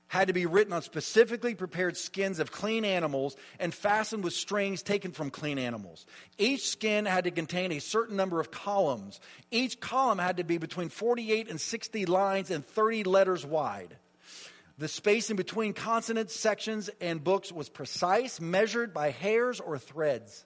had 0.10 0.28
to 0.28 0.34
be 0.34 0.48
written 0.48 0.74
on 0.74 0.82
specifically 0.82 1.56
prepared 1.56 1.96
skins 1.96 2.40
of 2.40 2.52
clean 2.52 2.84
animals 2.84 3.38
and 3.60 3.74
fastened 3.74 4.24
with 4.24 4.34
strings 4.34 4.82
taken 4.82 5.12
from 5.12 5.30
clean 5.30 5.58
animals. 5.58 6.06
Each 6.38 6.68
skin 6.68 7.06
had 7.06 7.24
to 7.24 7.32
contain 7.32 7.72
a 7.72 7.80
certain 7.80 8.18
number 8.18 8.40
of 8.40 8.52
columns. 8.52 9.22
Each 9.52 9.80
column 9.80 10.18
had 10.18 10.38
to 10.38 10.44
be 10.44 10.58
between 10.58 10.90
48 10.90 11.50
and 11.50 11.62
60 11.62 12.08
lines 12.08 12.50
and 12.50 12.66
30 12.66 13.04
letters 13.04 13.46
wide. 13.46 13.96
The 14.80 14.88
spacing 14.88 15.36
between 15.36 15.74
consonant 15.74 16.32
sections 16.32 16.90
and 17.00 17.24
books 17.24 17.52
was 17.52 17.70
precise, 17.70 18.42
measured 18.42 18.94
by 18.94 19.12
hairs 19.12 19.60
or 19.60 19.78
threads. 19.78 20.44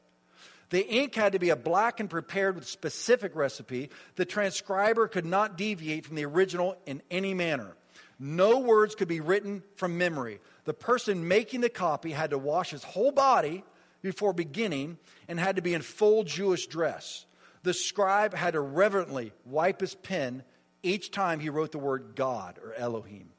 The 0.71 0.85
ink 0.85 1.15
had 1.15 1.33
to 1.33 1.39
be 1.39 1.51
a 1.51 1.55
black 1.55 2.01
and 2.01 2.09
prepared 2.09 2.55
with 2.55 2.67
specific 2.67 3.33
recipe. 3.35 3.91
The 4.15 4.25
transcriber 4.25 5.07
could 5.07 5.25
not 5.25 5.55
deviate 5.55 6.05
from 6.05 6.17
the 6.17 6.25
original 6.25 6.75
in 6.85 7.01
any 7.09 7.33
manner. 7.33 7.75
No 8.19 8.59
words 8.59 8.95
could 8.95 9.07
be 9.07 9.19
written 9.19 9.63
from 9.75 9.97
memory. 9.97 10.39
The 10.65 10.73
person 10.73 11.27
making 11.27 11.61
the 11.61 11.69
copy 11.69 12.11
had 12.11 12.29
to 12.29 12.37
wash 12.37 12.71
his 12.71 12.83
whole 12.83 13.11
body 13.11 13.63
before 14.01 14.33
beginning 14.33 14.97
and 15.27 15.39
had 15.39 15.55
to 15.55 15.61
be 15.61 15.73
in 15.73 15.81
full 15.81 16.23
Jewish 16.23 16.67
dress. 16.67 17.25
The 17.63 17.73
scribe 17.73 18.33
had 18.33 18.53
to 18.53 18.61
reverently 18.61 19.31
wipe 19.45 19.81
his 19.81 19.95
pen 19.95 20.43
each 20.83 21.11
time 21.11 21.39
he 21.39 21.49
wrote 21.49 21.71
the 21.71 21.79
word 21.79 22.13
God 22.15 22.59
or 22.63 22.73
Elohim 22.73 23.29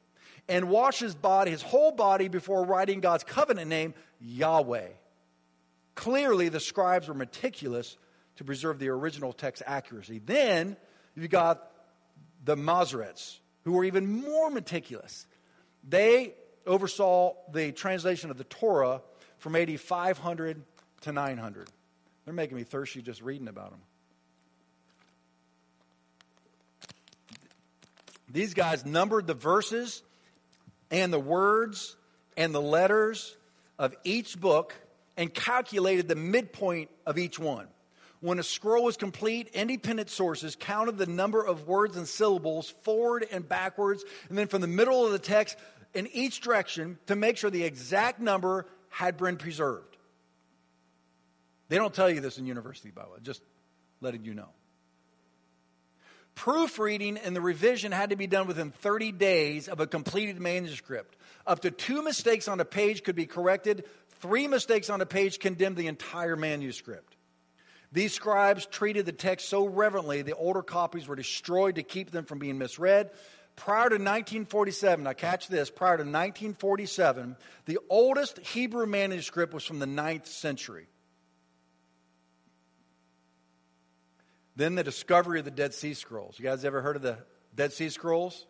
and 0.47 0.69
wash 0.69 0.99
his 0.99 1.15
body, 1.15 1.51
his 1.51 1.61
whole 1.61 1.91
body, 1.91 2.27
before 2.27 2.65
writing 2.65 2.99
God's 2.99 3.23
covenant 3.23 3.67
name, 3.67 3.93
Yahweh. 4.19 4.89
Clearly, 5.95 6.49
the 6.49 6.59
scribes 6.59 7.07
were 7.07 7.13
meticulous 7.13 7.97
to 8.37 8.43
preserve 8.43 8.79
the 8.79 8.89
original 8.89 9.33
text 9.33 9.63
accuracy. 9.65 10.21
Then 10.23 10.77
you 11.15 11.27
got 11.27 11.71
the 12.43 12.55
Masoretes, 12.55 13.39
who 13.65 13.73
were 13.73 13.83
even 13.83 14.21
more 14.21 14.49
meticulous. 14.49 15.25
They 15.87 16.33
oversaw 16.65 17.33
the 17.51 17.71
translation 17.71 18.31
of 18.31 18.37
the 18.37 18.43
Torah 18.45 19.01
from 19.39 19.55
AD 19.55 19.79
500 19.79 20.61
to 21.01 21.11
900. 21.11 21.69
They're 22.23 22.33
making 22.33 22.57
me 22.57 22.63
thirsty 22.63 23.01
just 23.01 23.21
reading 23.21 23.47
about 23.47 23.71
them. 23.71 23.81
These 28.31 28.53
guys 28.53 28.85
numbered 28.85 29.27
the 29.27 29.33
verses 29.33 30.01
and 30.91 31.11
the 31.11 31.19
words 31.19 31.95
and 32.35 32.53
the 32.53 32.61
letters 32.61 33.35
of 33.77 33.95
each 34.03 34.39
book 34.39 34.73
and 35.15 35.33
calculated 35.33 36.07
the 36.07 36.15
midpoint 36.15 36.89
of 37.05 37.17
each 37.17 37.39
one. 37.39 37.67
When 38.25 38.39
a 38.39 38.43
scroll 38.43 38.85
was 38.85 38.97
complete, 38.97 39.49
independent 39.53 40.09
sources 40.09 40.57
counted 40.59 40.97
the 40.97 41.05
number 41.05 41.45
of 41.45 41.67
words 41.67 41.95
and 41.95 42.07
syllables 42.07 42.73
forward 42.81 43.23
and 43.31 43.47
backwards, 43.47 44.03
and 44.29 44.37
then 44.37 44.47
from 44.47 44.61
the 44.61 44.67
middle 44.67 45.05
of 45.05 45.11
the 45.11 45.19
text 45.19 45.59
in 45.93 46.07
each 46.07 46.41
direction 46.41 46.97
to 47.05 47.15
make 47.15 47.37
sure 47.37 47.51
the 47.51 47.63
exact 47.63 48.19
number 48.19 48.65
had 48.89 49.17
been 49.17 49.37
preserved. 49.37 49.95
They 51.69 51.75
don't 51.75 51.93
tell 51.93 52.09
you 52.09 52.19
this 52.19 52.39
in 52.39 52.47
university 52.47 52.89
Bible, 52.89 53.11
just 53.21 53.43
letting 54.01 54.25
you 54.25 54.33
know. 54.33 54.49
Proofreading 56.33 57.19
and 57.19 57.35
the 57.35 57.41
revision 57.41 57.91
had 57.91 58.09
to 58.09 58.15
be 58.15 58.25
done 58.25 58.47
within 58.47 58.71
30 58.71 59.11
days 59.11 59.67
of 59.67 59.79
a 59.79 59.85
completed 59.85 60.39
manuscript. 60.39 61.15
Up 61.45 61.59
to 61.59 61.69
two 61.69 62.01
mistakes 62.01 62.47
on 62.47 62.59
a 62.59 62.65
page 62.65 63.03
could 63.03 63.15
be 63.15 63.27
corrected. 63.27 63.85
Three 64.19 64.47
mistakes 64.47 64.89
on 64.89 64.99
a 64.99 65.05
page 65.05 65.37
condemned 65.37 65.77
the 65.77 65.85
entire 65.85 66.35
manuscript. 66.35 67.14
These 67.95 68.11
scribes 68.11 68.65
treated 68.65 69.05
the 69.05 69.13
text 69.13 69.47
so 69.47 69.65
reverently, 69.65 70.21
the 70.21 70.35
older 70.35 70.61
copies 70.61 71.07
were 71.07 71.15
destroyed 71.15 71.75
to 71.75 71.83
keep 71.83 72.11
them 72.11 72.25
from 72.25 72.39
being 72.39 72.57
misread. 72.57 73.09
Prior 73.55 73.87
to 73.87 73.95
1947, 73.95 75.05
now 75.05 75.13
catch 75.13 75.47
this, 75.47 75.69
prior 75.69 75.95
to 75.95 76.03
1947, 76.03 77.37
the 77.65 77.79
oldest 77.87 78.39
Hebrew 78.39 78.85
manuscript 78.85 79.53
was 79.53 79.63
from 79.63 79.79
the 79.79 79.85
9th 79.85 80.27
century. 80.27 80.87
Then 84.57 84.75
the 84.75 84.83
discovery 84.83 85.39
of 85.39 85.45
the 85.45 85.51
Dead 85.51 85.73
Sea 85.73 85.93
Scrolls. 85.93 86.37
You 86.37 86.43
guys 86.43 86.65
ever 86.65 86.81
heard 86.81 86.97
of 86.97 87.01
the 87.01 87.19
Dead 87.55 87.71
Sea 87.71 87.87
Scrolls? 87.87 88.45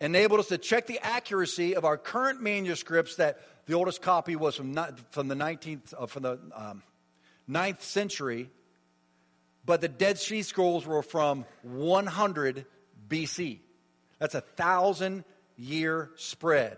Enabled 0.00 0.38
us 0.38 0.48
to 0.48 0.58
check 0.58 0.86
the 0.86 1.00
accuracy 1.00 1.74
of 1.74 1.84
our 1.84 1.98
current 1.98 2.40
manuscripts 2.40 3.16
that 3.16 3.40
the 3.66 3.74
oldest 3.74 4.02
copy 4.02 4.36
was 4.36 4.54
from, 4.54 4.72
from 5.10 5.26
the 5.26 5.34
19th, 5.34 5.94
uh, 5.98 6.06
from 6.06 6.22
the 6.22 6.38
um, 6.54 6.82
9th 7.48 7.82
century, 7.82 8.50
but 9.64 9.80
the 9.80 9.88
Dead 9.88 10.18
Sea 10.18 10.42
Scrolls 10.42 10.86
were 10.86 11.02
from 11.02 11.44
100 11.62 12.66
BC. 13.08 13.58
That's 14.18 14.34
a 14.34 14.40
thousand 14.40 15.24
year 15.56 16.10
spread. 16.16 16.76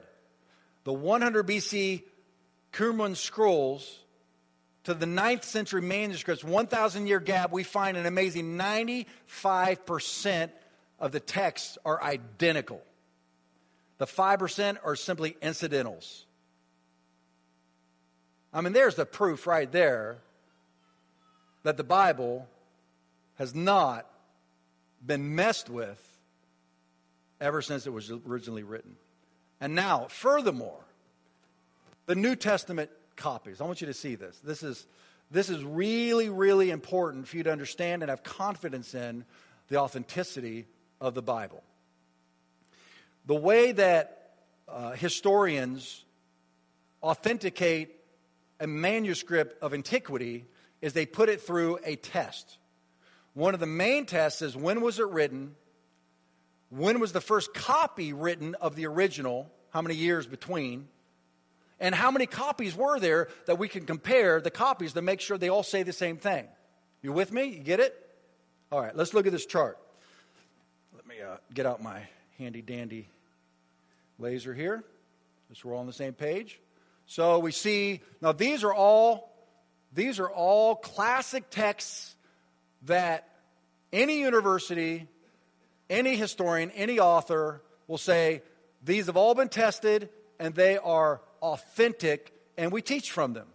The 0.84 0.92
100 0.92 1.46
BC 1.46 2.02
Qumran 2.72 3.16
scrolls 3.16 3.98
to 4.84 4.94
the 4.94 5.06
9th 5.06 5.42
century 5.42 5.82
manuscripts, 5.82 6.44
1,000 6.44 7.06
year 7.06 7.18
gap, 7.18 7.50
we 7.50 7.64
find 7.64 7.96
an 7.96 8.06
amazing 8.06 8.56
95% 8.56 10.50
of 11.00 11.12
the 11.12 11.20
texts 11.20 11.76
are 11.84 12.00
identical. 12.02 12.80
The 13.98 14.06
5% 14.06 14.76
are 14.84 14.94
simply 14.94 15.36
incidentals. 15.42 16.26
I 18.52 18.60
mean, 18.60 18.72
there's 18.72 18.94
the 18.94 19.06
proof 19.06 19.46
right 19.46 19.70
there 19.70 20.18
that 21.66 21.76
the 21.76 21.82
Bible 21.82 22.46
has 23.34 23.52
not 23.52 24.06
been 25.04 25.34
messed 25.34 25.68
with 25.68 26.00
ever 27.40 27.60
since 27.60 27.88
it 27.88 27.92
was 27.92 28.12
originally 28.24 28.62
written. 28.62 28.94
And 29.60 29.74
now, 29.74 30.06
furthermore, 30.08 30.78
the 32.06 32.14
New 32.14 32.36
Testament 32.36 32.88
copies. 33.16 33.60
I 33.60 33.64
want 33.64 33.80
you 33.80 33.88
to 33.88 33.94
see 33.94 34.14
this. 34.14 34.38
This 34.44 34.62
is, 34.62 34.86
this 35.32 35.50
is 35.50 35.64
really, 35.64 36.28
really 36.28 36.70
important 36.70 37.26
for 37.26 37.36
you 37.36 37.42
to 37.42 37.50
understand 37.50 38.04
and 38.04 38.10
have 38.10 38.22
confidence 38.22 38.94
in 38.94 39.24
the 39.66 39.78
authenticity 39.78 40.66
of 41.00 41.14
the 41.14 41.22
Bible. 41.22 41.64
The 43.26 43.34
way 43.34 43.72
that 43.72 44.34
uh, 44.68 44.92
historians 44.92 46.04
authenticate 47.02 47.90
a 48.60 48.68
manuscript 48.68 49.60
of 49.60 49.74
antiquity 49.74 50.44
is 50.86 50.92
they 50.92 51.04
put 51.04 51.28
it 51.28 51.40
through 51.40 51.80
a 51.84 51.96
test. 51.96 52.58
One 53.34 53.54
of 53.54 53.60
the 53.60 53.66
main 53.66 54.06
tests 54.06 54.40
is 54.40 54.56
when 54.56 54.80
was 54.80 55.00
it 55.00 55.08
written? 55.08 55.56
When 56.70 57.00
was 57.00 57.10
the 57.10 57.20
first 57.20 57.52
copy 57.52 58.12
written 58.12 58.54
of 58.54 58.76
the 58.76 58.86
original? 58.86 59.50
How 59.70 59.82
many 59.82 59.96
years 59.96 60.28
between? 60.28 60.86
And 61.80 61.92
how 61.92 62.12
many 62.12 62.26
copies 62.26 62.76
were 62.76 63.00
there 63.00 63.26
that 63.46 63.58
we 63.58 63.66
can 63.66 63.84
compare 63.84 64.40
the 64.40 64.52
copies 64.52 64.92
to 64.92 65.02
make 65.02 65.20
sure 65.20 65.36
they 65.36 65.48
all 65.48 65.64
say 65.64 65.82
the 65.82 65.92
same 65.92 66.18
thing? 66.18 66.46
You 67.02 67.12
with 67.12 67.32
me? 67.32 67.46
You 67.46 67.64
get 67.64 67.80
it? 67.80 67.92
All 68.70 68.80
right, 68.80 68.94
let's 68.94 69.12
look 69.12 69.26
at 69.26 69.32
this 69.32 69.44
chart. 69.44 69.78
Let 70.94 71.04
me 71.04 71.16
uh, 71.20 71.38
get 71.52 71.66
out 71.66 71.82
my 71.82 72.00
handy 72.38 72.62
dandy 72.62 73.08
laser 74.20 74.54
here, 74.54 74.84
just 75.48 75.62
so 75.62 75.68
we're 75.68 75.74
all 75.74 75.80
on 75.80 75.86
the 75.86 75.92
same 75.92 76.12
page. 76.12 76.60
So 77.06 77.40
we 77.40 77.50
see 77.50 78.02
now 78.22 78.30
these 78.30 78.62
are 78.62 78.72
all 78.72 79.35
these 79.92 80.18
are 80.18 80.28
all 80.28 80.76
classic 80.76 81.50
texts 81.50 82.14
that 82.82 83.28
any 83.92 84.20
university, 84.20 85.06
any 85.88 86.16
historian, 86.16 86.70
any 86.72 86.98
author 86.98 87.62
will 87.86 87.98
say 87.98 88.42
these 88.84 89.06
have 89.06 89.16
all 89.16 89.34
been 89.34 89.48
tested 89.48 90.08
and 90.38 90.54
they 90.54 90.76
are 90.76 91.20
authentic 91.42 92.32
and 92.56 92.72
we 92.72 92.82
teach 92.82 93.10
from 93.10 93.32
them. 93.32 93.46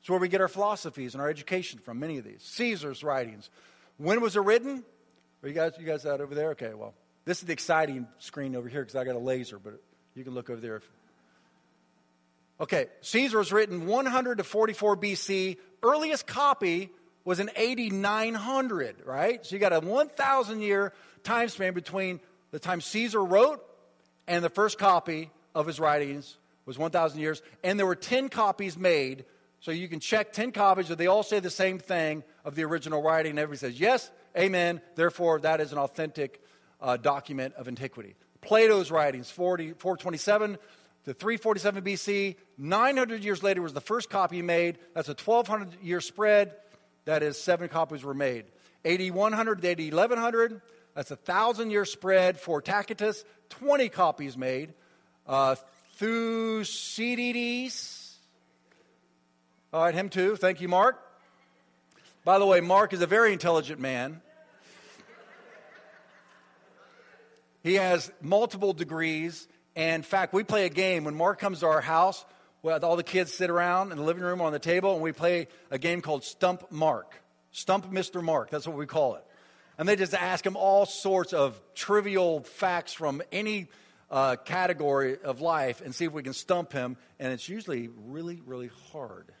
It's 0.00 0.10
where 0.10 0.18
we 0.18 0.28
get 0.28 0.40
our 0.40 0.48
philosophies 0.48 1.14
and 1.14 1.22
our 1.22 1.30
education 1.30 1.78
from, 1.78 2.00
many 2.00 2.18
of 2.18 2.24
these. 2.24 2.42
Caesar's 2.42 3.04
writings. 3.04 3.48
When 3.98 4.20
was 4.20 4.36
it 4.36 4.40
written? 4.40 4.84
Are 5.42 5.48
you 5.48 5.54
guys, 5.54 5.72
you 5.78 5.86
guys 5.86 6.04
out 6.06 6.20
over 6.20 6.34
there? 6.34 6.50
Okay, 6.50 6.74
well, 6.74 6.94
this 7.24 7.38
is 7.38 7.44
the 7.44 7.52
exciting 7.52 8.08
screen 8.18 8.56
over 8.56 8.68
here 8.68 8.80
because 8.80 8.96
I 8.96 9.04
got 9.04 9.14
a 9.14 9.20
laser, 9.20 9.58
but 9.58 9.80
you 10.14 10.24
can 10.24 10.34
look 10.34 10.50
over 10.50 10.60
there. 10.60 10.82
Okay, 12.62 12.86
Caesar 13.00 13.38
was 13.38 13.52
written 13.52 13.86
100 13.86 14.38
to 14.38 14.44
44 14.44 14.96
BC. 14.96 15.56
Earliest 15.82 16.28
copy 16.28 16.90
was 17.24 17.40
in 17.40 17.50
8900, 17.56 19.02
right? 19.04 19.44
So 19.44 19.56
you 19.56 19.58
got 19.58 19.72
a 19.72 19.80
1,000 19.80 20.60
year 20.60 20.92
time 21.24 21.48
span 21.48 21.74
between 21.74 22.20
the 22.52 22.60
time 22.60 22.80
Caesar 22.80 23.22
wrote 23.22 23.60
and 24.28 24.44
the 24.44 24.48
first 24.48 24.78
copy 24.78 25.30
of 25.56 25.66
his 25.66 25.80
writings 25.80 26.38
was 26.64 26.78
1,000 26.78 27.18
years. 27.18 27.42
And 27.64 27.80
there 27.80 27.86
were 27.86 27.96
10 27.96 28.28
copies 28.28 28.78
made. 28.78 29.24
So 29.58 29.72
you 29.72 29.88
can 29.88 29.98
check 29.98 30.32
10 30.32 30.52
copies, 30.52 30.88
but 30.88 30.98
they 30.98 31.08
all 31.08 31.24
say 31.24 31.40
the 31.40 31.50
same 31.50 31.80
thing 31.80 32.22
of 32.44 32.54
the 32.54 32.62
original 32.62 33.02
writing. 33.02 33.30
And 33.30 33.38
everybody 33.40 33.58
says, 33.58 33.80
yes, 33.80 34.08
amen. 34.38 34.80
Therefore, 34.94 35.40
that 35.40 35.60
is 35.60 35.72
an 35.72 35.78
authentic 35.78 36.40
uh, 36.80 36.96
document 36.96 37.54
of 37.54 37.66
antiquity. 37.66 38.14
Plato's 38.40 38.92
writings, 38.92 39.30
40, 39.32 39.72
427 39.72 40.58
to 41.04 41.14
347 41.14 41.82
BC. 41.82 42.36
900 42.58 43.24
years 43.24 43.42
later 43.42 43.62
was 43.62 43.72
the 43.72 43.80
first 43.80 44.10
copy 44.10 44.42
made. 44.42 44.78
That's 44.94 45.08
a 45.08 45.16
1,200 45.16 45.82
year 45.82 46.00
spread. 46.00 46.54
That 47.04 47.22
is, 47.22 47.40
seven 47.40 47.68
copies 47.68 48.02
were 48.04 48.14
made. 48.14 48.44
8100 48.84 49.62
to 49.62 49.68
8100, 49.68 50.60
that's 50.94 51.10
a 51.10 51.16
thousand 51.16 51.70
year 51.70 51.84
spread 51.84 52.38
for 52.38 52.62
Tacitus, 52.62 53.24
20 53.50 53.88
copies 53.88 54.36
made. 54.36 54.74
Uh, 55.26 55.56
Thucydides, 55.96 58.14
all 59.72 59.84
right, 59.84 59.94
him 59.94 60.10
too. 60.10 60.36
Thank 60.36 60.60
you, 60.60 60.68
Mark. 60.68 61.00
By 62.24 62.38
the 62.38 62.46
way, 62.46 62.60
Mark 62.60 62.92
is 62.92 63.00
a 63.00 63.06
very 63.06 63.32
intelligent 63.32 63.80
man. 63.80 64.20
He 67.62 67.74
has 67.74 68.10
multiple 68.20 68.72
degrees. 68.72 69.46
And 69.74 69.96
in 69.96 70.02
fact, 70.02 70.32
we 70.32 70.44
play 70.44 70.66
a 70.66 70.70
game 70.70 71.04
when 71.04 71.14
Mark 71.14 71.38
comes 71.38 71.60
to 71.60 71.66
our 71.66 71.80
house. 71.80 72.24
Well, 72.62 72.78
all 72.84 72.96
the 72.96 73.02
kids 73.02 73.32
sit 73.32 73.50
around 73.50 73.90
in 73.90 73.98
the 73.98 74.04
living 74.04 74.22
room 74.22 74.40
on 74.40 74.52
the 74.52 74.58
table, 74.58 74.92
and 74.92 75.02
we 75.02 75.12
play 75.12 75.48
a 75.70 75.78
game 75.78 76.00
called 76.00 76.24
Stump 76.24 76.70
Mark. 76.70 77.20
Stump 77.50 77.90
Mr. 77.90 78.22
Mark, 78.22 78.50
that's 78.50 78.66
what 78.66 78.76
we 78.76 78.86
call 78.86 79.16
it. 79.16 79.24
And 79.78 79.88
they 79.88 79.96
just 79.96 80.14
ask 80.14 80.46
him 80.46 80.56
all 80.56 80.86
sorts 80.86 81.32
of 81.32 81.60
trivial 81.74 82.40
facts 82.40 82.92
from 82.92 83.22
any 83.32 83.68
uh, 84.10 84.36
category 84.36 85.18
of 85.22 85.40
life 85.40 85.80
and 85.80 85.94
see 85.94 86.04
if 86.04 86.12
we 86.12 86.22
can 86.22 86.34
stump 86.34 86.72
him. 86.72 86.96
And 87.18 87.32
it's 87.32 87.48
usually 87.48 87.88
really, 88.06 88.40
really 88.46 88.70
hard. 88.92 89.32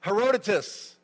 Herodotus, 0.00 0.94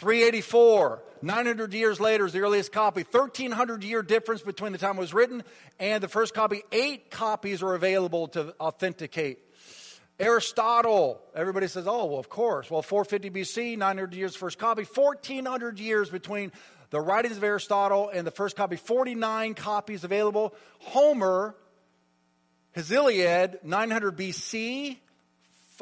384, 0.00 1.02
900 1.20 1.74
years 1.74 2.00
later 2.00 2.24
is 2.24 2.32
the 2.32 2.40
earliest 2.40 2.72
copy. 2.72 3.02
1300 3.02 3.84
year 3.84 4.02
difference 4.02 4.40
between 4.40 4.72
the 4.72 4.78
time 4.78 4.96
it 4.96 5.00
was 5.00 5.12
written 5.12 5.42
and 5.78 6.02
the 6.02 6.08
first 6.08 6.32
copy. 6.32 6.62
Eight 6.72 7.10
copies 7.10 7.62
are 7.62 7.74
available 7.74 8.28
to 8.28 8.54
authenticate. 8.58 9.40
Aristotle, 10.18 11.20
everybody 11.34 11.66
says, 11.66 11.86
oh, 11.86 12.06
well, 12.06 12.18
of 12.18 12.30
course. 12.30 12.70
Well, 12.70 12.80
450 12.80 13.28
BC, 13.40 13.76
900 13.76 14.14
years 14.14 14.34
first 14.34 14.58
copy. 14.58 14.84
1400 14.84 15.78
years 15.78 16.08
between 16.08 16.50
the 16.88 17.00
writings 17.00 17.36
of 17.36 17.44
Aristotle 17.44 18.10
and 18.12 18.26
the 18.26 18.30
first 18.30 18.56
copy. 18.56 18.76
49 18.76 19.52
copies 19.52 20.02
available. 20.02 20.54
Homer, 20.78 21.54
his 22.72 22.90
Iliad, 22.90 23.58
900 23.64 24.16
BC, 24.16 24.96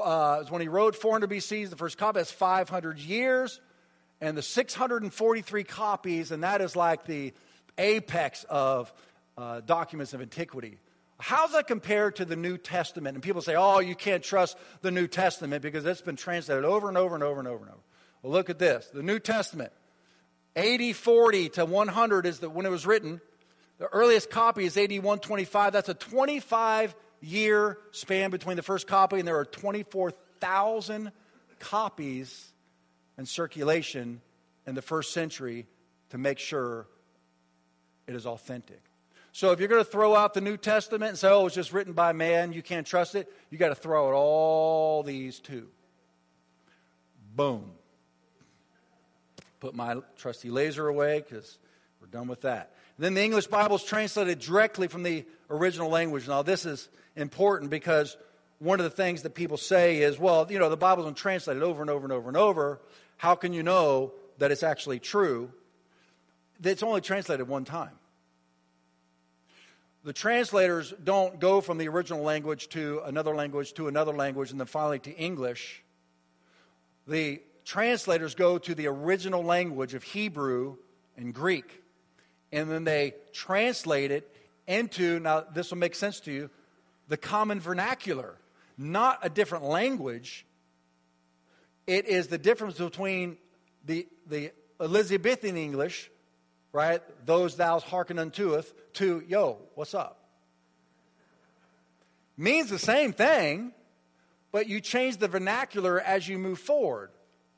uh, 0.02 0.40
is 0.42 0.50
when 0.50 0.60
he 0.60 0.66
wrote. 0.66 0.96
400 0.96 1.30
BC 1.30 1.62
is 1.62 1.70
the 1.70 1.76
first 1.76 1.98
copy. 1.98 2.18
That's 2.18 2.32
500 2.32 2.98
years 2.98 3.60
and 4.20 4.36
the 4.36 4.42
643 4.42 5.64
copies, 5.64 6.30
and 6.30 6.42
that 6.42 6.60
is 6.60 6.74
like 6.74 7.04
the 7.04 7.32
apex 7.76 8.44
of 8.48 8.92
uh, 9.36 9.60
documents 9.60 10.14
of 10.14 10.20
antiquity. 10.20 10.78
How's 11.20 11.52
that 11.52 11.66
compared 11.66 12.16
to 12.16 12.24
the 12.24 12.36
New 12.36 12.58
Testament? 12.58 13.16
And 13.16 13.22
people 13.22 13.42
say, 13.42 13.56
oh, 13.56 13.80
you 13.80 13.94
can't 13.94 14.22
trust 14.22 14.56
the 14.82 14.90
New 14.90 15.08
Testament 15.08 15.62
because 15.62 15.84
it's 15.84 16.00
been 16.00 16.16
translated 16.16 16.64
over 16.64 16.88
and 16.88 16.96
over 16.96 17.14
and 17.14 17.24
over 17.24 17.38
and 17.40 17.48
over 17.48 17.62
and 17.62 17.70
over. 17.70 17.80
Well, 18.22 18.32
look 18.32 18.50
at 18.50 18.58
this. 18.58 18.88
The 18.92 19.02
New 19.02 19.18
Testament, 19.18 19.72
80 20.54 20.92
40 20.92 21.48
to 21.50 21.64
100 21.64 22.26
is 22.26 22.38
the, 22.40 22.50
when 22.50 22.66
it 22.66 22.70
was 22.70 22.86
written. 22.86 23.20
The 23.78 23.86
earliest 23.86 24.30
copy 24.30 24.64
is 24.64 24.76
AD 24.76 24.90
125. 24.90 25.72
That's 25.72 25.88
a 25.88 25.94
25 25.94 26.94
year 27.20 27.78
span 27.92 28.30
between 28.30 28.56
the 28.56 28.62
first 28.62 28.86
copy, 28.86 29.18
and 29.18 29.26
there 29.26 29.38
are 29.38 29.44
24,000 29.44 31.12
copies 31.58 32.52
and 33.18 33.28
circulation 33.28 34.22
in 34.66 34.74
the 34.74 34.80
first 34.80 35.12
century 35.12 35.66
to 36.10 36.16
make 36.16 36.38
sure 36.38 36.86
it 38.06 38.14
is 38.14 38.24
authentic. 38.24 38.80
So 39.32 39.50
if 39.50 39.58
you're 39.58 39.68
going 39.68 39.84
to 39.84 39.90
throw 39.90 40.14
out 40.14 40.32
the 40.32 40.40
New 40.40 40.56
Testament 40.56 41.10
and 41.10 41.18
say, 41.18 41.28
oh, 41.28 41.46
it's 41.46 41.54
just 41.54 41.72
written 41.72 41.92
by 41.92 42.12
man, 42.12 42.52
you 42.52 42.62
can't 42.62 42.86
trust 42.86 43.14
it, 43.14 43.30
you 43.50 43.58
got 43.58 43.68
to 43.68 43.74
throw 43.74 44.08
out 44.08 44.14
all 44.14 45.02
these 45.02 45.38
too. 45.40 45.68
Boom. 47.36 47.70
Put 49.60 49.74
my 49.74 49.96
trusty 50.16 50.50
laser 50.50 50.88
away 50.88 51.20
because 51.20 51.58
we're 52.00 52.06
done 52.06 52.28
with 52.28 52.42
that. 52.42 52.74
And 52.96 53.04
then 53.04 53.14
the 53.14 53.22
English 53.22 53.48
Bible 53.48 53.76
is 53.76 53.84
translated 53.84 54.38
directly 54.38 54.88
from 54.88 55.02
the 55.02 55.24
original 55.50 55.90
language. 55.90 56.26
Now, 56.26 56.42
this 56.42 56.64
is 56.64 56.88
important 57.16 57.70
because 57.70 58.16
one 58.60 58.80
of 58.80 58.84
the 58.84 58.90
things 58.90 59.22
that 59.22 59.34
people 59.34 59.56
say 59.56 59.98
is, 59.98 60.18
well, 60.18 60.46
you 60.50 60.58
know, 60.58 60.68
the 60.68 60.76
Bible's 60.76 61.06
been 61.06 61.14
translated 61.14 61.62
over 61.62 61.80
and 61.80 61.90
over 61.90 62.04
and 62.04 62.12
over 62.12 62.28
and 62.28 62.36
over 62.36 62.80
how 63.18 63.34
can 63.34 63.52
you 63.52 63.62
know 63.62 64.12
that 64.38 64.50
it's 64.50 64.62
actually 64.62 65.00
true? 65.00 65.52
It's 66.62 66.82
only 66.82 67.02
translated 67.02 67.46
one 67.46 67.64
time. 67.64 67.90
The 70.04 70.12
translators 70.12 70.94
don't 71.02 71.38
go 71.38 71.60
from 71.60 71.78
the 71.78 71.88
original 71.88 72.22
language 72.22 72.68
to 72.70 73.02
another 73.04 73.34
language 73.34 73.74
to 73.74 73.88
another 73.88 74.12
language 74.12 74.52
and 74.52 74.58
then 74.58 74.66
finally 74.66 75.00
to 75.00 75.14
English. 75.14 75.82
The 77.06 77.42
translators 77.64 78.34
go 78.34 78.58
to 78.58 78.74
the 78.74 78.86
original 78.86 79.42
language 79.42 79.94
of 79.94 80.02
Hebrew 80.02 80.76
and 81.16 81.34
Greek. 81.34 81.82
And 82.52 82.70
then 82.70 82.84
they 82.84 83.14
translate 83.32 84.12
it 84.12 84.32
into, 84.66 85.18
now 85.18 85.44
this 85.52 85.70
will 85.70 85.78
make 85.78 85.94
sense 85.94 86.20
to 86.20 86.32
you, 86.32 86.50
the 87.08 87.16
common 87.16 87.58
vernacular. 87.58 88.36
Not 88.78 89.18
a 89.22 89.28
different 89.28 89.64
language, 89.64 90.46
it 91.88 92.06
is 92.06 92.28
the 92.28 92.36
difference 92.36 92.76
between 92.76 93.38
the, 93.86 94.06
the 94.26 94.52
Elizabethan 94.78 95.56
English, 95.56 96.10
right? 96.70 97.00
Those 97.24 97.54
thou's 97.54 97.82
hearken 97.82 98.18
untoeth, 98.18 98.70
to, 98.94 99.24
yo, 99.26 99.58
what's 99.74 99.94
up? 99.94 100.20
Means 102.36 102.68
the 102.68 102.78
same 102.78 103.14
thing, 103.14 103.72
but 104.52 104.68
you 104.68 104.80
change 104.80 105.16
the 105.16 105.28
vernacular 105.28 105.98
as 105.98 106.28
you 106.28 106.38
move 106.38 106.58
forward. 106.58 107.10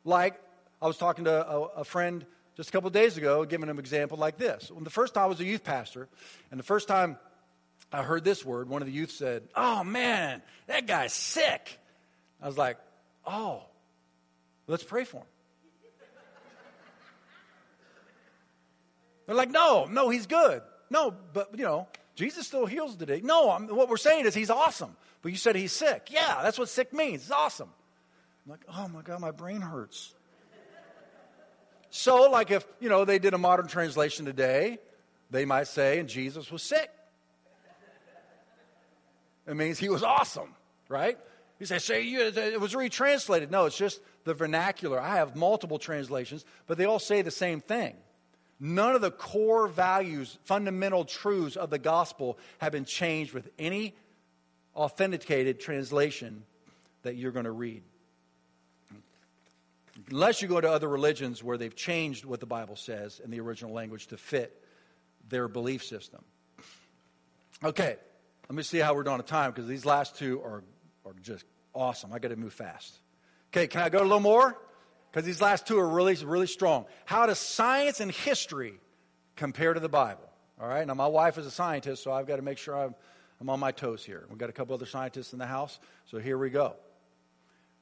Like, 0.05 0.41
I 0.81 0.87
was 0.87 0.97
talking 0.97 1.25
to 1.25 1.47
a, 1.47 1.61
a 1.79 1.85
friend 1.85 2.25
just 2.57 2.69
a 2.69 2.73
couple 2.73 2.89
days 2.91 3.17
ago, 3.17 3.45
giving 3.45 3.69
him 3.69 3.79
an 3.79 3.81
example 3.81 4.17
like 4.17 4.39
this. 4.39 4.71
When 4.71 4.85
the 4.85 4.91
first 4.91 5.15
time 5.15 5.25
I 5.25 5.27
was 5.27 5.41
a 5.41 5.45
youth 5.45 5.65
pastor, 5.65 6.09
and 6.53 6.61
the 6.61 6.65
first 6.65 6.87
time 6.87 7.19
I 7.93 8.05
heard 8.05 8.23
this 8.23 8.45
word, 8.45 8.69
one 8.69 8.81
of 8.81 8.87
the 8.87 8.95
youth 8.95 9.11
said, 9.11 9.49
Oh 9.57 9.83
man, 9.83 10.41
that 10.69 10.87
guy's 10.87 11.13
sick. 11.13 11.79
I 12.41 12.47
was 12.47 12.57
like, 12.57 12.79
Oh, 13.27 13.65
Let's 14.71 14.85
pray 14.85 15.05
for 15.05 15.19
him. 15.19 15.27
They're 19.27 19.37
like, 19.37 19.51
no, 19.51 19.87
no, 19.87 20.09
he's 20.09 20.27
good. 20.27 20.63
No, 20.91 21.15
but, 21.33 21.57
you 21.57 21.65
know, 21.65 21.89
Jesus 22.15 22.47
still 22.47 22.67
heals 22.67 22.97
today. 22.97 23.21
No, 23.23 23.51
I'm, 23.51 23.69
what 23.69 23.89
we're 23.89 23.97
saying 23.97 24.27
is 24.27 24.35
he's 24.35 24.51
awesome. 24.51 24.97
But 25.23 25.33
you 25.33 25.39
said 25.39 25.57
he's 25.57 25.73
sick. 25.73 26.09
Yeah, 26.11 26.41
that's 26.43 26.59
what 26.59 26.69
sick 26.69 26.93
means. 26.93 27.23
It's 27.23 27.31
awesome. 27.31 27.69
I'm 28.45 28.51
like, 28.53 28.61
oh 28.69 28.89
my 28.89 29.03
God, 29.03 29.21
my 29.21 29.31
brain 29.31 29.61
hurts. 29.61 30.15
so, 31.91 32.31
like 32.31 32.51
if, 32.51 32.67
you 32.81 32.89
know, 32.89 33.05
they 33.05 33.19
did 33.19 33.35
a 33.35 33.39
modern 33.39 33.67
translation 33.67 34.25
today, 34.25 34.79
they 35.31 35.45
might 35.45 35.67
say, 35.67 35.99
and 35.99 36.09
Jesus 36.09 36.51
was 36.51 36.63
sick. 36.63 36.91
It 39.47 39.57
means 39.57 39.79
he 39.79 39.89
was 39.89 40.03
awesome, 40.03 40.55
right? 40.89 41.19
You 41.59 41.67
say, 41.67 41.79
say 41.79 42.03
you, 42.03 42.21
it 42.21 42.61
was 42.61 42.75
retranslated. 42.75 43.51
No, 43.51 43.67
it's 43.67 43.77
just 43.77 44.01
the 44.25 44.35
vernacular. 44.35 45.01
I 45.01 45.17
have 45.17 45.37
multiple 45.37 45.79
translations, 45.79 46.45
but 46.67 46.79
they 46.79 46.85
all 46.85 46.99
say 46.99 47.23
the 47.23 47.31
same 47.31 47.61
thing. 47.61 47.95
None 48.59 48.95
of 48.95 49.01
the 49.01 49.11
core 49.11 49.69
values, 49.69 50.39
fundamental 50.45 51.05
truths 51.05 51.57
of 51.57 51.71
the 51.71 51.79
gospel 51.79 52.39
have 52.59 52.73
been 52.73 52.85
changed 52.85 53.33
with 53.33 53.49
any 53.59 53.95
authenticated 54.77 55.61
translation 55.61 56.45
that 57.03 57.17
you're 57.17 57.33
going 57.33 57.47
to 57.47 57.51
read. 57.51 57.83
Unless 60.11 60.43
you 60.43 60.49
go 60.49 60.61
to 60.61 60.71
other 60.71 60.89
religions 60.89 61.43
where 61.43 61.57
they've 61.57 61.75
changed 61.75 62.25
what 62.25 62.41
the 62.41 62.47
Bible 62.47 62.77
says 62.77 63.21
in 63.25 63.31
the 63.31 63.41
original 63.41 63.73
language 63.73 64.09
to 64.09 64.17
fit 64.17 64.63
their 65.29 65.49
belief 65.49 65.85
system. 65.85 66.23
Okay, 67.63 67.97
let 68.49 68.57
me 68.57 68.63
see 68.63 68.79
how 68.79 68.95
we're 68.95 69.03
doing 69.03 69.19
on 69.19 69.25
time 69.25 69.51
because 69.53 69.69
these 69.69 69.85
last 69.87 70.17
two 70.17 70.43
are 70.43 70.63
are 71.07 71.15
just 71.23 71.45
awesome. 71.75 72.13
I 72.13 72.19
got 72.19 72.29
to 72.29 72.37
move 72.37 72.53
fast. 72.53 72.95
Okay, 73.53 73.67
can 73.67 73.83
I 73.83 73.89
go 73.89 73.99
a 73.99 74.03
little 74.03 74.21
more? 74.21 74.57
Because 75.11 75.27
these 75.27 75.41
last 75.41 75.67
two 75.67 75.79
are 75.79 75.89
really, 75.89 76.15
really 76.25 76.47
strong. 76.47 76.87
How 77.05 77.27
does 77.27 77.39
science 77.39 78.01
and 78.01 78.13
history 78.13 78.75
compare 79.35 79.75
to 79.75 79.81
the 79.81 79.89
Bible? 79.89 80.23
All 80.61 80.69
right, 80.69 80.87
now 80.87 80.95
my 80.95 81.09
wife 81.09 81.37
is 81.37 81.47
a 81.47 81.51
scientist, 81.51 82.05
so 82.05 82.13
I've 82.13 82.27
got 82.27 82.37
to 82.37 82.43
make 82.43 82.59
sure 82.59 82.77
I'm, 82.77 82.95
I'm 83.41 83.51
on 83.51 83.59
my 83.59 83.73
toes 83.73 84.05
here. 84.05 84.25
We've 84.29 84.39
got 84.39 84.51
a 84.51 84.53
couple 84.53 84.75
other 84.75 84.87
scientists 84.87 85.33
in 85.33 85.41
the 85.41 85.47
house, 85.47 85.81
so 86.07 86.19
here 86.19 86.39
we 86.39 86.51
go. 86.51 86.77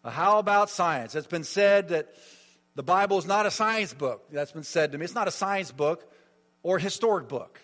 How 0.05 0.39
about 0.39 0.71
science? 0.71 1.15
It's 1.15 1.27
been 1.27 1.45
said 1.45 1.89
that 1.89 2.15
the 2.75 2.83
Bible 2.83 3.19
is 3.19 3.27
not 3.27 3.45
a 3.45 3.51
science 3.51 3.93
book. 3.93 4.25
That's 4.33 4.53
been 4.53 4.63
said 4.63 4.93
to 4.93 4.99
me. 4.99 5.05
It's 5.05 5.15
not 5.15 5.29
a 5.29 5.33
science 5.33 5.73
book 5.73 6.11
or 6.63 6.77
a 6.77 6.81
historic 6.81 7.29
book, 7.29 7.61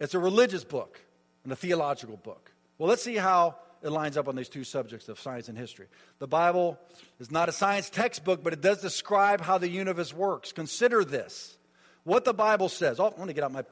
it's 0.00 0.14
a 0.14 0.18
religious 0.18 0.64
book 0.64 1.00
and 1.44 1.52
a 1.52 1.56
theological 1.56 2.16
book. 2.18 2.52
Well, 2.76 2.88
let's 2.88 3.02
see 3.02 3.16
how 3.16 3.56
it 3.82 3.90
lines 3.90 4.16
up 4.16 4.28
on 4.28 4.36
these 4.36 4.48
two 4.48 4.64
subjects 4.64 5.08
of 5.08 5.20
science 5.20 5.48
and 5.48 5.56
history. 5.56 5.86
The 6.18 6.26
Bible 6.26 6.78
is 7.20 7.30
not 7.30 7.48
a 7.48 7.52
science 7.52 7.90
textbook, 7.90 8.42
but 8.42 8.52
it 8.52 8.60
does 8.60 8.80
describe 8.80 9.40
how 9.40 9.58
the 9.58 9.68
universe 9.68 10.12
works. 10.12 10.52
Consider 10.52 11.04
this 11.04 11.56
what 12.04 12.24
the 12.24 12.34
Bible 12.34 12.68
says. 12.68 12.98
Oh, 12.98 13.06
I 13.06 13.18
want 13.18 13.28
to 13.28 13.34
get 13.34 13.44
out 13.44 13.52
my. 13.52 13.64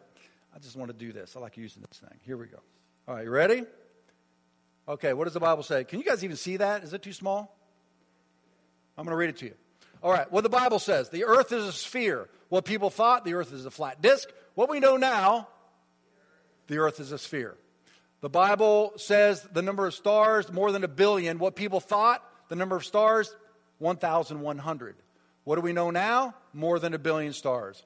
I 0.54 0.58
just 0.58 0.76
want 0.76 0.90
to 0.90 0.96
do 0.96 1.12
this. 1.12 1.36
I 1.36 1.40
like 1.40 1.56
using 1.56 1.82
this 1.82 1.98
thing. 1.98 2.18
Here 2.24 2.36
we 2.36 2.46
go. 2.46 2.58
All 3.08 3.14
right, 3.14 3.24
you 3.24 3.30
ready? 3.30 3.64
Okay, 4.88 5.12
what 5.12 5.24
does 5.24 5.34
the 5.34 5.40
Bible 5.40 5.62
say? 5.62 5.84
Can 5.84 5.98
you 5.98 6.04
guys 6.04 6.22
even 6.24 6.36
see 6.36 6.58
that? 6.58 6.84
Is 6.84 6.92
it 6.92 7.02
too 7.02 7.12
small? 7.12 7.56
I'm 8.96 9.04
going 9.04 9.12
to 9.12 9.16
read 9.16 9.30
it 9.30 9.38
to 9.38 9.46
you. 9.46 9.54
All 10.02 10.12
right, 10.12 10.30
what 10.30 10.42
the 10.42 10.48
Bible 10.48 10.78
says 10.78 11.10
the 11.10 11.24
earth 11.24 11.52
is 11.52 11.64
a 11.64 11.72
sphere. 11.72 12.28
What 12.48 12.64
people 12.64 12.90
thought, 12.90 13.24
the 13.24 13.34
earth 13.34 13.52
is 13.52 13.66
a 13.66 13.70
flat 13.70 14.00
disk. 14.00 14.28
What 14.54 14.70
we 14.70 14.78
know 14.78 14.96
now, 14.96 15.48
the 16.68 16.78
earth 16.78 17.00
is 17.00 17.12
a 17.12 17.18
sphere. 17.18 17.56
The 18.26 18.30
Bible 18.30 18.92
says 18.96 19.46
the 19.52 19.62
number 19.62 19.86
of 19.86 19.94
stars, 19.94 20.50
more 20.50 20.72
than 20.72 20.82
a 20.82 20.88
billion. 20.88 21.38
What 21.38 21.54
people 21.54 21.78
thought, 21.78 22.24
the 22.48 22.56
number 22.56 22.74
of 22.74 22.84
stars, 22.84 23.32
1,100. 23.78 24.96
What 25.44 25.54
do 25.54 25.60
we 25.60 25.72
know 25.72 25.92
now? 25.92 26.34
More 26.52 26.80
than 26.80 26.92
a 26.92 26.98
billion 26.98 27.32
stars. 27.32 27.80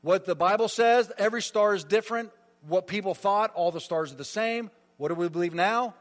What 0.00 0.24
the 0.24 0.36
Bible 0.36 0.68
says, 0.68 1.10
every 1.18 1.42
star 1.42 1.74
is 1.74 1.82
different. 1.82 2.30
What 2.68 2.86
people 2.86 3.12
thought, 3.12 3.50
all 3.56 3.72
the 3.72 3.80
stars 3.80 4.12
are 4.12 4.14
the 4.14 4.24
same. 4.24 4.70
What 4.98 5.08
do 5.08 5.16
we 5.16 5.28
believe 5.28 5.52
now? 5.52 5.94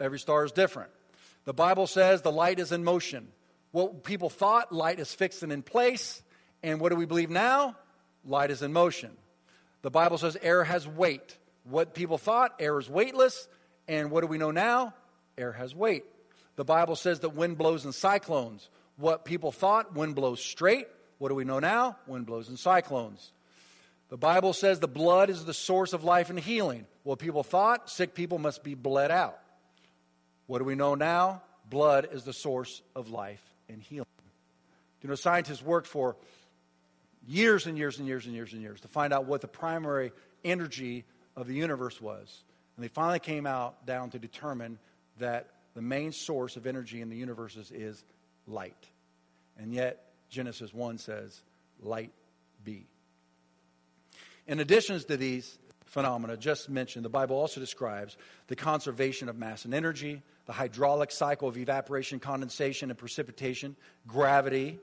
Every 0.00 0.18
star 0.18 0.44
is 0.44 0.50
different. 0.50 0.90
The 1.44 1.54
Bible 1.54 1.86
says 1.86 2.22
the 2.22 2.32
light 2.32 2.58
is 2.58 2.72
in 2.72 2.82
motion. 2.82 3.28
What 3.70 4.02
people 4.02 4.30
thought, 4.30 4.72
light 4.72 4.98
is 4.98 5.14
fixed 5.14 5.44
and 5.44 5.52
in 5.52 5.62
place. 5.62 6.24
And 6.64 6.80
what 6.80 6.88
do 6.88 6.96
we 6.96 7.06
believe 7.06 7.30
now? 7.30 7.76
Light 8.24 8.50
is 8.50 8.62
in 8.62 8.72
motion. 8.72 9.12
The 9.82 9.92
Bible 9.92 10.18
says 10.18 10.36
air 10.42 10.64
has 10.64 10.88
weight. 10.88 11.38
What 11.68 11.94
people 11.94 12.18
thought, 12.18 12.54
air 12.58 12.78
is 12.78 12.88
weightless. 12.88 13.48
And 13.86 14.10
what 14.10 14.22
do 14.22 14.26
we 14.26 14.38
know 14.38 14.50
now? 14.50 14.94
Air 15.36 15.52
has 15.52 15.74
weight. 15.74 16.04
The 16.56 16.64
Bible 16.64 16.96
says 16.96 17.20
that 17.20 17.30
wind 17.30 17.58
blows 17.58 17.84
in 17.84 17.92
cyclones. 17.92 18.68
What 18.96 19.24
people 19.24 19.52
thought, 19.52 19.94
wind 19.94 20.14
blows 20.14 20.40
straight. 20.40 20.88
What 21.18 21.28
do 21.28 21.34
we 21.34 21.44
know 21.44 21.58
now? 21.58 21.96
Wind 22.06 22.26
blows 22.26 22.48
in 22.48 22.56
cyclones. 22.56 23.32
The 24.08 24.16
Bible 24.16 24.52
says 24.52 24.80
the 24.80 24.88
blood 24.88 25.30
is 25.30 25.44
the 25.44 25.54
source 25.54 25.92
of 25.92 26.02
life 26.02 26.30
and 26.30 26.38
healing. 26.38 26.86
What 27.02 27.18
people 27.18 27.42
thought, 27.42 27.90
sick 27.90 28.14
people 28.14 28.38
must 28.38 28.64
be 28.64 28.74
bled 28.74 29.10
out. 29.10 29.38
What 30.46 30.58
do 30.58 30.64
we 30.64 30.74
know 30.74 30.94
now? 30.94 31.42
Blood 31.68 32.08
is 32.12 32.24
the 32.24 32.32
source 32.32 32.80
of 32.96 33.10
life 33.10 33.42
and 33.68 33.82
healing. 33.82 34.06
You 35.02 35.10
know, 35.10 35.14
scientists 35.14 35.62
worked 35.62 35.86
for 35.86 36.16
years 37.26 37.66
and 37.66 37.76
years 37.76 37.98
and 37.98 38.08
years 38.08 38.24
and 38.24 38.34
years 38.34 38.52
and 38.52 38.62
years 38.62 38.80
to 38.80 38.88
find 38.88 39.12
out 39.12 39.26
what 39.26 39.42
the 39.42 39.48
primary 39.48 40.12
energy 40.44 41.04
of 41.38 41.46
the 41.46 41.54
universe 41.54 42.00
was. 42.00 42.42
And 42.76 42.84
they 42.84 42.88
finally 42.88 43.20
came 43.20 43.46
out 43.46 43.86
down 43.86 44.10
to 44.10 44.18
determine 44.18 44.78
that 45.18 45.48
the 45.74 45.82
main 45.82 46.12
source 46.12 46.56
of 46.56 46.66
energy 46.66 47.00
in 47.00 47.08
the 47.08 47.16
universe 47.16 47.56
is 47.70 48.04
light. 48.46 48.88
And 49.56 49.72
yet, 49.72 50.04
Genesis 50.28 50.74
1 50.74 50.98
says, 50.98 51.40
light 51.80 52.12
be. 52.64 52.86
In 54.46 54.60
addition 54.60 54.98
to 54.98 55.16
these 55.16 55.58
phenomena 55.86 56.36
just 56.36 56.68
mentioned, 56.68 57.04
the 57.04 57.10
Bible 57.10 57.36
also 57.36 57.60
describes 57.60 58.16
the 58.48 58.56
conservation 58.56 59.28
of 59.28 59.36
mass 59.36 59.64
and 59.64 59.74
energy, 59.74 60.22
the 60.46 60.52
hydrologic 60.52 61.12
cycle 61.12 61.48
of 61.48 61.56
evaporation, 61.56 62.18
condensation, 62.18 62.90
and 62.90 62.98
precipitation, 62.98 63.76
gravity, 64.06 64.78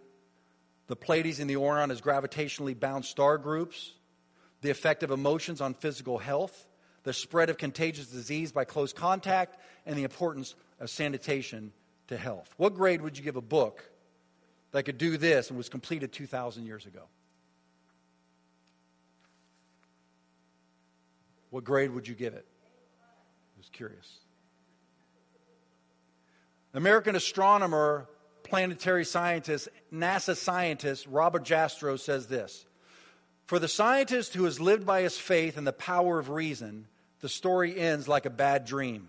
the 0.88 0.96
Pleiades 0.96 1.40
and 1.40 1.50
the 1.50 1.58
Orion 1.58 1.92
as 1.92 2.00
gravitationally 2.00 2.80
bound 2.80 3.06
star 3.06 3.38
groups, 3.38 3.92
the 4.66 4.72
effect 4.72 5.04
of 5.04 5.12
emotions 5.12 5.62
on 5.62 5.74
physical 5.74 6.18
health, 6.18 6.68
the 7.04 7.14
spread 7.14 7.50
of 7.50 7.58
contagious 7.58 8.08
disease 8.08 8.52
by 8.52 8.66
close 8.66 8.94
contact, 8.94 9.58
and 9.86 9.98
the 9.98 10.04
importance 10.04 10.56
of 10.80 10.90
sanitation 10.90 11.72
to 12.08 12.18
health. 12.18 12.54
What 12.58 12.74
grade 12.74 13.02
would 13.02 13.18
you 13.18 13.24
give 13.24 13.36
a 13.36 13.42
book 13.42 13.84
that 14.72 14.84
could 14.84 14.98
do 14.98 15.18
this 15.18 15.50
and 15.50 15.58
was 15.58 15.70
completed 15.70 16.12
2,000 16.12 16.66
years 16.66 16.86
ago? 16.86 17.04
What 21.50 21.64
grade 21.64 21.92
would 21.92 22.08
you 22.08 22.16
give 22.16 22.34
it? 22.34 22.46
I 23.02 23.58
was 23.58 23.70
curious. 23.70 24.20
American 26.74 27.16
astronomer, 27.16 28.10
planetary 28.44 29.06
scientist, 29.06 29.70
NASA 29.94 30.36
scientist 30.36 31.08
Robert 31.08 31.46
Jastrow 31.46 31.98
says 31.98 32.28
this 32.28 32.66
for 33.46 33.60
the 33.60 33.68
scientist 33.68 34.34
who 34.34 34.46
has 34.46 34.60
lived 34.60 34.86
by 34.86 35.02
his 35.02 35.18
faith 35.18 35.58
and 35.58 35.66
the 35.66 35.74
power 35.74 36.20
of 36.20 36.30
reason, 36.30 36.88
the 37.22 37.30
story 37.30 37.78
ends 37.78 38.08
like 38.08 38.26
a 38.26 38.30
bad 38.30 38.66
dream. 38.66 39.08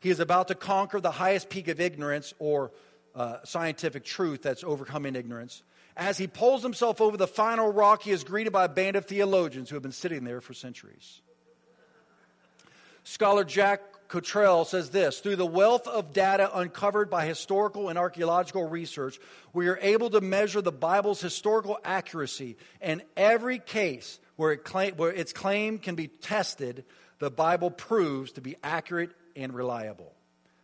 He 0.00 0.10
is 0.10 0.20
about 0.20 0.48
to 0.48 0.54
conquer 0.54 1.00
the 1.00 1.10
highest 1.10 1.48
peak 1.48 1.68
of 1.68 1.80
ignorance 1.80 2.34
or 2.38 2.70
uh, 3.14 3.38
scientific 3.44 4.04
truth 4.04 4.42
that's 4.42 4.62
overcoming 4.62 5.16
ignorance. 5.16 5.62
As 5.96 6.16
he 6.16 6.28
pulls 6.28 6.62
himself 6.62 7.00
over 7.00 7.16
the 7.16 7.26
final 7.26 7.72
rock, 7.72 8.02
he 8.02 8.12
is 8.12 8.22
greeted 8.22 8.52
by 8.52 8.66
a 8.66 8.68
band 8.68 8.94
of 8.94 9.06
theologians 9.06 9.68
who 9.68 9.76
have 9.76 9.82
been 9.82 9.90
sitting 9.90 10.22
there 10.22 10.40
for 10.40 10.54
centuries. 10.54 11.20
Scholar 13.02 13.42
Jack 13.42 13.80
Cottrell 14.08 14.64
says 14.64 14.90
this 14.90 15.20
Through 15.20 15.36
the 15.36 15.46
wealth 15.46 15.86
of 15.86 16.12
data 16.12 16.50
uncovered 16.58 17.10
by 17.10 17.26
historical 17.26 17.90
and 17.90 17.98
archaeological 17.98 18.66
research, 18.66 19.20
we 19.52 19.68
are 19.68 19.78
able 19.80 20.10
to 20.10 20.20
measure 20.20 20.62
the 20.62 20.72
Bible's 20.72 21.20
historical 21.20 21.78
accuracy. 21.84 22.56
In 22.80 23.02
every 23.16 23.58
case 23.58 24.18
where, 24.36 24.52
it 24.52 24.64
claim, 24.64 24.94
where 24.96 25.12
its 25.12 25.32
claim 25.32 25.78
can 25.78 25.94
be 25.94 26.08
tested, 26.08 26.84
the 27.18 27.30
Bible 27.30 27.70
proves 27.70 28.32
to 28.32 28.40
be 28.40 28.56
accurate 28.62 29.10
and 29.36 29.52
reliable. 29.52 30.12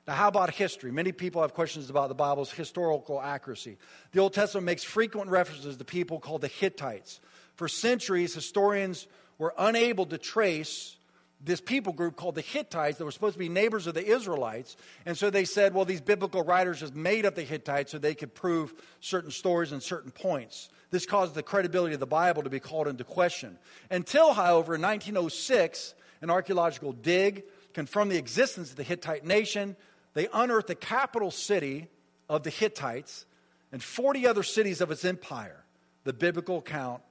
Now, 0.07 0.15
how 0.15 0.29
about 0.29 0.51
history? 0.51 0.91
Many 0.91 1.13
people 1.13 1.43
have 1.43 1.55
questions 1.55 1.89
about 1.89 2.09
the 2.09 2.15
Bible's 2.15 2.51
historical 2.51 3.21
accuracy. 3.21 3.79
The 4.13 4.21
Old 4.21 4.35
Testament 4.35 4.67
makes 4.67 4.85
frequent 4.85 5.31
references 5.31 5.77
to 5.77 5.85
people 5.85 6.19
called 6.19 6.43
the 6.43 6.49
Hittites. 6.49 7.21
For 7.57 7.69
centuries, 7.69 8.35
historians 8.35 9.07
were 9.39 9.55
unable 9.57 10.07
to 10.07 10.19
trace 10.19 10.97
this 11.45 11.61
people 11.61 11.93
group 11.93 12.17
called 12.17 12.35
the 12.35 12.41
Hittites 12.41 12.99
that 12.99 13.05
were 13.05 13.11
supposed 13.11 13.35
to 13.35 13.39
be 13.39 13.49
neighbors 13.49 13.87
of 13.87 13.95
the 13.95 14.05
Israelites. 14.05 14.77
And 15.05 15.17
so 15.17 15.29
they 15.29 15.45
said, 15.45 15.75
well, 15.75 15.85
these 15.85 16.01
biblical 16.01 16.43
writers 16.43 16.81
just 16.81 16.95
made 16.95 17.27
up 17.27 17.35
the 17.35 17.43
Hittites 17.43 17.93
so 17.93 17.99
they 17.99 18.15
could 18.15 18.35
prove 18.35 18.73
certain 19.01 19.31
stories 19.31 19.73
and 19.73 19.83
certain 19.83 20.11
points. 20.11 20.71
This 20.91 21.05
caused 21.05 21.35
the 21.35 21.43
credibility 21.43 21.95
of 21.95 22.01
the 22.01 22.07
Bible 22.07 22.43
to 22.45 22.51
be 22.51 22.61
called 22.61 22.89
into 22.89 23.05
question. 23.05 23.59
Until, 23.91 24.33
however, 24.33 24.77
in 24.77 24.83
1906, 24.83 25.95
an 26.23 26.31
archaeological 26.31 26.93
dig 26.93 27.45
confirmed 27.75 28.11
the 28.11 28.19
existence 28.19 28.71
of 28.71 28.77
the 28.77 28.83
Hittite 28.83 29.25
nation. 29.25 29.77
They 30.15 30.29
unearthed 30.33 30.69
the 30.69 30.75
capital 30.75 31.31
city 31.31 31.89
of 32.29 32.43
the 32.43 32.51
Hittites 32.51 33.27
and 33.71 33.83
40 33.83 34.27
other 34.27 34.43
cities 34.43 34.81
of 34.81 34.91
its 34.91 35.05
empire. 35.05 35.63
The 36.05 36.13
biblical 36.13 36.59
account 36.59 37.03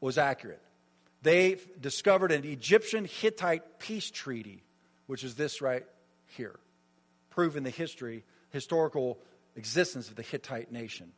was 0.00 0.16
accurate 0.16 0.62
they 1.22 1.58
discovered 1.80 2.32
an 2.32 2.44
Egyptian 2.44 3.04
Hittite 3.04 3.78
peace 3.78 4.10
treaty, 4.10 4.62
which 5.06 5.24
is 5.24 5.34
this 5.34 5.60
right 5.60 5.84
here, 6.36 6.58
proving 7.30 7.64
the 7.64 7.70
history, 7.70 8.24
historical 8.50 9.18
existence 9.56 10.08
of 10.08 10.16
the 10.16 10.22
Hittite 10.22 10.70
nation. 10.70 11.12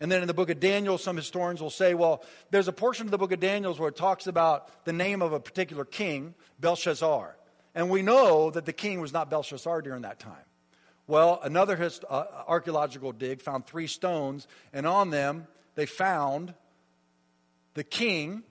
And 0.00 0.10
then 0.10 0.20
in 0.20 0.26
the 0.26 0.34
book 0.34 0.50
of 0.50 0.58
Daniel, 0.58 0.98
some 0.98 1.16
historians 1.16 1.60
will 1.60 1.70
say, 1.70 1.94
well, 1.94 2.24
there's 2.50 2.66
a 2.66 2.72
portion 2.72 3.06
of 3.06 3.10
the 3.10 3.18
book 3.18 3.32
of 3.32 3.40
Daniel 3.40 3.74
where 3.74 3.88
it 3.88 3.96
talks 3.96 4.26
about 4.26 4.84
the 4.84 4.92
name 4.92 5.22
of 5.22 5.32
a 5.32 5.40
particular 5.40 5.84
king, 5.84 6.34
Belshazzar. 6.58 7.36
And 7.74 7.88
we 7.88 8.02
know 8.02 8.50
that 8.50 8.64
the 8.64 8.72
king 8.72 9.00
was 9.00 9.12
not 9.12 9.30
Belshazzar 9.30 9.82
during 9.82 10.02
that 10.02 10.18
time. 10.18 10.44
Well, 11.06 11.40
another 11.42 11.76
hist- 11.76 12.04
uh, 12.08 12.24
archaeological 12.46 13.12
dig 13.12 13.42
found 13.42 13.66
three 13.66 13.86
stones, 13.86 14.46
and 14.72 14.86
on 14.86 15.10
them 15.10 15.46
they 15.74 15.86
found 15.86 16.54
the 17.74 17.84
king 17.84 18.42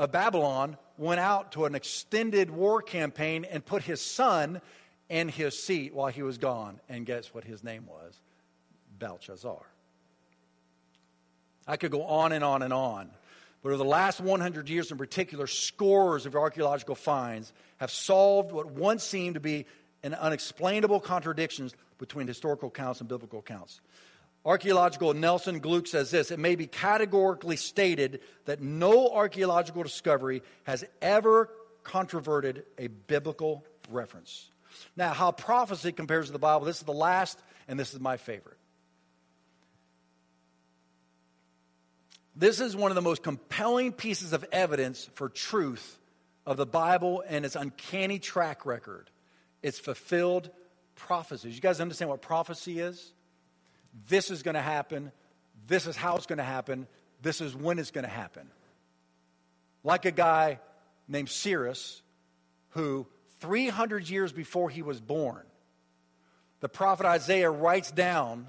of 0.00 0.10
Babylon 0.10 0.78
went 0.96 1.20
out 1.20 1.52
to 1.52 1.66
an 1.66 1.74
extended 1.74 2.50
war 2.50 2.80
campaign 2.80 3.44
and 3.44 3.64
put 3.64 3.82
his 3.82 4.00
son 4.00 4.62
in 5.10 5.28
his 5.28 5.62
seat 5.62 5.94
while 5.94 6.10
he 6.10 6.22
was 6.22 6.38
gone. 6.38 6.80
And 6.88 7.04
guess 7.04 7.34
what 7.34 7.44
his 7.44 7.62
name 7.62 7.84
was? 7.86 8.18
Belshazzar. 8.98 9.62
I 11.68 11.76
could 11.76 11.90
go 11.90 12.04
on 12.04 12.32
and 12.32 12.42
on 12.42 12.62
and 12.62 12.72
on. 12.72 13.10
But 13.62 13.68
over 13.68 13.76
the 13.76 13.84
last 13.84 14.22
100 14.22 14.70
years 14.70 14.90
in 14.90 14.96
particular, 14.96 15.46
scores 15.46 16.24
of 16.24 16.34
archaeological 16.34 16.94
finds 16.94 17.52
have 17.76 17.90
solved 17.90 18.52
what 18.52 18.70
once 18.70 19.04
seemed 19.04 19.34
to 19.34 19.40
be 19.40 19.66
an 20.02 20.14
unexplainable 20.14 21.00
contradictions 21.00 21.74
between 21.98 22.26
historical 22.26 22.68
accounts 22.68 23.00
and 23.00 23.08
biblical 23.08 23.40
accounts. 23.40 23.82
Archaeological 24.44 25.12
Nelson 25.12 25.60
Glueck 25.60 25.86
says 25.86 26.10
this 26.10 26.30
It 26.30 26.38
may 26.38 26.54
be 26.54 26.66
categorically 26.66 27.56
stated 27.56 28.20
that 28.46 28.60
no 28.60 29.10
archaeological 29.10 29.82
discovery 29.82 30.42
has 30.64 30.84
ever 31.02 31.50
controverted 31.84 32.64
a 32.78 32.86
biblical 32.88 33.64
reference. 33.90 34.48
Now, 34.96 35.12
how 35.12 35.32
prophecy 35.32 35.92
compares 35.92 36.26
to 36.26 36.32
the 36.32 36.38
Bible, 36.38 36.64
this 36.64 36.78
is 36.78 36.84
the 36.84 36.92
last, 36.92 37.38
and 37.68 37.78
this 37.78 37.92
is 37.92 38.00
my 38.00 38.16
favorite. 38.16 38.56
This 42.34 42.60
is 42.60 42.74
one 42.74 42.90
of 42.90 42.94
the 42.94 43.02
most 43.02 43.22
compelling 43.22 43.92
pieces 43.92 44.32
of 44.32 44.46
evidence 44.52 45.10
for 45.14 45.28
truth 45.28 45.98
of 46.46 46.56
the 46.56 46.64
Bible 46.64 47.22
and 47.26 47.44
its 47.44 47.56
uncanny 47.56 48.18
track 48.18 48.64
record. 48.64 49.10
It's 49.62 49.78
fulfilled 49.78 50.48
prophecies. 50.94 51.54
You 51.54 51.60
guys 51.60 51.80
understand 51.80 52.08
what 52.08 52.22
prophecy 52.22 52.80
is? 52.80 53.12
This 54.08 54.30
is 54.30 54.42
going 54.42 54.54
to 54.54 54.62
happen. 54.62 55.12
This 55.66 55.86
is 55.86 55.96
how 55.96 56.16
it's 56.16 56.26
going 56.26 56.38
to 56.38 56.44
happen. 56.44 56.86
This 57.22 57.40
is 57.40 57.54
when 57.54 57.78
it's 57.78 57.90
going 57.90 58.04
to 58.04 58.10
happen. 58.10 58.48
Like 59.84 60.04
a 60.04 60.10
guy 60.10 60.60
named 61.08 61.28
Cyrus, 61.28 62.02
who 62.70 63.06
300 63.40 64.08
years 64.08 64.32
before 64.32 64.70
he 64.70 64.82
was 64.82 65.00
born, 65.00 65.44
the 66.60 66.68
prophet 66.68 67.06
Isaiah 67.06 67.50
writes 67.50 67.90
down 67.90 68.46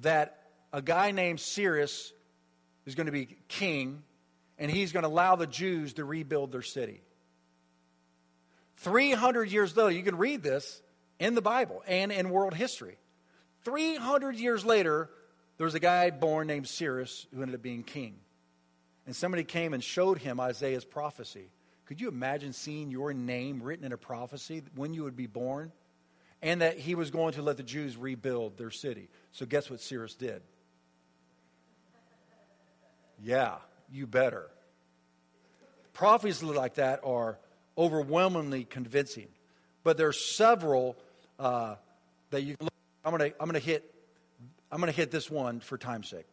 that 0.00 0.38
a 0.72 0.80
guy 0.80 1.10
named 1.10 1.40
Cyrus 1.40 2.12
is 2.86 2.94
going 2.94 3.06
to 3.06 3.12
be 3.12 3.36
king, 3.48 4.02
and 4.58 4.70
he's 4.70 4.92
going 4.92 5.02
to 5.02 5.08
allow 5.08 5.36
the 5.36 5.46
Jews 5.46 5.94
to 5.94 6.04
rebuild 6.04 6.52
their 6.52 6.62
city. 6.62 7.02
300 8.78 9.50
years 9.50 9.76
later, 9.76 9.90
you 9.90 10.02
can 10.02 10.16
read 10.16 10.42
this 10.42 10.82
in 11.18 11.34
the 11.34 11.42
Bible 11.42 11.82
and 11.86 12.10
in 12.10 12.30
world 12.30 12.54
history. 12.54 12.96
300 13.64 14.36
years 14.36 14.64
later, 14.64 15.08
there 15.58 15.64
was 15.64 15.74
a 15.74 15.80
guy 15.80 16.10
born 16.10 16.46
named 16.46 16.68
Cyrus 16.68 17.26
who 17.34 17.42
ended 17.42 17.54
up 17.54 17.62
being 17.62 17.82
king. 17.82 18.16
And 19.06 19.14
somebody 19.14 19.44
came 19.44 19.74
and 19.74 19.82
showed 19.82 20.18
him 20.18 20.40
Isaiah's 20.40 20.84
prophecy. 20.84 21.50
Could 21.86 22.00
you 22.00 22.08
imagine 22.08 22.52
seeing 22.52 22.90
your 22.90 23.12
name 23.12 23.62
written 23.62 23.84
in 23.84 23.92
a 23.92 23.96
prophecy 23.96 24.62
when 24.74 24.94
you 24.94 25.04
would 25.04 25.16
be 25.16 25.26
born? 25.26 25.72
And 26.40 26.60
that 26.60 26.78
he 26.78 26.94
was 26.94 27.10
going 27.10 27.34
to 27.34 27.42
let 27.42 27.56
the 27.56 27.62
Jews 27.62 27.96
rebuild 27.96 28.56
their 28.56 28.70
city. 28.70 29.08
So, 29.30 29.46
guess 29.46 29.70
what 29.70 29.80
Cyrus 29.80 30.14
did? 30.14 30.42
Yeah, 33.22 33.56
you 33.92 34.06
better. 34.06 34.48
Prophecies 35.92 36.42
like 36.42 36.74
that 36.74 37.00
are 37.04 37.38
overwhelmingly 37.78 38.64
convincing. 38.64 39.28
But 39.84 39.96
there 39.96 40.08
are 40.08 40.12
several 40.12 40.96
uh, 41.38 41.76
that 42.30 42.42
you 42.42 42.56
can. 42.56 42.71
I'm 43.04 43.16
going 43.16 43.30
to 43.30 43.36
I'm 43.40 43.48
going 43.48 43.60
to 43.60 43.66
hit 43.66 43.84
I'm 44.70 44.80
going 44.80 44.92
to 44.92 44.96
hit 44.96 45.10
this 45.10 45.30
one 45.30 45.60
for 45.60 45.76
time's 45.76 46.08
sake. 46.08 46.26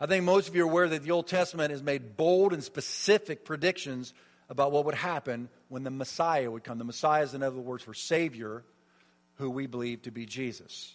I 0.00 0.06
think 0.06 0.24
most 0.24 0.48
of 0.48 0.56
you 0.56 0.64
are 0.64 0.68
aware 0.68 0.88
that 0.88 1.02
the 1.02 1.12
Old 1.12 1.26
Testament 1.26 1.70
has 1.70 1.82
made 1.82 2.16
bold 2.16 2.52
and 2.52 2.62
specific 2.62 3.44
predictions 3.44 4.12
about 4.48 4.72
what 4.72 4.84
would 4.84 4.94
happen 4.94 5.48
when 5.68 5.82
the 5.82 5.90
Messiah 5.90 6.50
would 6.50 6.64
come. 6.64 6.78
The 6.78 6.84
Messiah 6.84 7.22
is 7.22 7.34
another 7.34 7.58
word 7.58 7.80
for 7.80 7.94
Savior, 7.94 8.64
who 9.36 9.50
we 9.50 9.66
believe 9.66 10.02
to 10.02 10.10
be 10.10 10.26
Jesus. 10.26 10.94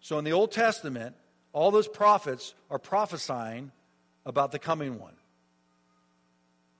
So 0.00 0.18
in 0.18 0.24
the 0.24 0.32
Old 0.32 0.52
Testament, 0.52 1.16
all 1.52 1.70
those 1.70 1.88
prophets 1.88 2.54
are 2.70 2.78
prophesying 2.78 3.70
about 4.26 4.52
the 4.52 4.58
coming 4.58 4.98
one. 4.98 5.14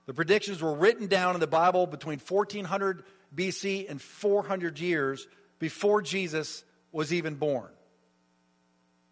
The 0.07 0.15
predictions 0.15 0.61
were 0.61 0.75
written 0.75 1.07
down 1.07 1.35
in 1.35 1.41
the 1.41 1.47
Bible 1.47 1.87
between 1.87 2.19
1400 2.19 3.05
BC 3.35 3.91
and 3.91 4.01
400 4.01 4.79
years 4.79 5.27
before 5.59 6.03
Jesus 6.03 6.65
was 6.93 7.13
even 7.13 7.35
born. 7.35 7.71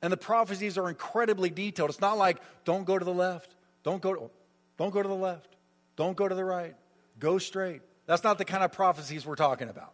And 0.03 0.13
the 0.13 0.17
prophecies 0.17 0.77
are 0.79 0.89
incredibly 0.89 1.49
detailed. 1.51 1.91
It's 1.91 2.01
not 2.01 2.19
like, 2.19 2.39
don't 2.65 2.85
go 2.85 2.99
to 2.99 3.05
the 3.05 3.15
left, 3.15 3.55
don't 3.85 4.03
go 4.03 4.15
to, 4.15 4.31
don't 4.77 4.91
go 4.91 5.03
to 5.03 5.09
the 5.09 5.15
left, 5.15 5.57
don't 5.97 6.17
go 6.17 6.29
to 6.29 6.35
the 6.35 6.45
right, 6.45 6.75
go 7.19 7.39
straight. 7.39 7.83
That's 8.07 8.25
not 8.25 8.39
the 8.39 8.45
kind 8.45 8.65
of 8.65 8.73
prophecies 8.73 9.25
we're 9.25 9.37
talking 9.37 9.69
about. 9.69 9.93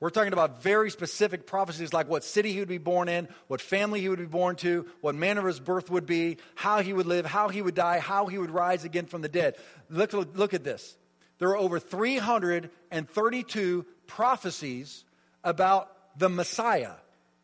We're 0.00 0.10
talking 0.10 0.32
about 0.32 0.62
very 0.62 0.90
specific 0.90 1.46
prophecies 1.46 1.92
like 1.92 2.08
what 2.08 2.24
city 2.24 2.54
he 2.54 2.60
would 2.60 2.68
be 2.68 2.78
born 2.78 3.10
in, 3.10 3.28
what 3.48 3.60
family 3.60 4.00
he 4.00 4.08
would 4.08 4.18
be 4.18 4.24
born 4.24 4.56
to, 4.56 4.86
what 5.02 5.14
manner 5.14 5.40
of 5.40 5.46
his 5.46 5.60
birth 5.60 5.90
would 5.90 6.06
be, 6.06 6.38
how 6.54 6.80
he 6.80 6.94
would 6.94 7.04
live, 7.04 7.26
how 7.26 7.50
he 7.50 7.60
would 7.60 7.74
die, 7.74 7.98
how 7.98 8.26
he 8.26 8.38
would 8.38 8.50
rise 8.50 8.84
again 8.84 9.04
from 9.04 9.20
the 9.20 9.28
dead. 9.28 9.56
Look, 9.90 10.14
look, 10.14 10.54
at 10.54 10.64
this. 10.64 10.96
There 11.38 11.50
are 11.50 11.56
over 11.56 11.78
332 11.78 13.86
prophecies 14.06 15.04
about 15.44 15.94
the 16.18 16.30
Messiah 16.30 16.92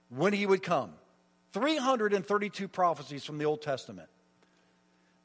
when 0.09 0.33
he 0.33 0.47
would 0.47 0.63
come. 0.63 0.95
332 1.53 2.69
prophecies 2.69 3.23
from 3.23 3.37
the 3.37 3.45
Old 3.45 3.61
Testament. 3.61 4.09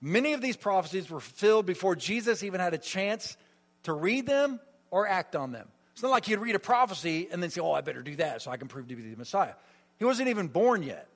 Many 0.02 0.34
of 0.34 0.42
these 0.42 0.58
prophecies 0.58 1.10
were 1.10 1.22
fulfilled 1.22 1.66
before 1.66 1.96
Jesus 1.96 2.44
even 2.44 2.60
had 2.60 2.74
a 2.74 2.78
chance 2.78 3.38
to 3.84 3.94
read 3.94 4.26
them 4.26 4.60
or 4.90 5.08
act 5.08 5.34
on 5.36 5.54
them. 5.54 5.70
It's 5.94 6.04
not 6.04 6.12
like 6.12 6.26
he'd 6.26 6.40
read 6.40 6.56
a 6.56 6.60
prophecy 6.60 7.28
and 7.32 7.42
then 7.42 7.50
say, 7.50 7.62
Oh, 7.62 7.72
I 7.72 7.82
better 7.82 8.02
do 8.02 8.16
that 8.18 8.42
so 8.42 8.52
I 8.52 8.58
can 8.58 8.68
prove 8.68 8.88
to 8.88 8.96
be 8.96 9.02
the 9.02 9.18
Messiah. 9.18 9.54
He 10.00 10.06
wasn't 10.06 10.30
even 10.30 10.48
born 10.48 10.84
yet. 10.84 11.08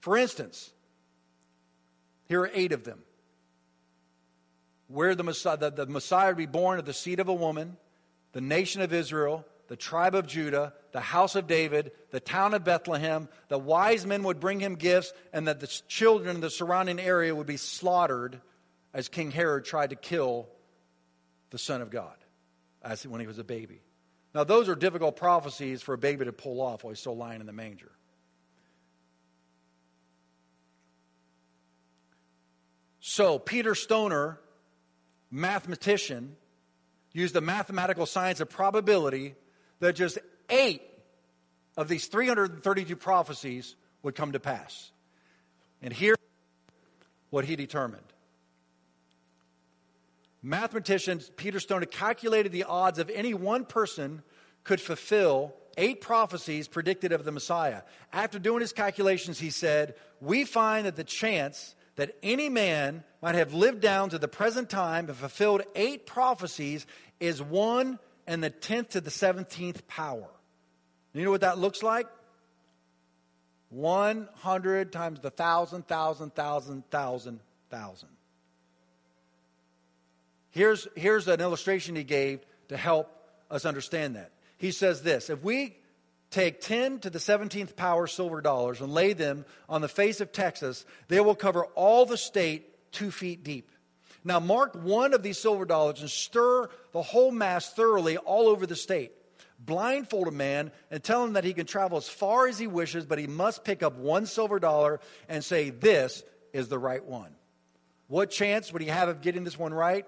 For 0.00 0.16
instance, 0.16 0.70
here 2.26 2.42
are 2.42 2.50
eight 2.54 2.72
of 2.72 2.84
them. 2.84 3.00
Where 4.88 5.14
the 5.14 5.24
Messiah, 5.24 5.56
the, 5.56 5.70
the 5.70 5.86
Messiah 5.86 6.28
would 6.28 6.36
be 6.36 6.46
born 6.46 6.78
of 6.78 6.84
the 6.84 6.92
seed 6.92 7.20
of 7.20 7.28
a 7.28 7.34
woman, 7.34 7.76
the 8.32 8.40
nation 8.40 8.82
of 8.82 8.92
Israel, 8.92 9.44
the 9.68 9.76
tribe 9.76 10.14
of 10.14 10.26
Judah, 10.26 10.72
the 10.92 11.00
house 11.00 11.34
of 11.34 11.48
David, 11.48 11.90
the 12.10 12.20
town 12.20 12.54
of 12.54 12.62
Bethlehem, 12.62 13.28
the 13.48 13.58
wise 13.58 14.06
men 14.06 14.22
would 14.22 14.38
bring 14.38 14.60
him 14.60 14.76
gifts, 14.76 15.12
and 15.32 15.48
that 15.48 15.58
the 15.58 15.66
children 15.88 16.36
in 16.36 16.40
the 16.40 16.50
surrounding 16.50 17.00
area 17.00 17.34
would 17.34 17.48
be 17.48 17.56
slaughtered 17.56 18.40
as 18.94 19.08
King 19.08 19.32
Herod 19.32 19.64
tried 19.64 19.90
to 19.90 19.96
kill 19.96 20.48
the 21.50 21.58
Son 21.58 21.82
of 21.82 21.90
God 21.90 22.16
as 22.86 23.06
when 23.06 23.20
he 23.20 23.26
was 23.26 23.38
a 23.38 23.44
baby. 23.44 23.80
Now, 24.34 24.44
those 24.44 24.68
are 24.68 24.74
difficult 24.74 25.16
prophecies 25.16 25.82
for 25.82 25.94
a 25.94 25.98
baby 25.98 26.24
to 26.24 26.32
pull 26.32 26.60
off 26.60 26.84
while 26.84 26.92
he's 26.92 27.00
still 27.00 27.16
lying 27.16 27.40
in 27.40 27.46
the 27.46 27.52
manger. 27.52 27.90
So, 33.00 33.38
Peter 33.38 33.74
Stoner, 33.74 34.38
mathematician, 35.30 36.36
used 37.12 37.34
the 37.34 37.40
mathematical 37.40 38.04
science 38.04 38.40
of 38.40 38.50
probability 38.50 39.34
that 39.80 39.94
just 39.94 40.18
eight 40.50 40.82
of 41.76 41.88
these 41.88 42.06
332 42.06 42.94
prophecies 42.96 43.74
would 44.02 44.14
come 44.14 44.32
to 44.32 44.40
pass. 44.40 44.90
And 45.82 45.92
here, 45.92 46.14
what 47.30 47.44
he 47.44 47.56
determined 47.56 48.02
mathematician 50.46 51.20
Peter 51.36 51.58
Stoner 51.58 51.86
calculated 51.86 52.52
the 52.52 52.64
odds 52.64 52.98
of 52.98 53.10
any 53.10 53.34
one 53.34 53.64
person 53.64 54.22
could 54.64 54.80
fulfill 54.80 55.54
eight 55.76 56.00
prophecies 56.00 56.68
predicted 56.68 57.12
of 57.12 57.24
the 57.24 57.32
Messiah. 57.32 57.82
After 58.12 58.38
doing 58.38 58.60
his 58.60 58.72
calculations, 58.72 59.38
he 59.38 59.50
said, 59.50 59.94
We 60.20 60.44
find 60.44 60.86
that 60.86 60.96
the 60.96 61.04
chance 61.04 61.74
that 61.96 62.16
any 62.22 62.48
man 62.48 63.02
might 63.22 63.34
have 63.34 63.54
lived 63.54 63.80
down 63.80 64.10
to 64.10 64.18
the 64.18 64.28
present 64.28 64.70
time 64.70 65.08
and 65.08 65.16
fulfilled 65.16 65.62
eight 65.74 66.06
prophecies 66.06 66.86
is 67.18 67.42
one 67.42 67.98
and 68.26 68.42
the 68.42 68.50
tenth 68.50 68.90
to 68.90 69.00
the 69.00 69.10
seventeenth 69.10 69.86
power. 69.88 70.28
You 71.12 71.24
know 71.24 71.30
what 71.30 71.40
that 71.40 71.58
looks 71.58 71.82
like? 71.82 72.06
100 73.70 74.92
times 74.92 75.20
the 75.20 75.30
thousand, 75.30 75.88
thousand, 75.88 76.34
thousand, 76.34 76.84
thousand, 76.90 77.40
thousand. 77.70 78.08
Here's, 80.56 80.88
here's 80.96 81.28
an 81.28 81.42
illustration 81.42 81.96
he 81.96 82.02
gave 82.02 82.40
to 82.68 82.78
help 82.78 83.14
us 83.50 83.66
understand 83.66 84.16
that. 84.16 84.30
He 84.56 84.70
says 84.70 85.02
this 85.02 85.28
If 85.28 85.44
we 85.44 85.76
take 86.30 86.62
10 86.62 87.00
to 87.00 87.10
the 87.10 87.18
17th 87.18 87.76
power 87.76 88.06
silver 88.06 88.40
dollars 88.40 88.80
and 88.80 88.90
lay 88.90 89.12
them 89.12 89.44
on 89.68 89.82
the 89.82 89.88
face 89.88 90.22
of 90.22 90.32
Texas, 90.32 90.86
they 91.08 91.20
will 91.20 91.34
cover 91.34 91.66
all 91.74 92.06
the 92.06 92.16
state 92.16 92.90
two 92.90 93.10
feet 93.10 93.44
deep. 93.44 93.70
Now, 94.24 94.40
mark 94.40 94.74
one 94.74 95.12
of 95.12 95.22
these 95.22 95.36
silver 95.36 95.66
dollars 95.66 96.00
and 96.00 96.08
stir 96.08 96.70
the 96.92 97.02
whole 97.02 97.32
mass 97.32 97.70
thoroughly 97.74 98.16
all 98.16 98.48
over 98.48 98.66
the 98.66 98.76
state. 98.76 99.12
Blindfold 99.58 100.26
a 100.26 100.30
man 100.30 100.72
and 100.90 101.04
tell 101.04 101.22
him 101.22 101.34
that 101.34 101.44
he 101.44 101.52
can 101.52 101.66
travel 101.66 101.98
as 101.98 102.08
far 102.08 102.48
as 102.48 102.58
he 102.58 102.66
wishes, 102.66 103.04
but 103.04 103.18
he 103.18 103.26
must 103.26 103.62
pick 103.62 103.82
up 103.82 103.98
one 103.98 104.24
silver 104.24 104.58
dollar 104.58 105.00
and 105.28 105.44
say, 105.44 105.68
This 105.68 106.22
is 106.54 106.68
the 106.68 106.78
right 106.78 107.04
one. 107.04 107.32
What 108.08 108.30
chance 108.30 108.72
would 108.72 108.80
he 108.80 108.88
have 108.88 109.10
of 109.10 109.20
getting 109.20 109.44
this 109.44 109.58
one 109.58 109.74
right? 109.74 110.06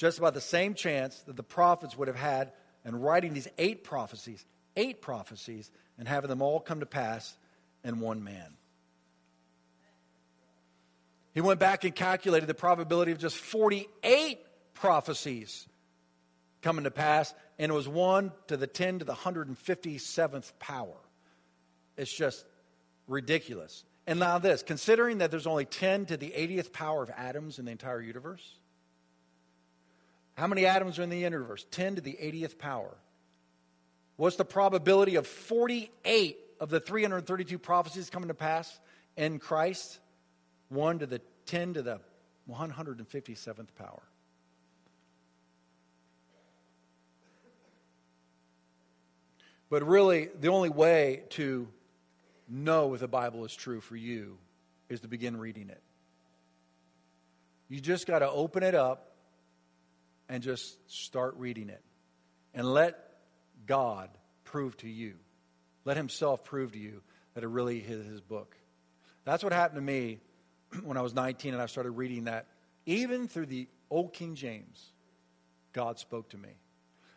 Just 0.00 0.16
about 0.16 0.32
the 0.32 0.40
same 0.40 0.72
chance 0.72 1.18
that 1.26 1.36
the 1.36 1.42
prophets 1.42 1.94
would 1.94 2.08
have 2.08 2.16
had 2.16 2.52
in 2.86 2.96
writing 2.96 3.34
these 3.34 3.48
eight 3.58 3.84
prophecies, 3.84 4.42
eight 4.74 5.02
prophecies, 5.02 5.70
and 5.98 6.08
having 6.08 6.30
them 6.30 6.40
all 6.40 6.58
come 6.58 6.80
to 6.80 6.86
pass 6.86 7.36
in 7.84 8.00
one 8.00 8.24
man. 8.24 8.56
He 11.34 11.42
went 11.42 11.60
back 11.60 11.84
and 11.84 11.94
calculated 11.94 12.46
the 12.46 12.54
probability 12.54 13.12
of 13.12 13.18
just 13.18 13.36
48 13.36 14.38
prophecies 14.72 15.68
coming 16.62 16.84
to 16.84 16.90
pass, 16.90 17.34
and 17.58 17.70
it 17.70 17.74
was 17.74 17.86
1 17.86 18.32
to 18.46 18.56
the 18.56 18.66
10 18.66 19.00
to 19.00 19.04
the 19.04 19.12
157th 19.12 20.52
power. 20.58 20.96
It's 21.98 22.10
just 22.10 22.46
ridiculous. 23.06 23.84
And 24.06 24.18
now, 24.18 24.38
this 24.38 24.62
considering 24.62 25.18
that 25.18 25.30
there's 25.30 25.46
only 25.46 25.66
10 25.66 26.06
to 26.06 26.16
the 26.16 26.30
80th 26.30 26.72
power 26.72 27.02
of 27.02 27.10
atoms 27.10 27.58
in 27.58 27.66
the 27.66 27.70
entire 27.70 28.00
universe, 28.00 28.59
how 30.40 30.46
many 30.46 30.64
atoms 30.64 30.98
are 30.98 31.02
in 31.02 31.10
the 31.10 31.18
universe? 31.18 31.66
10 31.70 31.96
to 31.96 32.00
the 32.00 32.12
80th 32.12 32.56
power. 32.56 32.96
What's 34.16 34.36
the 34.36 34.44
probability 34.46 35.16
of 35.16 35.26
48 35.26 36.38
of 36.58 36.70
the 36.70 36.80
332 36.80 37.58
prophecies 37.58 38.08
coming 38.08 38.28
to 38.28 38.34
pass 38.34 38.80
in 39.18 39.38
Christ? 39.38 40.00
1 40.70 41.00
to 41.00 41.06
the 41.06 41.20
10 41.44 41.74
to 41.74 41.82
the 41.82 42.00
157th 42.50 43.66
power. 43.76 44.02
But 49.68 49.86
really, 49.86 50.30
the 50.40 50.48
only 50.48 50.70
way 50.70 51.24
to 51.30 51.68
know 52.48 52.94
if 52.94 53.00
the 53.00 53.08
Bible 53.08 53.44
is 53.44 53.54
true 53.54 53.82
for 53.82 53.94
you 53.94 54.38
is 54.88 55.00
to 55.00 55.08
begin 55.08 55.36
reading 55.36 55.68
it. 55.68 55.82
You 57.68 57.78
just 57.78 58.06
got 58.06 58.20
to 58.20 58.30
open 58.30 58.62
it 58.62 58.74
up 58.74 59.09
and 60.30 60.42
just 60.42 60.78
start 60.90 61.34
reading 61.36 61.68
it. 61.68 61.82
And 62.54 62.72
let 62.72 62.96
God 63.66 64.08
prove 64.44 64.76
to 64.78 64.88
you, 64.88 65.16
let 65.84 65.96
Himself 65.96 66.44
prove 66.44 66.72
to 66.72 66.78
you 66.78 67.02
that 67.34 67.44
it 67.44 67.48
really 67.48 67.78
is 67.80 68.06
His 68.06 68.20
book. 68.20 68.56
That's 69.24 69.44
what 69.44 69.52
happened 69.52 69.76
to 69.76 69.82
me 69.82 70.20
when 70.84 70.96
I 70.96 71.02
was 71.02 71.12
19 71.12 71.52
and 71.52 71.62
I 71.62 71.66
started 71.66 71.90
reading 71.90 72.24
that. 72.24 72.46
Even 72.86 73.28
through 73.28 73.46
the 73.46 73.68
Old 73.90 74.14
King 74.14 74.36
James, 74.36 74.92
God 75.72 75.98
spoke 75.98 76.30
to 76.30 76.38
me. 76.38 76.50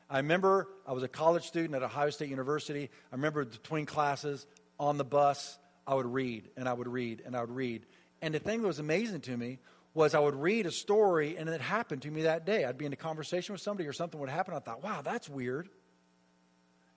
I 0.09 0.18
remember 0.18 0.68
I 0.86 0.93
was 0.93 1.03
a 1.03 1.07
college 1.07 1.45
student 1.45 1.76
at 1.76 1.84
Ohio 1.84 2.09
State 2.09 2.30
University. 2.30 2.89
I 3.11 3.16
remember 3.16 3.45
between 3.45 3.86
classes, 3.86 4.45
on 4.80 4.97
the 4.97 5.05
bus, 5.05 5.57
I 5.86 5.93
would 5.93 6.05
read 6.07 6.49
and 6.57 6.68
I 6.68 6.74
would 6.74 6.88
read 6.88 7.22
and 7.26 7.36
I 7.36 7.41
would 7.41 7.55
read. 7.55 7.86
And 8.22 8.34
the 8.34 8.39
thing 8.39 8.61
that 8.61 8.68
was 8.68 8.80
amazing 8.80 9.22
to 9.22 9.38
me 9.38 9.59
was 9.93 10.15
I 10.15 10.19
would 10.19 10.35
read 10.35 10.65
a 10.65 10.71
story 10.71 11.37
and 11.37 11.47
it 11.47 11.61
happened 11.61 12.03
to 12.03 12.11
me 12.11 12.23
that 12.23 12.45
day. 12.45 12.65
I'd 12.65 12.77
be 12.77 12.85
in 12.85 12.93
a 12.93 12.97
conversation 12.97 13.53
with 13.53 13.61
somebody 13.61 13.87
or 13.87 13.93
something 13.93 14.19
would 14.19 14.29
happen. 14.29 14.53
I 14.53 14.59
thought, 14.59 14.83
wow, 14.83 15.01
that's 15.01 15.29
weird. 15.29 15.69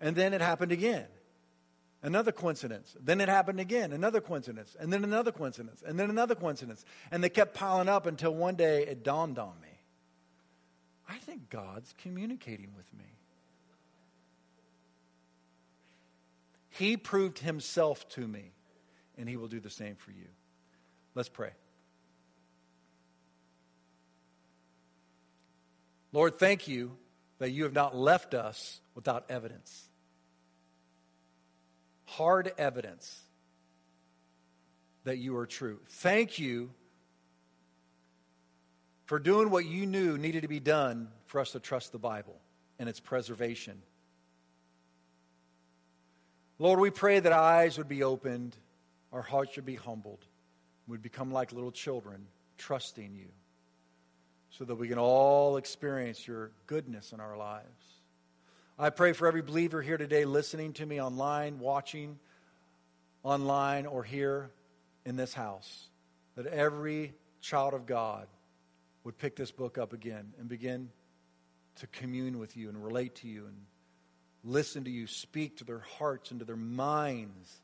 And 0.00 0.16
then 0.16 0.32
it 0.32 0.40
happened 0.40 0.72
again. 0.72 1.06
Another 2.02 2.32
coincidence. 2.32 2.94
Then 3.02 3.20
it 3.20 3.28
happened 3.28 3.60
again. 3.60 3.92
Another 3.92 4.20
coincidence. 4.20 4.76
And 4.78 4.92
then 4.92 5.02
another 5.04 5.32
coincidence. 5.32 5.82
And 5.84 5.98
then 5.98 6.10
another 6.10 6.34
coincidence. 6.34 6.84
And 7.10 7.22
they 7.24 7.28
kept 7.28 7.54
piling 7.54 7.88
up 7.88 8.06
until 8.06 8.34
one 8.34 8.54
day 8.54 8.86
it 8.86 9.02
dawned 9.02 9.38
on 9.38 9.54
me. 9.60 9.68
I 11.08 11.18
think 11.18 11.50
God's 11.50 11.94
communicating 12.02 12.70
with 12.76 12.92
me. 12.92 13.04
He 16.70 16.96
proved 16.96 17.38
himself 17.38 18.06
to 18.10 18.26
me, 18.26 18.52
and 19.16 19.28
he 19.28 19.36
will 19.38 19.48
do 19.48 19.60
the 19.60 19.70
same 19.70 19.96
for 19.96 20.10
you. 20.10 20.26
Let's 21.14 21.30
pray. 21.30 21.52
Lord, 26.16 26.38
thank 26.38 26.66
you 26.66 26.96
that 27.40 27.50
you 27.50 27.64
have 27.64 27.74
not 27.74 27.94
left 27.94 28.32
us 28.32 28.80
without 28.94 29.26
evidence. 29.28 29.86
Hard 32.06 32.50
evidence 32.56 33.20
that 35.04 35.18
you 35.18 35.36
are 35.36 35.44
true. 35.44 35.78
Thank 35.86 36.38
you 36.38 36.70
for 39.04 39.18
doing 39.18 39.50
what 39.50 39.66
you 39.66 39.84
knew 39.84 40.16
needed 40.16 40.40
to 40.40 40.48
be 40.48 40.58
done 40.58 41.08
for 41.26 41.38
us 41.38 41.50
to 41.50 41.60
trust 41.60 41.92
the 41.92 41.98
Bible 41.98 42.40
and 42.78 42.88
its 42.88 42.98
preservation 42.98 43.82
Lord, 46.58 46.80
we 46.80 46.88
pray 46.88 47.20
that 47.20 47.32
our 47.32 47.38
eyes 47.38 47.76
would 47.76 47.90
be 47.90 48.02
opened, 48.02 48.56
our 49.12 49.20
hearts 49.20 49.56
would 49.56 49.66
be 49.66 49.74
humbled, 49.74 50.24
we'd 50.88 51.02
become 51.02 51.30
like 51.30 51.52
little 51.52 51.70
children, 51.70 52.26
trusting 52.56 53.14
you, 53.14 53.28
so 54.50 54.64
that 54.64 54.74
we 54.74 54.88
can 54.88 54.98
all 54.98 55.56
experience 55.56 56.26
your 56.26 56.50
goodness 56.66 57.12
in 57.12 57.20
our 57.20 57.36
lives. 57.36 57.96
I 58.78 58.90
pray 58.90 59.12
for 59.12 59.26
every 59.26 59.42
believer 59.42 59.80
here 59.80 59.96
today 59.96 60.24
listening 60.24 60.74
to 60.74 60.86
me 60.86 61.00
online, 61.00 61.58
watching 61.58 62.18
online, 63.22 63.86
or 63.86 64.02
here 64.02 64.50
in 65.04 65.16
this 65.16 65.32
house, 65.32 65.88
that 66.36 66.46
every 66.46 67.14
child 67.40 67.74
of 67.74 67.86
God 67.86 68.26
would 69.04 69.16
pick 69.16 69.36
this 69.36 69.50
book 69.50 69.78
up 69.78 69.92
again 69.92 70.32
and 70.38 70.48
begin 70.48 70.90
to 71.76 71.86
commune 71.88 72.38
with 72.38 72.56
you 72.56 72.68
and 72.68 72.82
relate 72.82 73.14
to 73.16 73.28
you 73.28 73.46
and 73.46 73.56
listen 74.44 74.84
to 74.84 74.90
you 74.90 75.06
speak 75.06 75.58
to 75.58 75.64
their 75.64 75.84
hearts 75.98 76.30
and 76.30 76.40
to 76.40 76.46
their 76.46 76.56
minds 76.56 77.60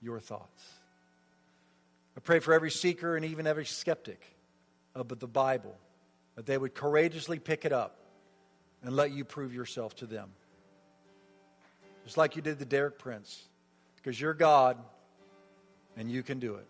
your 0.00 0.20
thoughts. 0.20 0.64
I 2.16 2.20
pray 2.20 2.38
for 2.38 2.54
every 2.54 2.70
seeker 2.70 3.16
and 3.16 3.24
even 3.24 3.46
every 3.46 3.66
skeptic 3.66 4.22
of 4.94 5.08
the 5.08 5.26
Bible 5.26 5.76
that 6.36 6.46
they 6.46 6.56
would 6.56 6.74
courageously 6.74 7.38
pick 7.38 7.64
it 7.64 7.72
up 7.72 7.96
and 8.82 8.94
let 8.94 9.10
you 9.10 9.24
prove 9.24 9.52
yourself 9.52 9.96
to 9.96 10.06
them. 10.06 10.30
Just 12.04 12.16
like 12.16 12.36
you 12.36 12.42
did 12.42 12.58
the 12.58 12.64
Derek 12.64 12.98
Prince, 12.98 13.42
because 13.96 14.20
you're 14.20 14.34
God 14.34 14.76
and 15.96 16.10
you 16.10 16.22
can 16.22 16.38
do 16.38 16.54
it. 16.54 16.66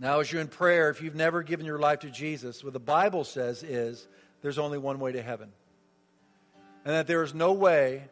Now, 0.00 0.20
as 0.20 0.32
you're 0.32 0.40
in 0.40 0.48
prayer, 0.48 0.90
if 0.90 1.02
you've 1.02 1.16
never 1.16 1.42
given 1.42 1.66
your 1.66 1.80
life 1.80 2.00
to 2.00 2.10
Jesus, 2.10 2.62
what 2.62 2.72
the 2.72 2.78
Bible 2.78 3.24
says 3.24 3.64
is 3.64 4.06
there's 4.40 4.58
only 4.58 4.78
one 4.78 5.00
way 5.00 5.12
to 5.12 5.20
heaven 5.20 5.50
and 6.84 6.94
that 6.94 7.06
there 7.06 7.22
is 7.22 7.34
no 7.34 7.52
way 7.52 8.04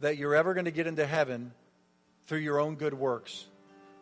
that 0.00 0.18
you're 0.18 0.34
ever 0.34 0.52
going 0.52 0.64
to 0.64 0.72
get 0.72 0.86
into 0.86 1.06
heaven 1.06 1.52
through 2.26 2.40
your 2.40 2.60
own 2.60 2.74
good 2.74 2.92
works. 2.92 3.46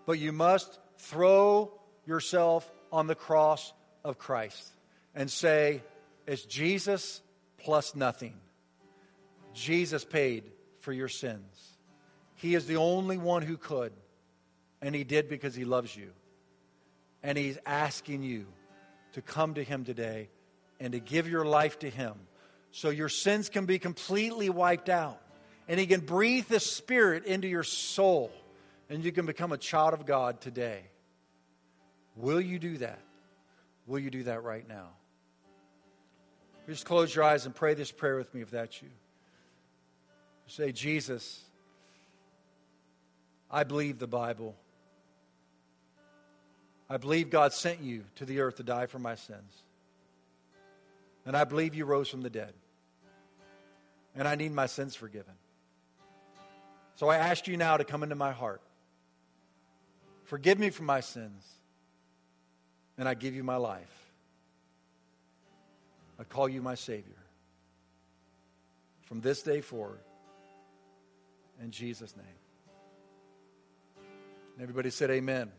But 0.07 0.19
you 0.19 0.33
must 0.33 0.79
throw 0.99 1.71
yourself 2.07 2.69
on 2.93 3.07
the 3.07 3.15
cross 3.15 3.73
of 4.05 4.19
Christ 4.19 4.69
and 5.15 5.31
say, 5.31 5.83
It's 6.27 6.45
Jesus 6.45 7.23
plus 7.59 7.95
nothing. 7.95 8.35
Jesus 9.55 10.05
paid 10.05 10.45
for 10.81 10.93
your 10.93 11.09
sins. 11.09 11.77
He 12.37 12.55
is 12.55 12.67
the 12.67 12.77
only 12.77 13.19
one 13.19 13.43
who 13.43 13.57
could, 13.57 13.93
and 14.81 14.95
He 14.95 15.05
did 15.05 15.29
because 15.29 15.55
He 15.55 15.65
loves 15.65 15.95
you. 15.95 16.11
And 17.23 17.37
He's 17.37 17.59
asking 17.67 18.23
you 18.23 18.47
to 19.13 19.21
come 19.21 19.55
to 19.55 19.63
Him 19.63 19.85
today 19.85 20.29
and 20.79 20.93
to 20.93 21.01
give 21.01 21.29
your 21.29 21.45
life 21.45 21.79
to 21.81 21.91
Him 21.91 22.15
so 22.71 22.89
your 22.89 23.09
sins 23.09 23.49
can 23.49 23.67
be 23.67 23.79
completely 23.79 24.49
wiped 24.49 24.89
out. 24.89 25.21
And 25.69 25.79
He 25.79 25.87
can 25.87 26.01
breathe 26.01 26.47
the 26.47 26.61
Spirit 26.61 27.27
into 27.27 27.47
your 27.47 27.63
soul, 27.63 28.33
and 28.89 29.05
you 29.05 29.13
can 29.13 29.27
become 29.27 29.53
a 29.53 29.59
child 29.59 29.95
of 29.95 30.07
God 30.07 30.41
today. 30.41 30.83
Will 32.21 32.41
you 32.41 32.59
do 32.59 32.79
that? 32.79 32.99
Will 33.87 33.99
you 33.99 34.11
do 34.11 34.25
that 34.25 34.43
right 34.43 34.67
now? 34.69 34.89
Just 36.69 36.85
close 36.85 37.15
your 37.15 37.25
eyes 37.25 37.47
and 37.47 37.55
pray 37.55 37.75
this 37.75 37.91
prayer 37.91 38.17
with 38.17 38.33
me 38.35 38.43
if 38.43 38.51
that's 38.51 38.81
you. 38.83 38.89
Say, 40.47 40.73
Jesus, 40.73 41.43
I 43.51 43.65
believe 43.65 43.99
the 43.99 44.07
Bible. 44.07 44.55
I 46.89 46.97
believe 46.97 47.31
God 47.31 47.53
sent 47.53 47.81
you 47.81 48.05
to 48.17 48.25
the 48.25 48.41
earth 48.41 48.57
to 48.57 48.65
die 48.65 48.87
for 48.87 48.99
my 48.99 49.15
sins. 49.15 49.63
And 51.25 51.37
I 51.37 51.45
believe 51.45 51.75
you 51.75 51.85
rose 51.85 52.09
from 52.09 52.23
the 52.23 52.31
dead. 52.31 52.53
And 54.15 54.27
I 54.27 54.35
need 54.35 54.53
my 54.53 54.67
sins 54.67 54.95
forgiven. 54.95 55.35
So 56.97 57.09
I 57.09 57.17
ask 57.17 57.47
you 57.47 57.57
now 57.57 57.77
to 57.77 57.85
come 57.85 58.03
into 58.03 58.17
my 58.17 58.33
heart. 58.33 58.61
Forgive 60.25 60.59
me 60.59 60.71
for 60.71 60.83
my 60.83 61.01
sins. 61.01 61.60
And 63.01 63.09
I 63.09 63.15
give 63.15 63.35
you 63.35 63.43
my 63.43 63.57
life. 63.57 64.13
I 66.19 66.25
call 66.25 66.51
you 66.51 66.61
my 66.61 66.75
Savior. 66.75 67.17
From 69.07 69.23
this 69.23 69.43
day 69.43 69.63
forward, 69.63 70.01
in 71.63 71.71
Jesus' 71.71 72.15
name. 72.15 72.27
And 74.55 74.63
everybody 74.63 74.91
said, 74.91 75.11
Amen. 75.11 75.51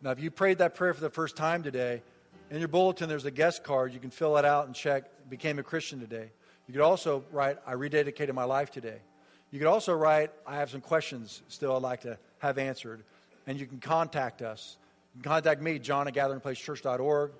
Now, 0.00 0.12
if 0.12 0.20
you 0.20 0.30
prayed 0.30 0.58
that 0.58 0.74
prayer 0.74 0.94
for 0.94 1.02
the 1.02 1.10
first 1.10 1.36
time 1.36 1.62
today, 1.62 2.02
in 2.50 2.58
your 2.58 2.68
bulletin, 2.68 3.06
there's 3.06 3.26
a 3.26 3.30
guest 3.30 3.64
card. 3.64 3.92
You 3.92 4.00
can 4.00 4.10
fill 4.10 4.38
it 4.38 4.46
out 4.46 4.64
and 4.64 4.74
check. 4.74 5.04
Became 5.28 5.58
a 5.58 5.62
Christian 5.62 6.00
today. 6.00 6.30
You 6.66 6.72
could 6.72 6.82
also 6.82 7.22
write, 7.30 7.58
I 7.66 7.74
rededicated 7.74 8.32
my 8.32 8.44
life 8.44 8.70
today. 8.70 8.98
You 9.50 9.58
could 9.58 9.68
also 9.68 9.92
write, 9.92 10.30
I 10.46 10.56
have 10.56 10.70
some 10.70 10.80
questions 10.80 11.42
still 11.48 11.76
I'd 11.76 11.82
like 11.82 12.00
to 12.00 12.16
have 12.38 12.56
answered. 12.56 13.02
And 13.46 13.60
you 13.60 13.66
can 13.66 13.78
contact 13.78 14.40
us. 14.40 14.78
You 15.14 15.22
can 15.22 15.30
contact 15.30 15.60
me, 15.60 15.78
John 15.78 16.08
at 16.08 16.14
gatheringplacechurch.org, 16.14 17.32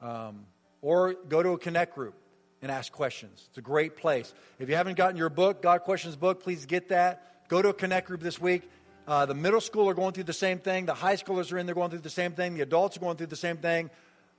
um, 0.00 0.46
or 0.82 1.14
go 1.14 1.42
to 1.42 1.50
a 1.50 1.58
Connect 1.58 1.94
group 1.94 2.14
and 2.62 2.70
ask 2.70 2.92
questions. 2.92 3.46
It's 3.48 3.58
a 3.58 3.62
great 3.62 3.96
place. 3.96 4.32
If 4.58 4.68
you 4.68 4.74
haven't 4.76 4.96
gotten 4.96 5.16
your 5.16 5.28
book, 5.30 5.62
God 5.62 5.82
Questions 5.82 6.16
book, 6.16 6.42
please 6.42 6.66
get 6.66 6.88
that. 6.88 7.48
Go 7.48 7.62
to 7.62 7.68
a 7.68 7.74
Connect 7.74 8.06
group 8.06 8.20
this 8.20 8.40
week 8.40 8.68
Uh, 9.06 9.26
the 9.26 9.34
middle 9.34 9.60
school 9.60 9.88
are 9.88 9.94
going 9.94 10.12
through 10.12 10.24
the 10.24 10.32
same 10.32 10.58
thing. 10.58 10.86
The 10.86 10.94
high 10.94 11.16
schoolers 11.16 11.52
are 11.52 11.58
in 11.58 11.66
there 11.66 11.74
going 11.74 11.90
through 11.90 12.00
the 12.00 12.10
same 12.10 12.32
thing. 12.32 12.54
The 12.54 12.62
adults 12.62 12.96
are 12.96 13.00
going 13.00 13.16
through 13.16 13.26
the 13.26 13.36
same 13.36 13.58
thing. 13.58 13.90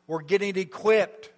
We're 0.08 0.24
getting 0.24 0.58
equipped 0.58 1.30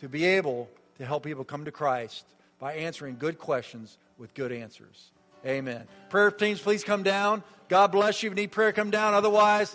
to 0.00 0.08
be 0.08 0.24
able 0.24 0.68
to 0.98 1.04
help 1.04 1.24
people 1.24 1.44
come 1.44 1.64
to 1.64 1.72
Christ 1.72 2.24
by 2.60 2.74
answering 2.74 3.16
good 3.18 3.38
questions 3.38 3.98
with 4.16 4.32
good 4.34 4.52
answers. 4.52 5.10
Amen. 5.44 5.88
Prayer 6.08 6.30
teams, 6.30 6.60
please 6.60 6.84
come 6.84 7.02
down. 7.02 7.42
God 7.68 7.90
bless 7.90 8.22
you. 8.22 8.28
If 8.28 8.36
you 8.36 8.42
need 8.42 8.52
prayer, 8.52 8.72
come 8.72 8.90
down. 8.90 9.14
Otherwise, 9.14 9.74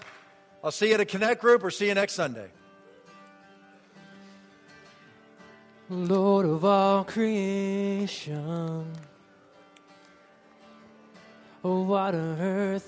I'll 0.68 0.72
see 0.72 0.89
you 0.89 0.95
at 0.95 0.99
a 0.99 1.05
Connect 1.05 1.39
group 1.39 1.63
or 1.63 1.72
see 1.72 1.88
you 1.88 1.93
next 1.93 2.11
Sunday. 2.11 2.49
Lord 5.89 6.45
of 6.45 6.65
all 6.65 7.05
creation. 7.05 8.91
Oh, 11.63 11.84
what 11.84 12.13
a 12.13 12.18
earth 12.18 12.86